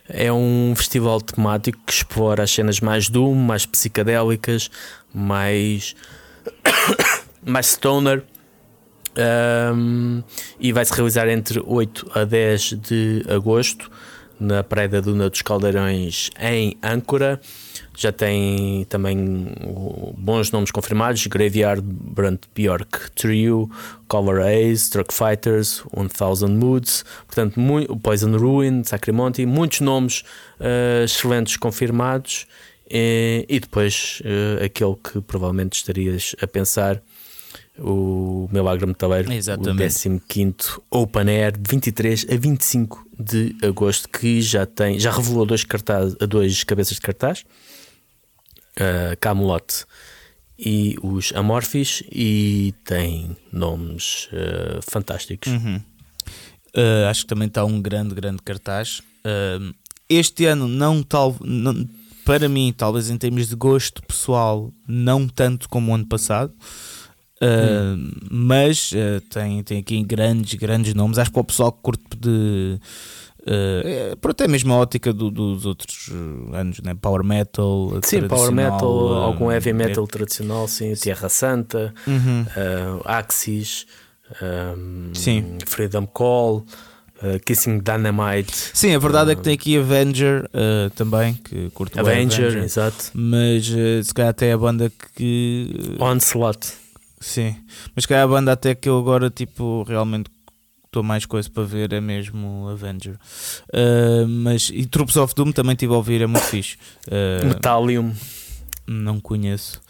é 0.09 0.33
um 0.33 0.75
festival 0.77 1.21
temático 1.21 1.79
que 1.87 1.93
explora 1.93 2.43
as 2.43 2.51
cenas 2.51 2.81
mais 2.81 3.09
doom, 3.09 3.35
mais 3.35 3.65
psicadélicas, 3.67 4.71
mais. 5.13 5.95
mais 7.45 7.67
stoner. 7.67 8.23
Um, 9.17 10.23
e 10.59 10.73
vai 10.73 10.85
se 10.85 10.93
realizar 10.93 11.29
entre 11.29 11.63
8 11.65 12.11
a 12.15 12.25
10 12.25 12.63
de 12.81 13.25
agosto 13.29 13.89
na 14.41 14.65
Praia 14.65 14.89
da 14.89 15.01
Duna 15.01 15.31
dos 15.31 15.41
Caldeirões 15.41 16.31
em 16.39 16.77
Âncora. 16.83 17.41
Já 17.97 18.11
tem 18.11 18.85
também 18.89 19.17
bons 20.17 20.51
nomes 20.51 20.71
confirmados: 20.71 21.27
Graveyard, 21.27 21.83
Brant 21.83 22.43
Bjork 22.55 23.11
Trio, 23.13 23.71
Color 24.09 24.41
Ace, 24.41 24.91
Truck 24.91 25.15
Fighters, 25.15 25.83
1000 25.97 26.49
Moods, 26.49 27.05
portanto, 27.27 27.59
muito, 27.59 27.97
Poison 27.97 28.37
Ruin, 28.37 28.83
Sacrimonte, 28.85 29.47
muitos 29.47 29.81
nomes 29.81 30.21
uh, 30.61 31.05
excelentes 31.05 31.57
confirmados. 31.57 32.47
E, 32.91 33.47
e 33.49 33.61
depois 33.61 34.21
uh, 34.25 34.65
aquele 34.65 34.95
que 34.97 35.21
provavelmente 35.21 35.77
estarias 35.77 36.37
a 36.41 36.47
pensar, 36.47 37.01
o 37.79 38.49
Milagre 38.53 38.87
Metaleiro, 38.87 39.33
Exatamente. 39.33 40.09
o 40.09 40.21
15 40.29 40.55
Open 40.91 41.29
Air, 41.29 41.55
23 41.59 42.27
a 42.31 42.37
25 42.37 43.07
de 43.19 43.57
agosto, 43.63 44.09
que 44.09 44.41
já 44.41 44.67
tem, 44.67 44.99
já 44.99 45.11
revelou 45.11 45.45
dois, 45.45 45.65
cartaz, 45.65 46.15
dois 46.15 46.63
cabeças 46.63 46.97
de 46.97 47.01
cartaz 47.01 47.45
uh, 48.79 49.17
Camelot 49.21 49.85
e 50.59 50.97
os 51.03 51.33
Amorphis 51.35 52.03
e 52.11 52.75
tem 52.85 53.37
nomes 53.53 54.29
uh, 54.33 54.81
fantásticos. 54.89 55.53
Uhum. 55.53 55.81
Uh, 56.77 57.09
acho 57.09 57.23
que 57.23 57.27
também 57.27 57.49
está 57.49 57.65
um 57.65 57.81
grande, 57.81 58.15
grande 58.15 58.43
cartaz. 58.43 59.01
Uh, 59.25 59.75
este 60.09 60.47
ano 60.47 60.69
não 60.69 61.03
tal, 61.03 61.37
não, 61.41 61.89
para 62.25 62.49
mim, 62.49 62.73
talvez 62.77 63.11
em 63.11 63.19
termos 63.19 63.49
de 63.49 63.57
gosto 63.57 64.03
pessoal, 64.03 64.73
não 64.87 65.27
tanto 65.27 65.69
como 65.69 65.93
o 65.93 65.95
ano 65.95 66.07
passado. 66.07 66.53
Hum. 67.43 68.13
Mas 68.31 68.91
tem, 69.29 69.63
tem 69.63 69.79
aqui 69.79 70.03
grandes, 70.03 70.55
grandes 70.55 70.95
nomes. 70.95 71.19
Acho 71.19 71.31
que 71.31 71.39
o 71.39 71.45
pessoal 71.45 71.73
que 71.73 71.83
curte 71.83 72.03
de. 72.19 72.81
Uh, 73.47 74.17
por 74.17 74.31
até 74.31 74.49
mesmo 74.49 74.73
a 74.73 74.79
ótica 74.79 75.13
do, 75.13 75.31
dos 75.31 75.67
outros 75.67 76.11
anos, 76.53 76.81
né? 76.81 76.95
Power 76.95 77.23
Metal, 77.23 78.01
sim, 78.03 78.27
Power 78.27 78.51
Metal, 78.51 79.15
algum 79.15 79.53
heavy 79.53 79.75
metal 79.75 80.05
é... 80.05 80.07
tradicional, 80.07 80.67
sim, 80.67 80.95
Terra 80.95 81.29
Santa, 81.29 81.93
uhum. 82.07 82.47
Axis, 83.05 83.87
um, 84.43 85.11
sim. 85.15 85.59
Freedom 85.67 86.07
Call. 86.07 86.65
Uh, 87.23 87.39
Kissing 87.47 87.79
Dynamite. 87.79 88.53
Sim, 88.75 88.95
a 88.95 88.99
verdade 88.99 89.31
uh, 89.31 89.33
é 89.33 89.37
que 89.37 89.43
tem 89.43 89.55
aqui 89.55 89.79
Avenger 89.79 90.45
uh, 90.47 90.91
também, 90.91 91.33
que 91.33 91.71
curto 91.71 91.99
Avenger, 91.99 92.47
Avenger, 92.49 92.65
exato. 92.65 93.13
Mas 93.15 93.67
se 93.67 94.13
calhar 94.13 94.31
até 94.31 94.53
a 94.53 94.59
banda 94.59 94.93
que. 95.15 95.97
Onslaught. 96.01 96.73
Sim, 97.21 97.57
mas 97.95 98.05
calhar 98.05 98.25
a 98.25 98.29
banda 98.29 98.53
até 98.53 98.75
que 98.75 98.89
eu 98.89 98.99
agora 98.99 99.31
tipo 99.31 99.85
realmente 99.85 100.29
estou 100.95 101.03
mais 101.03 101.27
coisa 101.27 101.51
para 101.51 101.65
ver 101.65 101.93
é 101.93 102.01
mesmo 102.01 102.69
Avenger. 102.69 103.15
Uh, 103.69 104.29
mas 104.29 104.71
e 104.73 104.87
Troops 104.87 105.17
of 105.17 105.35
Doom 105.35 105.51
também 105.51 105.73
estive 105.73 105.93
a 105.93 105.97
ouvir, 105.97 106.23
é 106.23 106.27
muito 106.27 106.45
fixe. 106.45 106.77
Uh, 107.09 107.47
Metallium. 107.47 108.13
Não 108.87 109.19
conheço. 109.19 109.81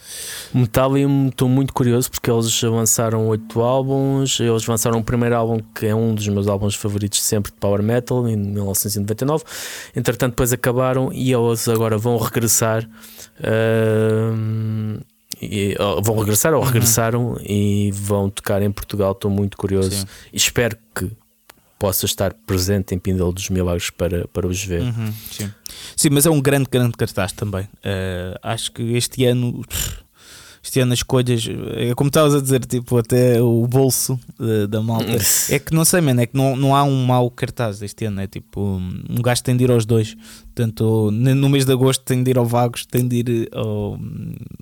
Metallium 0.55 1.26
estou 1.26 1.48
muito 1.48 1.72
curioso 1.72 2.09
porque 2.09 2.30
eles 2.30 2.62
lançaram 2.62 3.26
oito 3.26 3.61
álbuns. 3.61 4.38
Eles 4.38 4.64
lançaram 4.66 5.00
o 5.00 5.05
primeiro 5.05 5.34
álbum 5.34 5.59
que 5.74 5.86
é 5.86 5.94
um 5.94 6.14
dos 6.14 6.28
meus 6.28 6.46
álbuns 6.46 6.76
favoritos 6.76 7.20
sempre 7.20 7.50
de 7.50 7.59
Power 7.59 7.82
Metal 7.82 8.28
em 8.28 8.36
1999. 8.36 9.42
Entretanto, 9.96 10.30
depois 10.34 10.52
acabaram 10.52 11.12
e 11.12 11.32
eles 11.32 11.66
agora 11.68 11.98
vão 11.98 12.16
regressar. 12.16 12.88
Uh, 13.40 15.05
e, 15.41 15.76
vão 16.03 16.18
regressar 16.18 16.53
ou 16.53 16.61
uhum. 16.61 16.66
regressaram 16.66 17.37
e 17.41 17.91
vão 17.93 18.30
tocar 18.30 18.62
em 18.62 18.70
Portugal. 18.70 19.12
Estou 19.12 19.30
muito 19.30 19.57
curioso 19.57 20.07
e 20.32 20.37
espero 20.37 20.76
que 20.95 21.11
possa 21.78 22.07
estar 22.07 22.32
presente 22.32 22.95
em 22.95 22.99
Pindel 22.99 23.32
dos 23.32 23.51
Milagres 23.51 23.91
para, 23.91 24.26
para 24.28 24.47
os 24.47 24.64
ver. 24.64 24.82
Uhum. 24.82 25.12
Sim. 25.30 25.51
Sim, 25.97 26.11
mas 26.11 26.24
é 26.24 26.30
um 26.30 26.41
grande, 26.41 26.68
grande 26.70 26.93
cartaz 26.93 27.32
também. 27.32 27.64
Uh, 27.64 28.39
acho 28.43 28.72
que 28.72 28.82
este 28.95 29.24
ano. 29.24 29.62
Pff, 29.68 30.03
este 30.65 30.81
ano 30.81 30.95
as 30.95 31.03
coisas, 31.03 31.47
é 31.77 31.95
como 31.95 32.09
estavas 32.09 32.35
a 32.35 32.41
dizer, 32.41 32.65
tipo, 32.65 32.97
até 32.97 33.41
o 33.41 33.67
bolso 33.67 34.19
da, 34.41 34.67
da 34.67 34.81
malta. 34.83 35.05
é 35.51 35.59
que 35.59 35.75
não 35.75 35.85
sei, 35.85 36.01
mano, 36.01 36.23
é 36.23 36.27
que 36.27 36.35
não, 36.35 36.57
não 36.57 36.75
há 36.75 36.83
um 36.83 37.05
mau 37.05 37.31
cartaz 37.31 37.83
este 37.83 38.07
ano. 38.07 38.23
É 38.23 38.27
tipo, 38.27 38.61
um 38.61 39.23
gajo 39.23 39.43
tem 39.43 39.55
de 39.55 39.65
ir 39.65 39.71
aos 39.71 39.85
dois. 39.85 40.17
Portanto, 40.55 41.11
no 41.11 41.49
mês 41.51 41.67
de 41.67 41.73
agosto 41.73 42.03
tem 42.03 42.23
de 42.23 42.31
ir 42.31 42.39
ao 42.39 42.47
Vagos, 42.47 42.87
tem 42.87 43.07
de 43.07 43.17
ir 43.17 43.49
ao, 43.53 43.99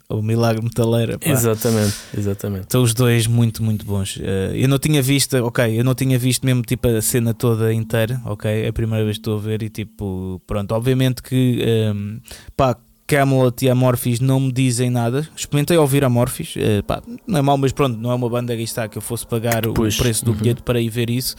ao 0.09 0.23
Milagre 0.23 0.61
Metaleira. 0.65 1.19
Pá. 1.21 1.31
Exatamente, 1.31 1.95
exatamente. 2.19 2.63
Estão 2.63 2.83
os 2.83 2.93
dois 2.95 3.29
muito, 3.29 3.63
muito 3.63 3.87
bons. 3.87 4.17
Uh, 4.17 4.55
eu 4.55 4.69
não 4.69 4.81
tinha 4.81 5.01
visto, 5.01 5.37
ok, 5.37 5.79
eu 5.79 5.85
não 5.85 5.95
tinha 5.95 6.19
visto 6.19 6.45
mesmo 6.45 6.63
tipo 6.63 6.89
a 6.89 7.01
cena 7.01 7.33
toda 7.33 7.73
inteira, 7.73 8.21
ok? 8.25 8.51
É 8.51 8.69
a 8.69 8.73
primeira 8.73 9.05
vez 9.05 9.19
que 9.19 9.21
estou 9.21 9.37
a 9.37 9.41
ver 9.41 9.63
e 9.63 9.69
tipo, 9.69 10.43
pronto, 10.49 10.75
obviamente 10.75 11.23
que, 11.23 11.63
um, 11.95 12.17
eh, 12.17 12.21
pá, 12.57 12.77
Camelot 13.07 13.65
e 13.65 13.69
Amorphis 13.69 14.21
não 14.21 14.41
me 14.41 14.53
dizem 14.53 14.91
nada. 14.91 15.29
Experimentei 15.37 15.77
ouvir 15.77 16.05
Amorphis, 16.05 16.55
uh, 16.57 16.83
pá, 16.85 17.03
não 17.27 17.39
é 17.39 17.43
mau, 17.43 17.59
mas 17.59 17.73
pronto, 17.73 17.99
não 17.99 18.11
é 18.11 18.15
uma 18.15 18.29
banda 18.29 18.57
que 18.57 18.63
está 18.63 18.89
que 18.89 18.97
eu 18.97 19.03
fosse 19.03 19.27
pagar 19.27 19.63
pois. 19.75 19.95
o 19.95 19.99
preço 19.99 20.25
do 20.25 20.31
uhum. 20.31 20.37
bilhete 20.37 20.63
para 20.63 20.81
ir 20.81 20.89
ver 20.89 21.11
isso. 21.11 21.37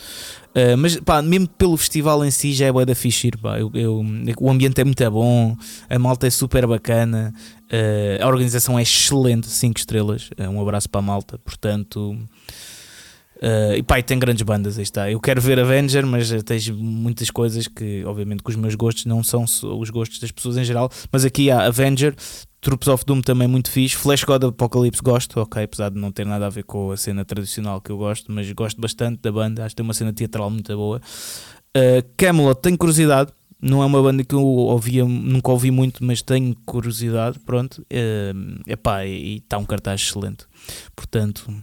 Uh, 0.49 0.77
mas 0.77 0.97
pá, 0.97 1.21
mesmo 1.21 1.47
pelo 1.47 1.75
festival 1.75 2.23
em 2.23 2.29
si 2.29 2.53
já 2.53 2.67
é 2.67 2.71
boa 2.71 2.85
da 2.85 2.93
fixe 2.93 3.31
pá. 3.31 3.59
Eu, 3.59 3.71
eu, 3.73 4.05
o 4.39 4.49
ambiente 4.49 4.79
é 4.79 4.83
muito 4.83 5.11
bom, 5.11 5.57
a 5.89 5.99
malta 5.99 6.27
é 6.27 6.29
super 6.29 6.67
bacana, 6.67 7.33
uh, 7.63 8.23
a 8.23 8.27
organização 8.27 8.77
é 8.77 8.83
excelente, 8.83 9.47
5 9.47 9.79
estrelas. 9.79 10.29
um 10.39 10.61
abraço 10.61 10.89
para 10.89 10.99
a 10.99 11.03
malta, 11.03 11.39
portanto. 11.39 12.17
Uh, 13.37 13.75
e 13.77 13.99
e 13.99 14.03
tem 14.03 14.17
grandes 14.17 14.41
bandas, 14.41 14.77
aí 14.77 14.83
está. 14.83 15.11
Eu 15.11 15.19
quero 15.19 15.41
ver 15.41 15.59
Avenger, 15.59 16.05
mas 16.05 16.31
tens 16.43 16.69
muitas 16.69 17.29
coisas 17.29 17.67
que, 17.67 18.03
obviamente, 18.05 18.43
que 18.43 18.49
os 18.49 18.55
meus 18.55 18.75
gostos 18.75 19.05
não 19.05 19.23
são 19.23 19.43
os 19.43 19.89
gostos 19.89 20.19
das 20.19 20.31
pessoas 20.31 20.57
em 20.57 20.63
geral. 20.63 20.89
Mas 21.11 21.25
aqui 21.25 21.51
há 21.51 21.65
Avenger, 21.65 22.15
Troops 22.63 22.87
of 22.87 23.05
Doom 23.05 23.21
também 23.21 23.47
muito 23.47 23.69
fixe, 23.69 23.95
Flash 23.95 24.23
God 24.23 24.45
Apocalypse 24.45 25.01
gosto, 25.01 25.39
ok, 25.39 25.63
apesar 25.63 25.89
de 25.89 25.99
não 25.99 26.11
ter 26.11 26.25
nada 26.25 26.47
a 26.47 26.49
ver 26.49 26.63
com 26.63 26.91
a 26.91 26.97
cena 26.97 27.25
tradicional 27.25 27.81
que 27.81 27.91
eu 27.91 27.97
gosto, 27.97 28.31
mas 28.31 28.49
gosto 28.53 28.79
bastante 28.79 29.21
da 29.21 29.31
banda, 29.31 29.65
acho 29.65 29.75
que 29.75 29.77
tem 29.77 29.83
uma 29.83 29.93
cena 29.93 30.13
teatral 30.13 30.49
muito 30.49 30.73
boa. 30.75 31.01
Uh, 31.75 32.07
Camelot, 32.15 32.61
tenho 32.61 32.77
curiosidade, 32.77 33.31
não 33.61 33.81
é 33.81 33.85
uma 33.85 34.01
banda 34.01 34.23
que 34.23 34.35
eu 34.35 34.41
ouvia, 34.41 35.05
nunca 35.05 35.51
ouvi 35.51 35.71
muito, 35.71 36.03
mas 36.03 36.21
tenho 36.21 36.55
curiosidade, 36.65 37.39
pronto. 37.39 37.81
Uh, 37.81 38.61
epá, 38.67 39.05
e 39.05 39.37
está 39.37 39.57
um 39.57 39.65
cartaz 39.65 40.01
excelente. 40.01 40.45
Portanto, 40.95 41.53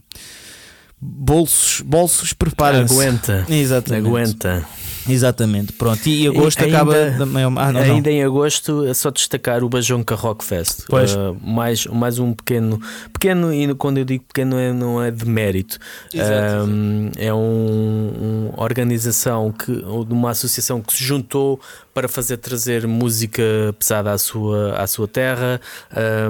bolsos, 1.00 1.80
bolsos 1.80 2.32
prepara-se. 2.32 2.92
Aguenta. 2.92 3.46
Exatamente. 3.48 4.06
Aguenta. 4.06 4.66
Exatamente, 5.08 5.72
pronto. 5.72 6.06
E 6.06 6.28
agosto 6.28 6.62
ainda, 6.62 6.76
acaba. 6.76 7.10
Da 7.10 7.26
maior... 7.26 7.52
ah, 7.56 7.72
não, 7.72 7.80
ainda 7.80 8.10
não. 8.10 8.16
em 8.16 8.22
agosto 8.22 8.84
é 8.84 8.92
só 8.92 9.10
destacar 9.10 9.64
o 9.64 9.68
Bajonca 9.68 10.14
Rock 10.14 10.44
Fest. 10.44 10.84
Pois. 10.88 11.14
Uh, 11.14 11.36
mais, 11.42 11.86
mais 11.86 12.18
um 12.18 12.32
pequeno. 12.32 12.80
Pequeno, 13.12 13.52
e 13.52 13.74
quando 13.74 13.98
eu 13.98 14.04
digo 14.04 14.24
pequeno, 14.24 14.58
é, 14.58 14.72
não 14.72 15.02
é 15.02 15.10
de 15.10 15.24
mérito. 15.24 15.78
Exato, 16.12 16.64
um, 16.64 17.10
é 17.16 17.32
um, 17.32 18.50
uma 18.52 18.62
organização 18.62 19.50
que, 19.50 19.72
de 19.72 20.12
uma 20.12 20.30
associação 20.30 20.82
que 20.82 20.92
se 20.92 21.02
juntou 21.02 21.60
para 22.00 22.08
fazer 22.08 22.38
trazer 22.38 22.86
música 22.86 23.42
pesada 23.78 24.10
à 24.10 24.16
sua, 24.16 24.72
à 24.72 24.86
sua 24.86 25.06
terra. 25.06 25.60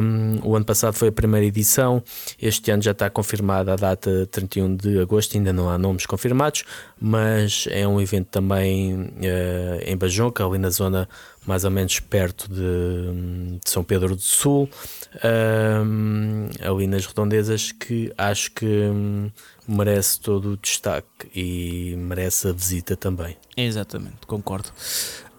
Um, 0.03 0.41
o 0.43 0.57
ano 0.57 0.64
passado 0.64 0.95
foi 0.95 1.09
a 1.09 1.12
primeira 1.12 1.47
edição, 1.47 2.03
este 2.43 2.73
ano 2.73 2.83
já 2.83 2.91
está 2.91 3.09
confirmada 3.09 3.75
a 3.75 3.77
data 3.77 4.27
31 4.33 4.75
de 4.75 4.99
agosto, 4.99 5.37
ainda 5.37 5.53
não 5.53 5.71
há 5.71 5.79
nomes 5.79 6.07
confirmados, 6.07 6.64
mas 7.01 7.68
é 7.71 7.87
um 7.87 8.01
evento 8.01 8.27
também 8.33 8.95
uh, 8.95 9.81
em 9.87 9.97
Bajonca, 9.97 10.45
ali 10.45 10.59
na 10.59 10.71
zona 10.71 11.09
mais 11.47 11.64
ou 11.64 11.71
menos 11.71 12.01
perto 12.01 12.49
de, 12.49 13.59
de 13.64 13.71
São 13.71 13.83
Pedro 13.83 14.14
do 14.14 14.23
Sul, 14.23 14.68
um, 15.85 16.49
ali 16.61 16.87
nas 16.87 17.07
redondezas, 17.07 17.73
que 17.73 18.12
acho 18.18 18.51
que 18.53 18.66
um, 18.66 19.31
merece 19.66 20.21
todo 20.21 20.53
o 20.53 20.57
destaque 20.57 21.31
e 21.35 21.95
merece 21.97 22.49
a 22.49 22.53
visita 22.53 22.97
também. 22.97 23.37
Exatamente, 23.57 24.27
concordo. 24.27 24.71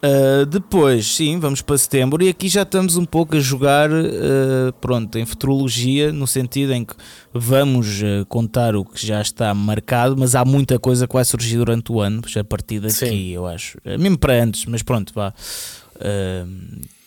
Uh, 0.03 0.47
depois, 0.47 1.05
sim, 1.15 1.37
vamos 1.37 1.61
para 1.61 1.77
setembro 1.77 2.23
e 2.23 2.29
aqui 2.29 2.49
já 2.49 2.63
estamos 2.63 2.97
um 2.97 3.05
pouco 3.05 3.35
a 3.35 3.39
jogar, 3.39 3.91
uh, 3.91 4.73
pronto, 4.81 5.15
em 5.19 5.25
futurologia, 5.27 6.11
no 6.11 6.25
sentido 6.25 6.73
em 6.73 6.83
que 6.83 6.95
vamos 7.31 8.01
uh, 8.01 8.25
contar 8.27 8.75
o 8.75 8.83
que 8.83 9.05
já 9.05 9.21
está 9.21 9.53
marcado, 9.53 10.17
mas 10.17 10.33
há 10.33 10.43
muita 10.43 10.79
coisa 10.79 11.07
que 11.07 11.13
vai 11.13 11.23
surgir 11.23 11.57
durante 11.57 11.91
o 11.91 12.01
ano, 12.01 12.23
a 12.35 12.43
partir 12.43 12.79
daqui, 12.79 12.95
sim. 12.95 13.27
eu 13.27 13.45
acho. 13.45 13.77
mesmo 13.99 14.17
para 14.17 14.41
antes, 14.41 14.65
mas 14.65 14.81
pronto, 14.81 15.13
vá. 15.13 15.31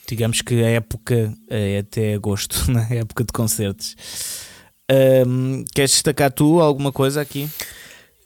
digamos 0.06 0.40
que 0.40 0.62
a 0.62 0.68
época 0.68 1.34
é 1.50 1.78
até 1.78 2.14
agosto, 2.14 2.62
né? 2.70 2.86
a 2.88 2.94
época 2.94 3.24
de 3.24 3.32
concertos. 3.32 3.96
queres 5.74 5.90
destacar 5.90 6.30
tu 6.30 6.60
alguma 6.60 6.92
coisa 6.92 7.20
aqui? 7.20 7.48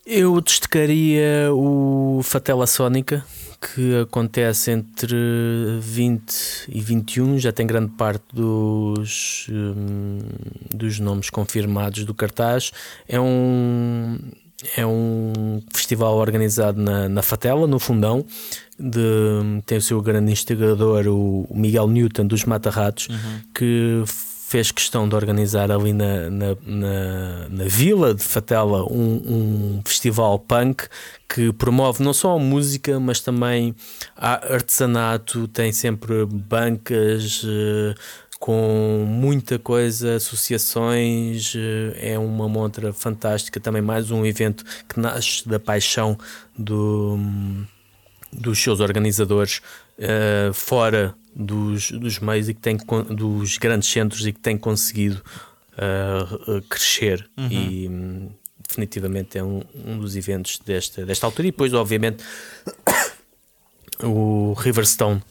Eu 0.05 0.39
destacaria 0.43 1.51
o 1.53 2.21
Fatela 2.23 2.66
Sónica 2.66 3.25
que 3.61 4.01
acontece 4.01 4.71
entre 4.71 5.17
20 5.81 6.67
e 6.69 6.81
21, 6.81 7.39
já 7.39 7.53
tem 7.53 7.67
grande 7.67 7.91
parte 7.93 8.25
dos, 8.33 9.47
um, 9.51 10.19
dos 10.73 11.01
nomes 11.01 11.29
confirmados 11.29 12.05
do 12.05 12.15
cartaz. 12.15 12.73
É 13.09 13.21
um, 13.21 14.19
é 14.77 14.87
um 14.87 15.61
festival 15.73 16.17
organizado 16.17 16.81
na, 16.81 17.09
na 17.09 17.23
Fatela, 17.23 17.67
no 17.67 17.79
Fundão. 17.79 18.25
De, 18.79 19.01
tem 19.67 19.79
o 19.79 19.83
seu 19.83 20.01
grande 20.01 20.31
instigador, 20.31 21.09
o 21.09 21.49
Miguel 21.53 21.89
Newton, 21.89 22.27
dos 22.27 22.45
Mata 22.45 22.71
Ratos, 22.71 23.09
uhum. 23.09 23.41
que 23.53 24.05
fez 24.49 24.71
questão 24.71 25.07
de 25.07 25.15
organizar 25.15 25.71
ali 25.71 25.93
na, 25.93 26.31
na, 26.31 26.47
na, 26.65 27.49
na 27.51 27.65
vila 27.65 28.15
de 28.15 28.23
Fatela 28.23 28.83
um, 28.91 29.77
um, 29.77 29.83
festival 29.85 30.39
punk 30.39 30.89
que 31.29 31.53
promove 31.53 32.03
não 32.03 32.15
só 32.15 32.35
a 32.35 32.39
música, 32.39 32.99
mas 32.99 33.21
também 33.21 33.75
artesanato, 34.17 35.47
tem 35.49 35.71
sempre 35.71 36.25
bancas. 36.25 37.45
Uh, 37.45 37.95
com 38.41 39.05
muita 39.05 39.59
coisa, 39.59 40.15
associações, 40.15 41.55
eh, 41.57 42.13
é 42.13 42.19
uma 42.21 42.49
montra 42.49 42.93
fantástica, 42.93 43.59
também 43.59 43.83
mais 43.83 44.13
um 44.13 44.25
evento 44.25 44.65
que 44.89 45.01
nasce 45.01 45.47
da 45.49 45.59
paixão 45.59 46.17
do, 46.57 47.19
dos 48.33 48.63
seus 48.63 48.79
organizadores 48.79 49.61
uh, 49.99 50.55
fora 50.55 51.17
dos, 51.39 51.93
dos 51.93 52.18
meios 52.18 52.49
e 52.49 52.55
que 52.55 52.61
tem 52.61 52.76
dos 52.76 53.57
grandes 53.59 53.89
centros 53.89 54.26
e 54.26 54.32
que 54.32 54.41
tem 54.41 54.59
conseguido 54.59 55.22
uh, 55.74 56.61
crescer 56.62 57.30
uhum. 57.39 57.49
e 57.49 57.89
um, 57.89 58.28
definitivamente 58.66 59.39
é 59.39 59.45
um, 59.45 59.62
um 59.86 59.99
dos 59.99 60.16
eventos 60.16 60.59
desta, 60.66 61.07
desta 61.07 61.24
altura 61.26 61.47
e 61.47 61.51
depois 61.53 61.72
obviamente 61.72 62.24
o 64.03 64.53
Riverstone 64.55 65.22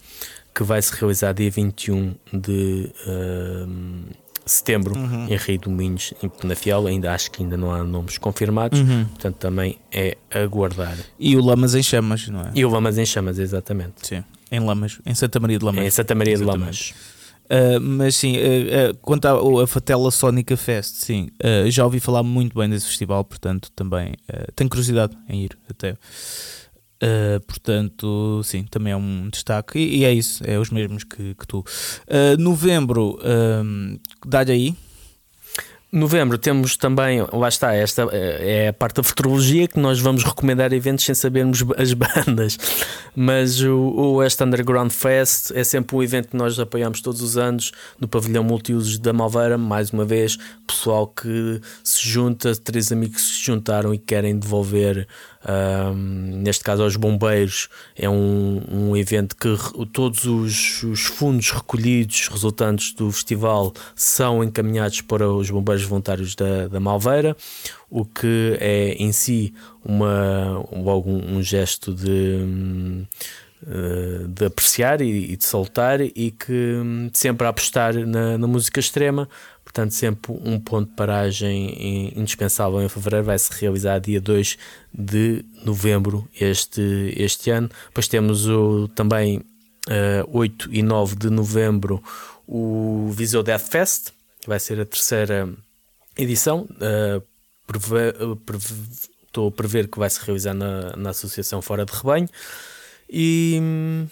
que 0.56 0.64
vai 0.64 0.82
se 0.82 0.94
realizar 0.96 1.34
dia 1.34 1.52
21 1.52 2.16
de 2.34 2.90
uh, 3.06 4.16
setembro 4.46 4.98
Uhum. 4.98 5.28
em 5.28 5.36
Rio 5.36 5.60
do 5.60 5.70
Minhos, 5.70 6.14
em 6.24 6.30
Penafiel. 6.30 6.88
Ainda 6.88 7.14
acho 7.14 7.30
que 7.30 7.44
ainda 7.44 7.56
não 7.56 7.72
há 7.72 7.84
nomes 7.84 8.18
confirmados, 8.18 8.80
Uhum. 8.80 9.06
portanto 9.06 9.36
também 9.36 9.78
é 9.92 10.18
aguardar. 10.32 10.98
E 11.20 11.36
o 11.36 11.46
Lamas 11.46 11.76
em 11.76 11.84
Chamas, 11.84 12.28
não 12.30 12.40
é? 12.42 12.52
E 12.56 12.66
o 12.66 12.70
Lamas 12.70 12.98
em 12.98 13.06
Chamas, 13.06 13.38
exatamente. 13.38 14.08
Sim. 14.08 14.24
Em 14.52 14.60
Lamas, 14.60 15.00
em 15.06 15.14
Santa 15.14 15.40
Maria 15.40 15.60
de 15.60 15.66
Lamas. 15.66 15.84
Em 15.84 15.90
Santa 15.90 16.16
Maria 16.16 16.38
de. 16.38 16.44
Lamas. 16.44 16.94
Uh, 17.48 17.80
mas 17.80 18.16
sim, 18.18 18.36
uh, 18.38 18.92
uh, 18.92 18.98
quanto 19.02 19.26
à 19.26 19.64
a 19.64 19.68
Fatela 19.68 20.12
Sónica 20.12 20.58
Fest, 20.58 20.96
sim, 20.96 21.30
já 21.70 21.86
ouvi 21.86 22.00
falar 22.00 22.22
muito 22.22 22.58
bem 22.58 22.70
desse 22.70 22.86
festival, 22.86 23.24
portanto 23.24 23.72
também 23.74 24.14
tenho 24.56 24.70
curiosidade 24.70 25.18
em 25.30 25.44
ir 25.44 25.58
até. 25.70 25.96
Portanto, 27.46 28.42
sim, 28.44 28.64
também 28.64 28.92
é 28.92 28.98
um 28.98 29.30
destaque. 29.30 29.80
E, 29.80 30.00
e 30.00 30.04
é 30.04 30.14
isso, 30.14 30.44
é 30.46 30.58
os 30.60 30.72
mesmos 30.72 31.04
que, 31.04 31.36
que 31.36 31.48
tu. 31.48 31.64
Novembro, 32.40 33.20
um, 33.64 33.98
dá-lhe 34.26 34.52
aí. 34.52 34.76
Novembro 35.90 36.38
temos 36.38 36.76
também, 36.76 37.26
lá 37.32 37.48
está, 37.48 37.74
esta 37.74 38.10
é 38.12 38.68
a 38.68 38.74
parte 38.74 38.98
da 38.98 39.04
futurologia 39.04 39.70
que 39.70 39.80
nós 39.80 40.02
vamos 40.02 40.22
recomendar 40.22 40.74
eventos 40.74 41.06
sem 41.06 41.16
sabermos 41.16 41.64
as 41.78 41.94
bandas. 41.94 42.58
Mas 43.16 43.62
o, 43.62 43.74
o 43.74 44.16
West 44.16 44.42
Underground 44.42 44.92
Fest 44.92 45.52
é 45.56 45.64
sempre 45.64 45.96
um 45.96 46.04
evento 46.04 46.28
que 46.28 46.36
nós 46.36 46.60
apoiamos 46.60 47.00
todos 47.00 47.22
os 47.22 47.38
anos 47.38 47.72
no 47.98 48.08
pavilhão 48.08 48.44
multiusos 48.44 49.00
da 49.00 49.14
Malveira. 49.14 49.58
Mais 49.58 49.92
uma 49.92 50.04
vez, 50.04 50.38
pessoal 50.68 51.08
que 51.08 51.62
se 51.82 52.06
junta, 52.06 52.54
três 52.54 52.92
amigos 52.92 53.16
que 53.16 53.22
se 53.22 53.46
juntaram 53.46 53.94
e 53.94 53.98
querem 53.98 54.38
devolver. 54.38 55.08
Um, 55.48 56.42
neste 56.44 56.62
caso 56.62 56.84
aos 56.84 56.98
bombeiros 56.98 57.70
é 57.96 58.10
um, 58.10 58.62
um 58.70 58.98
evento 58.98 59.34
que 59.34 59.48
todos 59.94 60.26
os, 60.26 60.84
os 60.84 61.06
fundos 61.06 61.52
recolhidos 61.52 62.28
resultantes 62.28 62.92
do 62.92 63.10
festival 63.12 63.74
são 63.96 64.44
encaminhados 64.44 65.00
para 65.00 65.30
os 65.30 65.50
bombeiros 65.50 65.86
voluntários 65.86 66.36
da, 66.36 66.68
da 66.68 66.82
Malveira 66.82 67.36
o 67.90 68.04
que 68.04 68.58
é 68.60 68.96
em 69.00 69.12
si 69.12 69.54
uma, 69.84 70.60
um, 70.72 71.38
um 71.38 71.42
gesto 71.42 71.94
de, 71.94 72.40
hum, 72.42 73.06
de 74.28 74.46
apreciar 74.46 75.02
e, 75.02 75.36
de 75.36 75.46
soltar 75.46 76.02
e 76.02 76.32
que 76.32 76.52
hum, 76.54 77.10
sempre 77.14 77.48
a 77.48 77.50
apostar 77.50 77.94
na, 77.94 78.38
na 78.38 78.48
música 78.48 78.80
extrema 78.80 79.30
Portanto, 79.68 79.92
sempre 79.92 80.32
um 80.32 80.58
ponto 80.62 80.90
de 80.90 80.96
paragem 80.96 81.68
in- 81.78 82.22
indispensável 82.22 82.82
em 82.82 82.88
fevereiro 82.88 83.26
vai 83.26 83.38
se 83.38 83.52
realizar 83.60 84.00
dia 84.00 84.22
2 84.22 84.58
de 84.94 85.44
novembro 85.66 86.26
este, 86.40 87.14
este 87.18 87.50
ano. 87.52 87.70
Depois 87.90 88.08
temos 88.08 88.48
o, 88.48 88.88
também 88.96 89.42
eh, 89.90 90.24
8 90.30 90.70
e 90.74 90.82
9 90.82 91.18
de 91.18 91.30
novembro 91.30 92.02
o 92.48 93.10
Viseu 93.12 93.44
Death 93.44 93.68
Fest, 93.70 94.12
que 94.40 94.48
vai 94.48 94.58
ser 94.60 94.80
a 94.80 94.86
terceira 94.86 95.50
edição. 96.18 96.66
Preve- 97.68 98.16
Estou 99.28 99.50
a 99.50 99.52
prever 99.52 99.88
que 99.90 100.00
vai 100.00 100.10
se 100.10 100.24
realizar 100.26 100.54
na, 100.54 100.96
na 100.96 101.10
Associação 101.12 101.62
Fora 101.62 101.86
de 101.86 101.92
Rebanho. 101.94 102.28
E 103.10 103.60
hum, 103.62 104.08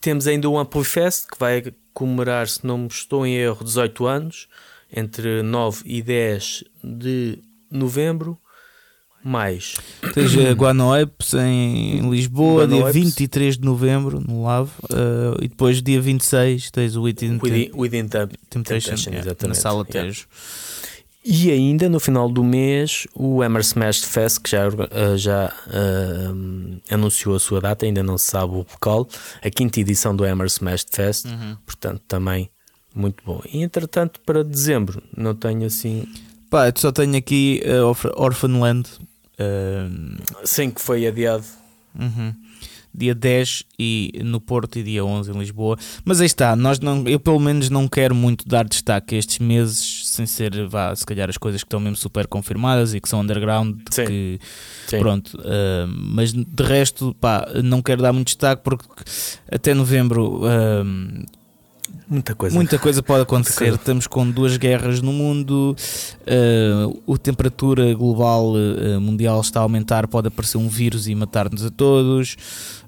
temos 0.00 0.26
ainda 0.26 0.48
o 0.48 0.56
Ampli 0.56 0.84
Fest, 0.84 1.26
que 1.28 1.38
vai 1.38 1.74
comemorar, 1.92 2.48
se 2.48 2.64
não 2.64 2.78
me 2.78 2.86
estou 2.86 3.26
em 3.26 3.34
erro, 3.34 3.64
18 3.64 4.06
anos, 4.06 4.48
entre 4.92 5.42
9 5.42 5.82
e 5.84 6.02
10 6.02 6.64
de 6.82 7.38
novembro. 7.70 8.38
Mais 9.24 9.74
Tens 10.14 10.36
a 10.38 10.52
Guanoapes 10.52 11.34
em 11.34 12.08
Lisboa, 12.08 12.64
dia 12.64 12.76
Guanoapes. 12.76 13.02
23 13.02 13.58
de 13.58 13.64
novembro, 13.64 14.20
no 14.20 14.44
Lave, 14.44 14.70
uh, 14.84 15.42
e 15.42 15.48
depois 15.48 15.82
dia 15.82 16.00
26 16.00 16.70
tens 16.70 16.94
o 16.94 17.02
Within 17.02 17.40
Within, 17.42 17.70
Within 17.74 18.06
Temp- 18.06 18.34
Temptation, 18.48 18.90
Temptation, 18.94 19.10
yeah, 19.10 19.48
na 19.48 19.54
Sala 19.54 19.84
yeah. 19.90 20.06
Tejo. 20.08 20.26
E 21.24 21.50
ainda 21.50 21.88
no 21.88 21.98
final 21.98 22.28
do 22.28 22.44
mês, 22.44 23.08
o 23.16 23.42
Hammer 23.42 23.62
Smash 23.62 24.02
Fest, 24.04 24.38
que 24.42 24.50
já, 24.50 24.68
eh, 24.68 25.16
já 25.16 25.52
eh, 25.72 26.28
hum, 26.30 26.78
anunciou 26.88 27.34
a 27.34 27.40
sua 27.40 27.60
data, 27.60 27.84
ainda 27.84 28.04
não 28.04 28.16
se 28.16 28.30
sabe 28.30 28.52
o 28.52 28.58
local, 28.58 29.08
a 29.42 29.50
quinta 29.50 29.80
edição 29.80 30.14
do 30.14 30.22
Hammer 30.24 30.46
Smash 30.46 30.86
Fest, 30.88 31.24
Uhum. 31.24 31.56
portanto 31.66 32.00
também 32.06 32.48
muito 32.96 33.22
bom. 33.24 33.40
E 33.52 33.62
entretanto, 33.62 34.20
para 34.24 34.42
dezembro, 34.42 35.02
não 35.16 35.34
tenho 35.34 35.64
assim. 35.66 36.04
Pá, 36.50 36.66
eu 36.68 36.72
só 36.76 36.90
tenho 36.90 37.16
aqui 37.16 37.62
uh, 37.66 37.86
Orph- 37.86 38.12
Orphanland. 38.16 38.88
uh, 39.38 40.16
Sim, 40.44 40.70
que 40.70 40.80
foi 40.80 41.06
adiado. 41.06 41.44
Uhum. 41.98 42.32
Dia 42.98 43.14
10 43.14 43.64
e 43.78 44.10
no 44.24 44.40
Porto 44.40 44.78
e 44.78 44.82
dia 44.82 45.04
11 45.04 45.30
em 45.30 45.38
Lisboa. 45.38 45.76
Mas 46.02 46.18
aí 46.18 46.26
está, 46.26 46.56
nós 46.56 46.80
não, 46.80 47.06
eu 47.06 47.20
pelo 47.20 47.38
menos 47.38 47.68
não 47.68 47.86
quero 47.86 48.14
muito 48.14 48.48
dar 48.48 48.64
destaque 48.66 49.14
a 49.14 49.18
estes 49.18 49.38
meses, 49.38 50.08
sem 50.08 50.24
ser, 50.24 50.66
vá, 50.66 50.96
se 50.96 51.04
calhar 51.04 51.28
as 51.28 51.36
coisas 51.36 51.62
que 51.62 51.66
estão 51.66 51.78
mesmo 51.78 51.96
super 51.96 52.26
confirmadas 52.26 52.94
e 52.94 53.00
que 53.00 53.06
são 53.08 53.20
underground, 53.20 53.76
Sim. 53.90 54.06
que 54.06 54.40
Sim. 54.86 54.98
pronto. 54.98 55.38
ah, 55.44 55.86
mas 55.90 56.32
de 56.32 56.62
resto, 56.62 57.14
pá, 57.20 57.46
não 57.62 57.82
quero 57.82 58.00
dar 58.00 58.14
muito 58.14 58.28
destaque 58.28 58.62
porque 58.64 58.86
até 59.52 59.74
novembro 59.74 60.40
Muita 62.08 62.34
coisa. 62.34 62.54
Muita 62.54 62.78
coisa 62.78 63.02
pode 63.02 63.22
acontecer. 63.22 63.58
coisa. 63.58 63.76
Estamos 63.76 64.06
com 64.06 64.30
duas 64.30 64.56
guerras 64.56 65.02
no 65.02 65.12
mundo, 65.12 65.74
uh, 66.22 67.12
a 67.14 67.18
temperatura 67.18 67.92
global 67.94 68.52
uh, 68.52 69.00
mundial 69.00 69.40
está 69.40 69.60
a 69.60 69.62
aumentar, 69.64 70.06
pode 70.06 70.28
aparecer 70.28 70.56
um 70.56 70.68
vírus 70.68 71.08
e 71.08 71.14
matar-nos 71.14 71.64
a 71.64 71.70
todos. 71.70 72.36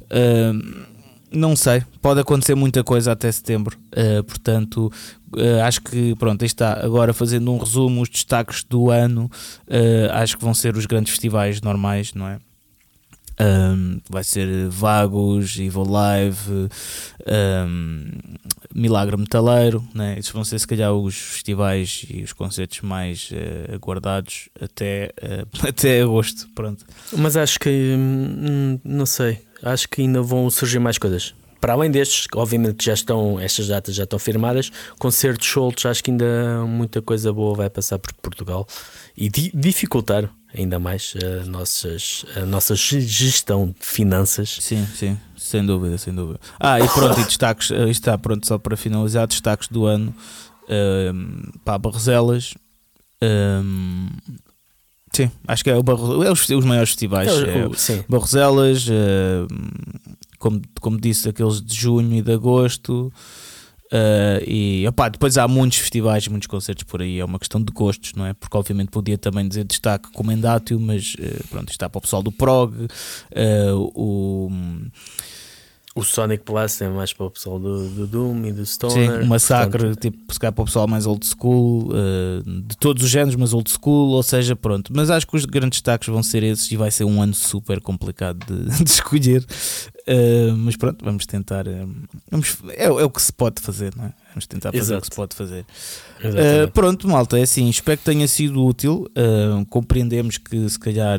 Uh, 0.04 0.86
não 1.30 1.54
sei, 1.54 1.82
pode 2.00 2.20
acontecer 2.20 2.54
muita 2.54 2.82
coisa 2.82 3.12
até 3.12 3.30
setembro. 3.30 3.78
Uh, 3.92 4.22
portanto, 4.24 4.90
uh, 5.36 5.62
acho 5.64 5.82
que 5.82 6.14
pronto, 6.16 6.42
aí 6.42 6.46
está. 6.46 6.84
Agora 6.84 7.12
fazendo 7.12 7.52
um 7.52 7.58
resumo, 7.58 8.02
os 8.02 8.08
destaques 8.08 8.64
do 8.64 8.90
ano, 8.90 9.30
uh, 9.66 10.12
acho 10.12 10.38
que 10.38 10.44
vão 10.44 10.54
ser 10.54 10.76
os 10.76 10.86
grandes 10.86 11.10
festivais 11.10 11.60
normais, 11.60 12.14
não 12.14 12.28
é? 12.28 12.38
Um, 13.40 14.00
vai 14.10 14.24
ser 14.24 14.68
Vagos, 14.68 15.56
Evil 15.58 15.84
Live, 15.84 16.68
um, 17.26 18.10
Milagre 18.74 19.16
Metaleiro, 19.16 19.82
né? 19.94 20.16
esses 20.18 20.30
vão 20.30 20.44
ser 20.44 20.58
se 20.58 20.66
calhar 20.66 20.92
os 20.92 21.14
festivais 21.16 22.04
e 22.10 22.22
os 22.22 22.32
concertos 22.32 22.80
mais 22.80 23.30
eh, 23.32 23.72
aguardados 23.74 24.48
até, 24.60 25.12
eh, 25.20 25.44
até 25.68 26.02
agosto. 26.02 26.48
Pronto. 26.54 26.84
Mas 27.16 27.36
acho 27.36 27.58
que 27.60 27.68
hum, 27.96 28.80
não 28.84 29.06
sei. 29.06 29.40
Acho 29.62 29.88
que 29.88 30.02
ainda 30.02 30.20
vão 30.22 30.48
surgir 30.50 30.78
mais 30.78 30.98
coisas. 30.98 31.34
Para 31.60 31.72
além 31.72 31.90
destes, 31.90 32.26
obviamente 32.36 32.84
já 32.84 32.94
estão, 32.94 33.40
estas 33.40 33.66
datas 33.66 33.94
já 33.94 34.04
estão 34.04 34.18
firmadas, 34.18 34.70
concertos 34.98 35.48
soltos, 35.48 35.86
acho 35.86 36.04
que 36.04 36.10
ainda 36.12 36.64
muita 36.66 37.02
coisa 37.02 37.32
boa 37.32 37.54
vai 37.54 37.68
passar 37.68 37.98
por 37.98 38.12
Portugal 38.14 38.64
e 39.16 39.28
di- 39.28 39.50
dificultar 39.52 40.30
ainda 40.56 40.78
mais 40.78 41.14
a, 41.22 41.44
nossas, 41.44 42.24
a 42.36 42.46
nossa 42.46 42.74
ge- 42.74 43.00
gestão 43.00 43.66
de 43.78 43.86
finanças. 43.86 44.58
Sim, 44.60 44.86
sim, 44.94 45.18
sem 45.36 45.64
dúvida, 45.64 45.98
sem 45.98 46.14
dúvida. 46.14 46.40
Ah, 46.58 46.80
e 46.80 46.88
pronto, 46.88 47.20
e 47.20 47.24
destaques, 47.24 47.70
eh, 47.70 47.82
isto 47.88 48.02
está 48.02 48.16
pronto 48.18 48.46
só 48.46 48.58
para 48.58 48.76
finalizar, 48.76 49.26
destaques 49.26 49.68
do 49.68 49.84
ano 49.86 50.14
um, 50.68 51.42
para 51.64 51.78
Barroselas. 51.78 52.54
Um, 53.22 54.08
sim, 55.12 55.30
acho 55.46 55.64
que 55.64 55.70
é, 55.70 55.76
o 55.76 55.82
Barro, 55.82 56.22
é 56.22 56.30
os, 56.32 56.48
os 56.48 56.64
maiores 56.64 56.90
festivais. 56.90 57.28
é 57.28 57.66
O- 57.66 58.04
Barroselas, 58.08 58.86
eh, 58.88 59.46
como, 60.38 60.62
como 60.80 61.00
disse, 61.00 61.28
aqueles 61.28 61.60
de 61.60 61.74
junho 61.74 62.14
e 62.16 62.22
de 62.22 62.32
agosto. 62.32 63.12
Eh, 63.90 64.44
e 64.46 64.86
opá, 64.88 65.08
depois 65.08 65.38
há 65.38 65.48
muitos 65.48 65.78
festivais, 65.78 66.26
muitos 66.28 66.46
concertos 66.46 66.84
por 66.84 67.00
aí. 67.02 67.18
É 67.18 67.24
uma 67.24 67.38
questão 67.38 67.62
de 67.62 67.72
gostos, 67.72 68.12
não 68.14 68.26
é? 68.26 68.34
Porque, 68.34 68.56
obviamente, 68.56 68.90
podia 68.90 69.16
também 69.18 69.46
dizer 69.48 69.64
destaque 69.64 70.10
comendátil, 70.12 70.78
mas 70.78 71.14
eh, 71.18 71.40
pronto, 71.50 71.64
isto 71.68 71.72
está 71.72 71.88
para 71.88 71.98
o 71.98 72.02
pessoal 72.02 72.22
do 72.22 72.32
Prog. 72.32 72.74
eh, 73.30 73.70
o, 73.72 74.50
o 75.94 76.04
Sonic 76.04 76.44
Plus 76.44 76.80
é 76.80 76.88
mais 76.88 77.12
para 77.12 77.26
o 77.26 77.30
pessoal 77.30 77.58
do, 77.58 77.88
do 77.88 78.06
Doom 78.06 78.44
e 78.46 78.52
do 78.52 78.64
sim, 78.64 78.72
Stoner. 78.72 79.20
o 79.20 79.26
Massacre, 79.26 79.78
portanto, 79.84 80.00
tipo, 80.00 80.32
se 80.32 80.38
calhar 80.38 80.52
para 80.52 80.62
o 80.62 80.64
pessoal 80.66 80.86
mais 80.86 81.06
old 81.06 81.26
school, 81.26 81.90
eh, 81.92 82.42
de 82.68 82.76
todos 82.76 83.02
os 83.02 83.10
géneros, 83.10 83.34
mas 83.34 83.52
old 83.52 83.68
school, 83.68 84.10
ou 84.12 84.22
seja, 84.22 84.54
pronto. 84.54 84.92
Mas 84.94 85.10
acho 85.10 85.26
que 85.26 85.34
os 85.34 85.44
grandes 85.44 85.78
destaques 85.78 86.08
vão 86.08 86.22
ser 86.22 86.44
esses 86.44 86.70
e 86.70 86.76
vai 86.76 86.90
ser 86.92 87.02
um 87.04 87.20
ano 87.20 87.34
super 87.34 87.80
complicado 87.80 88.38
de, 88.46 88.78
de 88.84 88.88
escolher. 88.90 89.44
Eh, 90.10 90.52
mas 90.56 90.74
pronto, 90.74 91.04
vamos 91.04 91.26
tentar. 91.26 91.66
eh, 91.66 91.86
vamos, 92.30 92.56
é, 92.70 92.84
é 92.84 92.88
o 92.88 93.10
que 93.10 93.20
se 93.20 93.30
pode 93.30 93.60
fazer, 93.60 93.92
não 93.94 94.06
é? 94.06 94.12
Vamos 94.30 94.46
tentar 94.46 94.72
fazer 94.72 94.80
o 94.80 94.84
Exato. 94.84 95.00
que 95.02 95.06
se 95.06 95.16
pode 95.16 95.36
fazer. 95.36 95.66
Uh, 96.20 96.70
pronto, 96.72 97.08
malta, 97.08 97.38
é 97.38 97.42
assim, 97.42 97.68
espero 97.68 97.98
que 97.98 98.04
tenha 98.04 98.26
sido 98.28 98.64
útil. 98.64 99.06
Uh, 99.10 99.66
compreendemos 99.66 100.38
que 100.38 100.68
se 100.68 100.78
calhar 100.78 101.18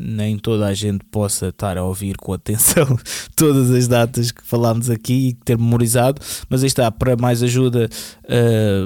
nem 0.00 0.36
toda 0.38 0.66
a 0.66 0.74
gente 0.74 1.04
possa 1.10 1.48
estar 1.48 1.78
a 1.78 1.84
ouvir 1.84 2.16
com 2.16 2.32
atenção 2.32 2.98
todas 3.36 3.70
as 3.70 3.86
datas 3.86 4.30
que 4.32 4.42
falámos 4.44 4.90
aqui 4.90 5.28
e 5.28 5.34
ter 5.34 5.56
memorizado, 5.56 6.20
mas 6.48 6.62
aí 6.62 6.66
está, 6.66 6.90
para 6.90 7.16
mais 7.16 7.42
ajuda, 7.42 7.88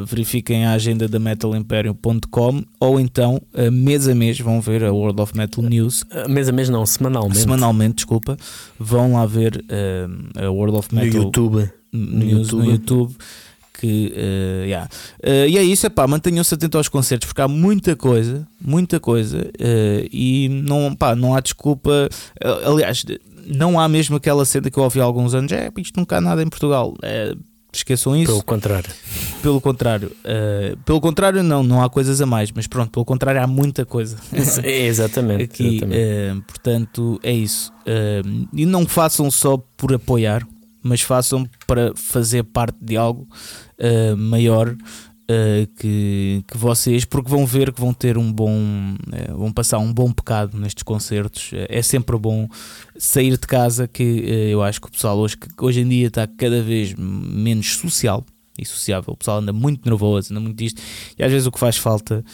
verifiquem 0.07 0.67
a 0.67 0.73
agenda 0.73 1.09
da 1.09 1.19
metalimperium.com 1.19 2.63
ou 2.81 3.01
então, 3.01 3.41
mês 3.73 4.09
a 4.09 4.15
mês, 4.15 4.39
vão 4.41 4.61
ver 4.61 4.85
a 4.85 4.93
World 4.93 5.21
of 5.23 5.37
Metal 5.37 5.65
News. 5.65 6.05
Mês 6.29 6.49
a 6.49 6.53
mês 6.53 6.69
não, 6.69 6.85
semanalmente. 6.85 7.39
Semanalmente, 7.39 7.95
desculpa, 7.97 8.28
vão 8.79 9.15
lá 9.15 9.27
ver 9.27 9.65
a 10.37 10.51
World 10.51 10.79
of 10.79 10.95
Metal 10.95 11.13
no 11.13 11.27
YouTube. 11.27 11.71
No 11.93 12.25
YouTube. 12.25 12.63
No 12.63 12.71
YouTube 12.71 13.17
que 13.79 14.13
uh, 14.17 14.65
yeah. 14.65 14.89
Uh, 15.25 15.49
e 15.49 15.57
é 15.57 15.63
isso, 15.63 15.87
é 15.87 15.89
pá, 15.89 16.07
mantenham-se 16.07 16.53
atentos 16.53 16.77
aos 16.77 16.89
concertos 16.89 17.27
porque 17.29 17.41
há 17.41 17.49
muita 17.49 17.95
coisa, 17.95 18.47
muita 18.61 18.99
coisa 18.99 19.39
uh, 19.39 20.09
e 20.13 20.49
não, 20.49 20.95
pá, 20.95 21.15
não 21.15 21.35
há 21.35 21.41
desculpa. 21.41 22.09
aliás, 22.65 23.05
não 23.47 23.79
há 23.81 23.89
mesmo 23.89 24.17
aquela 24.17 24.45
cena 24.45 24.71
que 24.71 24.79
eu 24.79 24.83
ouvi 24.83 25.01
há 25.01 25.05
alguns 25.05 25.33
anos, 25.33 25.53
é 25.53 25.71
isto 25.79 25.99
nunca 25.99 26.17
há 26.17 26.21
nada 26.21 26.43
em 26.43 26.49
Portugal. 26.49 26.95
Esqueçam 27.79 28.17
isso. 28.17 28.33
Pelo 28.33 28.43
contrário. 28.43 28.91
Pelo 29.43 29.61
contrário. 29.61 30.13
pelo 30.85 31.01
contrário, 31.01 31.43
não, 31.43 31.63
não 31.63 31.83
há 31.83 31.89
coisas 31.89 32.21
a 32.21 32.27
mais, 32.27 32.51
mas 32.53 32.67
pronto, 32.67 32.91
pelo 32.91 33.05
contrário, 33.05 33.43
há 33.43 33.47
muita 33.47 33.85
coisa. 33.85 34.17
é, 34.63 34.87
exatamente. 34.87 35.45
Aqui, 35.45 35.77
exatamente. 35.77 36.43
portanto, 36.47 37.21
é 37.23 37.33
isso. 37.33 37.73
e 38.53 38.67
não 38.67 38.87
façam 38.87 39.31
só 39.31 39.57
por 39.77 39.95
apoiar, 39.95 40.47
mas 40.83 41.01
façam 41.01 41.49
para 41.67 41.93
fazer 41.95 42.45
parte 42.45 42.77
de 42.81 42.97
algo 42.97 43.29
uh, 43.79 44.17
maior 44.17 44.75
uh, 45.31 45.67
que, 45.79 46.45
que 46.47 46.57
vocês, 46.57 47.05
porque 47.05 47.31
vão 47.31 47.47
ver 47.47 47.73
que 47.73 47.81
vão 47.81 47.93
ter 47.93 48.17
um 48.17 48.33
bom, 48.33 48.51
uh, 48.53 49.37
vão 49.37 49.53
passar 49.53 49.79
um 49.79 49.93
bom 49.93 50.11
pecado 50.13 50.59
nestes 50.59 50.83
concertos. 50.83 51.51
é 51.53 51.83
sempre 51.83 52.17
bom 52.19 52.49
sair 52.97 53.33
de 53.33 53.47
casa, 53.47 53.87
que 53.87 54.03
eu 54.03 54.63
acho 54.63 54.81
que 54.81 54.89
o 54.89 54.91
pessoal 54.91 55.19
hoje, 55.19 55.37
hoje 55.61 55.81
em 55.81 55.89
dia 55.89 56.07
está 56.09 56.27
cada 56.27 56.63
vez 56.63 56.95
menos 56.97 57.77
social 57.77 58.25
e 58.59 58.65
sociável. 58.65 59.15
O 59.15 59.17
pessoal 59.17 59.39
anda 59.39 59.53
muito 59.53 59.89
nervoso, 59.89 60.33
anda 60.33 60.41
muito 60.41 60.57
disto, 60.57 60.83
e 61.19 61.23
às 61.23 61.31
vezes 61.31 61.47
o 61.47 61.53
que 61.53 61.59
faz 61.59 61.77
falta 61.77 62.25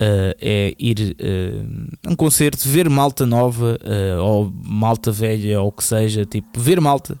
Uh, 0.00 0.32
é 0.40 0.74
ir 0.78 1.14
uh, 1.20 2.08
a 2.08 2.12
um 2.12 2.16
concerto, 2.16 2.66
ver 2.66 2.88
malta 2.88 3.26
nova 3.26 3.78
uh, 3.84 4.22
ou 4.22 4.50
malta 4.64 5.12
velha 5.12 5.60
ou 5.60 5.68
o 5.68 5.72
que 5.72 5.84
seja, 5.84 6.24
tipo, 6.24 6.58
ver 6.58 6.80
malta 6.80 7.18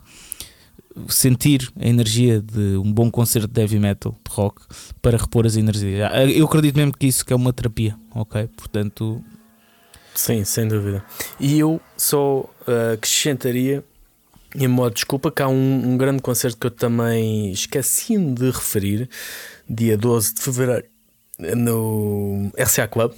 sentir 1.08 1.70
a 1.78 1.86
energia 1.86 2.40
de 2.40 2.76
um 2.76 2.92
bom 2.92 3.10
concerto 3.10 3.48
de 3.48 3.60
heavy 3.60 3.78
metal, 3.78 4.16
de 4.28 4.34
rock, 4.34 4.62
para 5.00 5.16
repor 5.16 5.46
as 5.46 5.56
energias. 5.56 6.10
Ah, 6.12 6.24
eu 6.24 6.46
acredito 6.46 6.76
mesmo 6.76 6.92
que 6.96 7.06
isso 7.06 7.24
que 7.24 7.32
é 7.32 7.36
uma 7.36 7.52
terapia, 7.52 7.96
ok? 8.14 8.48
Portanto. 8.56 9.22
Sim, 10.14 10.44
sem 10.44 10.68
dúvida. 10.68 11.04
E 11.38 11.58
eu 11.58 11.80
só 11.96 12.40
uh, 12.40 12.94
acrescentaria, 12.94 13.84
em 14.54 14.68
modo 14.68 14.90
de 14.90 14.96
desculpa, 14.96 15.30
que 15.30 15.42
há 15.42 15.48
um, 15.48 15.92
um 15.92 15.96
grande 15.96 16.20
concerto 16.20 16.58
que 16.58 16.66
eu 16.66 16.70
também 16.70 17.52
esqueci 17.52 18.18
de 18.18 18.50
referir, 18.50 19.08
dia 19.68 19.96
12 19.96 20.34
de 20.34 20.42
fevereiro, 20.42 20.86
no 21.56 22.50
RCA 22.56 22.88
Club 22.88 23.12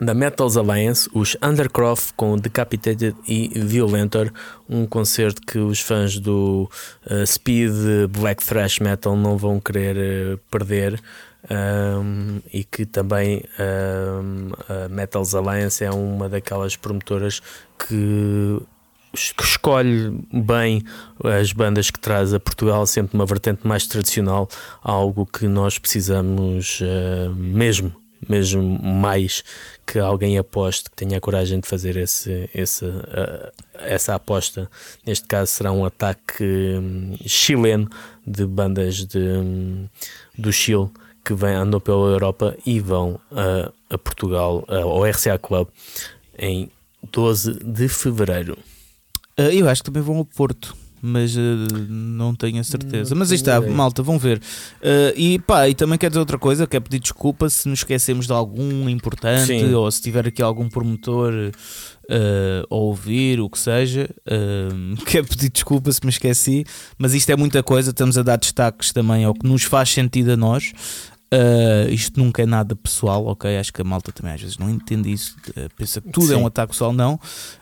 da 0.00 0.14
Metals 0.14 0.56
Alliance, 0.56 1.08
os 1.12 1.36
Undercroft 1.42 2.12
com 2.16 2.36
Decapitated 2.36 3.14
e 3.28 3.48
Violentor, 3.54 4.32
um 4.68 4.86
concerto 4.86 5.42
que 5.42 5.58
os 5.58 5.80
fãs 5.80 6.18
do 6.18 6.70
uh, 7.10 7.26
Speed 7.26 7.72
Black 8.08 8.44
Thrash 8.44 8.78
Metal 8.78 9.14
não 9.14 9.36
vão 9.36 9.60
querer 9.60 10.34
uh, 10.34 10.38
perder. 10.50 11.00
Um, 11.50 12.40
e 12.52 12.64
que 12.64 12.84
também 12.84 13.42
um, 13.58 14.50
a 14.68 14.88
Metals 14.90 15.34
Alliance 15.34 15.82
é 15.82 15.90
uma 15.90 16.28
daquelas 16.28 16.76
promotoras 16.76 17.40
que 17.78 18.60
que 19.12 19.42
escolhe 19.42 20.22
bem 20.32 20.84
as 21.24 21.52
bandas 21.52 21.90
que 21.90 21.98
traz 21.98 22.32
a 22.32 22.38
Portugal, 22.38 22.86
sempre 22.86 23.16
uma 23.16 23.26
vertente 23.26 23.66
mais 23.66 23.86
tradicional, 23.86 24.48
algo 24.82 25.26
que 25.26 25.48
nós 25.48 25.78
precisamos 25.78 26.80
uh, 26.80 27.34
mesmo 27.34 27.99
mesmo 28.28 28.78
mais 28.82 29.42
que 29.86 29.98
alguém 29.98 30.38
aposte, 30.38 30.90
que 30.90 30.96
tenha 30.96 31.18
a 31.18 31.20
coragem 31.20 31.60
de 31.60 31.68
fazer 31.68 31.96
esse, 31.96 32.48
esse, 32.54 32.84
uh, 32.84 33.52
essa 33.74 34.14
aposta. 34.14 34.70
Neste 35.06 35.26
caso 35.26 35.50
será 35.50 35.72
um 35.72 35.84
ataque 35.84 36.44
um, 36.44 37.16
chileno 37.26 37.88
de 38.26 38.46
bandas 38.46 39.04
de, 39.04 39.18
um, 39.18 39.88
do 40.38 40.52
Chile 40.52 40.90
que 41.24 41.34
vem, 41.34 41.54
andam 41.54 41.80
pela 41.80 42.08
Europa 42.08 42.56
e 42.64 42.80
vão 42.80 43.20
uh, 43.30 43.72
a 43.88 43.98
Portugal, 43.98 44.64
uh, 44.68 44.74
ao 44.74 45.04
RCA 45.04 45.38
Club, 45.38 45.68
em 46.38 46.70
12 47.12 47.62
de 47.64 47.88
fevereiro. 47.88 48.56
eu 49.36 49.68
acho 49.68 49.82
que 49.82 49.90
também 49.90 50.02
vão 50.02 50.16
ao 50.16 50.24
Porto 50.24 50.74
mas 51.02 51.36
uh, 51.36 51.40
não 51.88 52.34
tenho 52.34 52.60
a 52.60 52.64
certeza. 52.64 53.14
Não 53.14 53.18
mas 53.20 53.30
aí 53.30 53.36
está, 53.36 53.58
ideia. 53.58 53.72
malta, 53.72 54.02
vão 54.02 54.18
ver. 54.18 54.38
Uh, 54.80 55.12
e 55.16 55.38
pá, 55.38 55.68
e 55.68 55.74
também 55.74 55.98
quer 55.98 56.08
dizer 56.08 56.20
outra 56.20 56.38
coisa, 56.38 56.66
quer 56.66 56.80
pedir 56.80 56.98
desculpa 56.98 57.48
se 57.48 57.68
nos 57.68 57.80
esquecemos 57.80 58.26
de 58.26 58.32
algum 58.32 58.88
importante 58.88 59.46
Sim. 59.46 59.74
ou 59.74 59.90
se 59.90 60.02
tiver 60.02 60.26
aqui 60.26 60.42
algum 60.42 60.68
promotor 60.68 61.32
uh, 62.10 62.66
a 62.68 62.74
ouvir, 62.74 63.40
o 63.40 63.48
que 63.48 63.58
seja. 63.58 64.08
Uh, 64.30 64.96
quero 65.06 65.26
pedir 65.26 65.50
desculpa 65.50 65.90
se 65.90 66.00
me 66.04 66.10
esqueci, 66.10 66.64
mas 66.96 67.14
isto 67.14 67.30
é 67.30 67.36
muita 67.36 67.62
coisa, 67.62 67.90
estamos 67.90 68.16
a 68.16 68.22
dar 68.22 68.36
destaques 68.36 68.92
também 68.92 69.24
ao 69.24 69.34
que 69.34 69.46
nos 69.46 69.64
faz 69.64 69.90
sentido 69.90 70.32
a 70.32 70.36
nós. 70.36 70.72
Uh, 71.32 71.88
isto 71.88 72.18
nunca 72.18 72.42
é 72.42 72.46
nada 72.46 72.74
pessoal, 72.74 73.24
ok? 73.26 73.56
Acho 73.56 73.72
que 73.72 73.80
a 73.80 73.84
malta 73.84 74.10
também 74.10 74.34
às 74.34 74.40
vezes 74.40 74.58
não 74.58 74.68
entende 74.68 75.12
isso, 75.12 75.36
uh, 75.50 75.70
pensa 75.76 76.00
que 76.00 76.10
tudo 76.10 76.26
Sim. 76.26 76.34
é 76.34 76.36
um 76.36 76.46
ataque 76.46 76.72
pessoal, 76.72 76.92
não. 76.92 77.14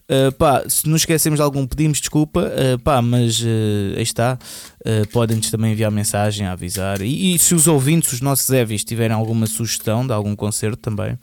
Uh, 0.09 0.33
pá, 0.39 0.65
se 0.67 0.89
nos 0.89 1.03
esquecemos 1.03 1.37
de 1.37 1.43
algum, 1.43 1.67
pedimos 1.67 2.01
desculpa, 2.01 2.51
pá, 2.83 3.03
mas 3.03 3.45
aí 3.95 4.03
está. 4.03 4.39
Podem-nos 5.13 5.51
também 5.51 5.73
enviar 5.73 5.91
mensagem 5.91 6.47
a 6.47 6.53
avisar. 6.53 7.03
E, 7.03 7.35
e, 7.35 7.39
se 7.39 7.55
os 7.55 7.67
ouvintes, 7.67 8.15
os 8.15 8.21
nossos 8.23 8.49
Evis, 8.49 8.85
tiverem 8.85 9.15
alguma 9.15 9.47
sugestão 9.47 10.07
de 10.07 10.15
algum 10.15 10.35
concerto 10.35 10.79
também, 10.79 11.19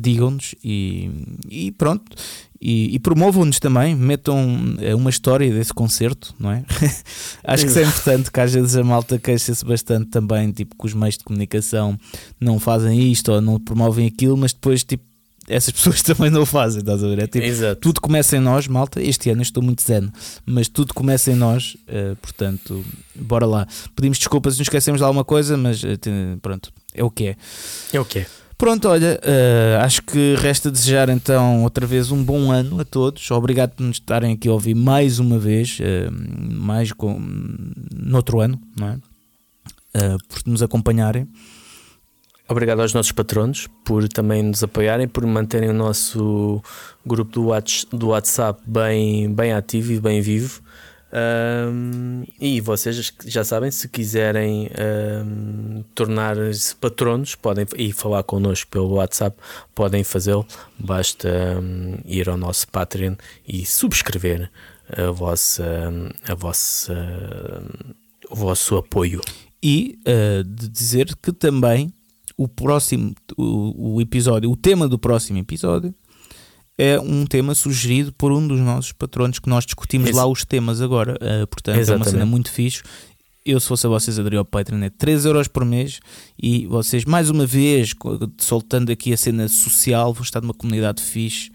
digam-nos 0.00 0.54
e, 0.64 1.10
e 1.50 1.72
pronto. 1.72 2.16
E, 2.62 2.94
e 2.94 2.98
promovam-nos 2.98 3.58
também, 3.58 3.94
metam 3.94 4.76
eh, 4.80 4.94
uma 4.94 5.08
história 5.08 5.50
desse 5.50 5.72
concerto, 5.72 6.34
não 6.38 6.52
é? 6.52 6.62
Acho 7.42 7.64
que 7.64 7.70
isso 7.70 7.78
é 7.78 7.84
importante, 7.84 8.30
que 8.30 8.38
às 8.38 8.52
vezes 8.52 8.76
a 8.76 8.84
malta 8.84 9.18
queixa-se 9.18 9.64
bastante 9.64 10.10
também, 10.10 10.52
tipo, 10.52 10.76
que 10.76 10.86
os 10.86 10.92
meios 10.92 11.16
de 11.16 11.24
comunicação 11.24 11.98
não 12.38 12.60
fazem 12.60 13.10
isto 13.10 13.32
ou 13.32 13.40
não 13.40 13.58
promovem 13.58 14.06
aquilo, 14.06 14.36
mas 14.36 14.52
depois, 14.52 14.84
tipo, 14.84 15.04
essas 15.48 15.72
pessoas 15.74 16.02
também 16.02 16.30
não 16.30 16.42
o 16.42 16.46
fazem, 16.46 16.80
estás 16.80 17.02
a 17.02 17.08
ver? 17.08 17.20
É 17.20 17.26
tipo, 17.26 17.46
Exato. 17.46 17.80
tudo 17.80 18.00
começa 18.00 18.36
em 18.36 18.40
nós, 18.40 18.68
malta. 18.68 19.02
Este 19.02 19.30
ano 19.30 19.40
estou 19.40 19.62
muito 19.62 19.82
zen, 19.82 20.10
mas 20.44 20.68
tudo 20.68 20.92
começa 20.92 21.30
em 21.30 21.34
nós, 21.34 21.78
uh, 21.88 22.14
portanto, 22.16 22.84
bora 23.14 23.46
lá. 23.46 23.66
Pedimos 23.96 24.18
desculpas 24.18 24.54
se 24.54 24.60
nos 24.60 24.66
esquecemos 24.66 25.00
de 25.00 25.04
alguma 25.04 25.24
coisa, 25.24 25.56
mas 25.56 25.82
uh, 25.82 25.88
pronto, 26.42 26.70
é 26.94 27.02
o 27.02 27.10
que 27.10 27.28
é. 27.28 27.36
É 27.92 27.98
o 27.98 28.04
que 28.04 28.20
é. 28.20 28.26
Pronto, 28.60 28.90
olha, 28.90 29.18
uh, 29.24 29.82
acho 29.82 30.02
que 30.02 30.34
resta 30.34 30.70
desejar 30.70 31.08
então 31.08 31.62
outra 31.62 31.86
vez 31.86 32.12
um 32.12 32.22
bom 32.22 32.52
ano 32.52 32.78
a 32.78 32.84
todos. 32.84 33.30
Obrigado 33.30 33.70
por 33.70 33.82
nos 33.82 33.96
estarem 33.96 34.34
aqui 34.34 34.50
a 34.50 34.52
ouvir 34.52 34.74
mais 34.74 35.18
uma 35.18 35.38
vez, 35.38 35.78
uh, 35.80 36.12
mais 36.52 36.92
com, 36.92 37.18
noutro 37.90 38.38
ano, 38.38 38.60
não 38.78 38.88
é? 38.88 38.96
Uh, 39.96 40.18
por 40.28 40.42
nos 40.44 40.62
acompanharem. 40.62 41.26
Obrigado 42.46 42.82
aos 42.82 42.92
nossos 42.92 43.12
patronos 43.12 43.66
por 43.82 44.06
também 44.10 44.42
nos 44.42 44.62
apoiarem, 44.62 45.08
por 45.08 45.24
manterem 45.24 45.70
o 45.70 45.74
nosso 45.74 46.62
grupo 47.06 47.32
do 47.90 48.08
WhatsApp 48.08 48.60
bem, 48.66 49.32
bem 49.32 49.54
ativo 49.54 49.90
e 49.90 49.98
bem 49.98 50.20
vivo. 50.20 50.60
Um, 51.12 52.24
e 52.40 52.60
vocês 52.60 53.12
já 53.26 53.42
sabem, 53.42 53.70
se 53.70 53.88
quiserem 53.88 54.70
um, 55.26 55.82
tornar-se 55.94 56.74
patronos 56.76 57.34
podem 57.34 57.66
e 57.76 57.92
falar 57.92 58.22
connosco 58.22 58.70
pelo 58.70 58.94
WhatsApp, 58.94 59.36
podem 59.74 60.04
fazê-lo. 60.04 60.46
Basta 60.78 61.28
um, 61.60 61.98
ir 62.04 62.28
ao 62.28 62.36
nosso 62.36 62.68
Patreon 62.68 63.16
e 63.46 63.66
subscrever 63.66 64.50
a 64.96 65.10
vossa, 65.10 65.64
a 66.28 66.34
vossa, 66.34 66.94
o 68.30 68.36
vosso 68.36 68.76
apoio. 68.76 69.20
E 69.62 69.98
uh, 70.06 70.44
de 70.44 70.68
dizer 70.68 71.14
que 71.20 71.32
também 71.32 71.92
o 72.36 72.48
próximo 72.48 73.14
o, 73.36 73.96
o 73.96 74.00
episódio, 74.00 74.50
o 74.50 74.56
tema 74.56 74.88
do 74.88 74.98
próximo 74.98 75.38
episódio 75.38 75.94
é 76.80 76.98
um 76.98 77.26
tema 77.26 77.54
sugerido 77.54 78.10
por 78.10 78.32
um 78.32 78.48
dos 78.48 78.58
nossos 78.58 78.90
patronos 78.92 79.38
que 79.38 79.50
nós 79.50 79.66
discutimos 79.66 80.08
Isso. 80.08 80.16
lá 80.16 80.26
os 80.26 80.46
temas 80.46 80.80
agora. 80.80 81.12
Uh, 81.16 81.46
portanto, 81.46 81.78
Exatamente. 81.78 82.06
é 82.06 82.08
uma 82.08 82.10
cena 82.10 82.24
muito 82.26 82.50
fixe. 82.50 82.82
Eu, 83.44 83.60
se 83.60 83.68
fosse 83.68 83.86
a 83.86 83.90
vocês, 83.90 84.18
aderi 84.18 84.38
ao 84.38 84.46
Patreon, 84.46 84.82
é 84.82 84.88
3 84.88 85.26
euros 85.26 85.46
por 85.46 85.62
mês 85.62 86.00
e 86.42 86.66
vocês, 86.66 87.04
mais 87.04 87.28
uma 87.28 87.44
vez, 87.44 87.92
soltando 88.38 88.90
aqui 88.90 89.12
a 89.12 89.16
cena 89.16 89.46
social, 89.46 90.14
vão 90.14 90.22
estar 90.22 90.40
numa 90.40 90.54
comunidade 90.54 91.02
fixe. 91.02 91.50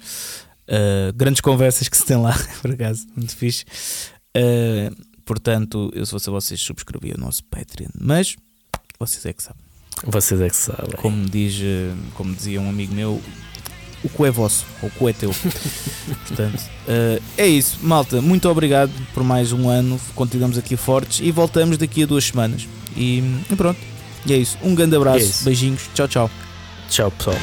Uh, 0.67 1.11
grandes 1.15 1.41
conversas 1.41 1.89
que 1.89 1.97
se 1.97 2.05
tem 2.05 2.17
lá, 2.17 2.38
por 2.61 2.71
acaso, 2.71 3.07
muito 3.15 3.36
fixe. 3.36 3.65
Uh, 4.38 4.95
portanto, 5.26 5.91
eu, 5.95 6.05
se 6.05 6.11
fosse 6.11 6.30
a 6.30 6.34
vocês, 6.34 6.61
subscrevia 6.61 7.15
o 7.17 7.19
nosso 7.19 7.43
Patreon. 7.45 7.89
Mas 7.99 8.36
vocês 8.99 9.26
é 9.26 9.34
que 9.34 9.41
sabem. 9.41 9.63
Vocês 10.05 10.39
é 10.39 10.49
que 10.49 10.55
sabem. 10.55 10.91
Como, 10.97 11.26
diz, 11.28 11.55
como 12.13 12.32
dizia 12.36 12.61
um 12.61 12.69
amigo 12.69 12.93
meu, 12.93 13.21
o 14.05 14.09
que 14.09 14.23
é 14.23 14.31
vosso, 14.31 14.65
ou 14.81 14.89
o 14.89 14.91
que 14.91 15.09
é 15.09 15.13
teu. 15.13 15.33
Portanto, 16.27 16.61
uh, 16.87 17.21
é 17.37 17.47
isso, 17.47 17.79
malta. 17.81 18.21
Muito 18.21 18.47
obrigado 18.47 18.91
por 19.13 19.23
mais 19.23 19.51
um 19.51 19.67
ano. 19.67 19.99
Continuamos 20.13 20.57
aqui 20.57 20.77
fortes 20.77 21.19
e 21.21 21.31
voltamos 21.31 21.77
daqui 21.77 22.03
a 22.03 22.05
duas 22.05 22.25
semanas. 22.25 22.67
E, 22.95 23.19
e 23.49 23.55
pronto, 23.55 23.79
e 24.25 24.33
é 24.33 24.37
isso. 24.37 24.57
Um 24.61 24.75
grande 24.75 24.95
abraço, 24.95 25.41
é 25.41 25.45
beijinhos, 25.45 25.89
tchau, 25.93 26.07
tchau. 26.07 26.31
Tchau, 26.89 27.11
pessoal. 27.11 27.37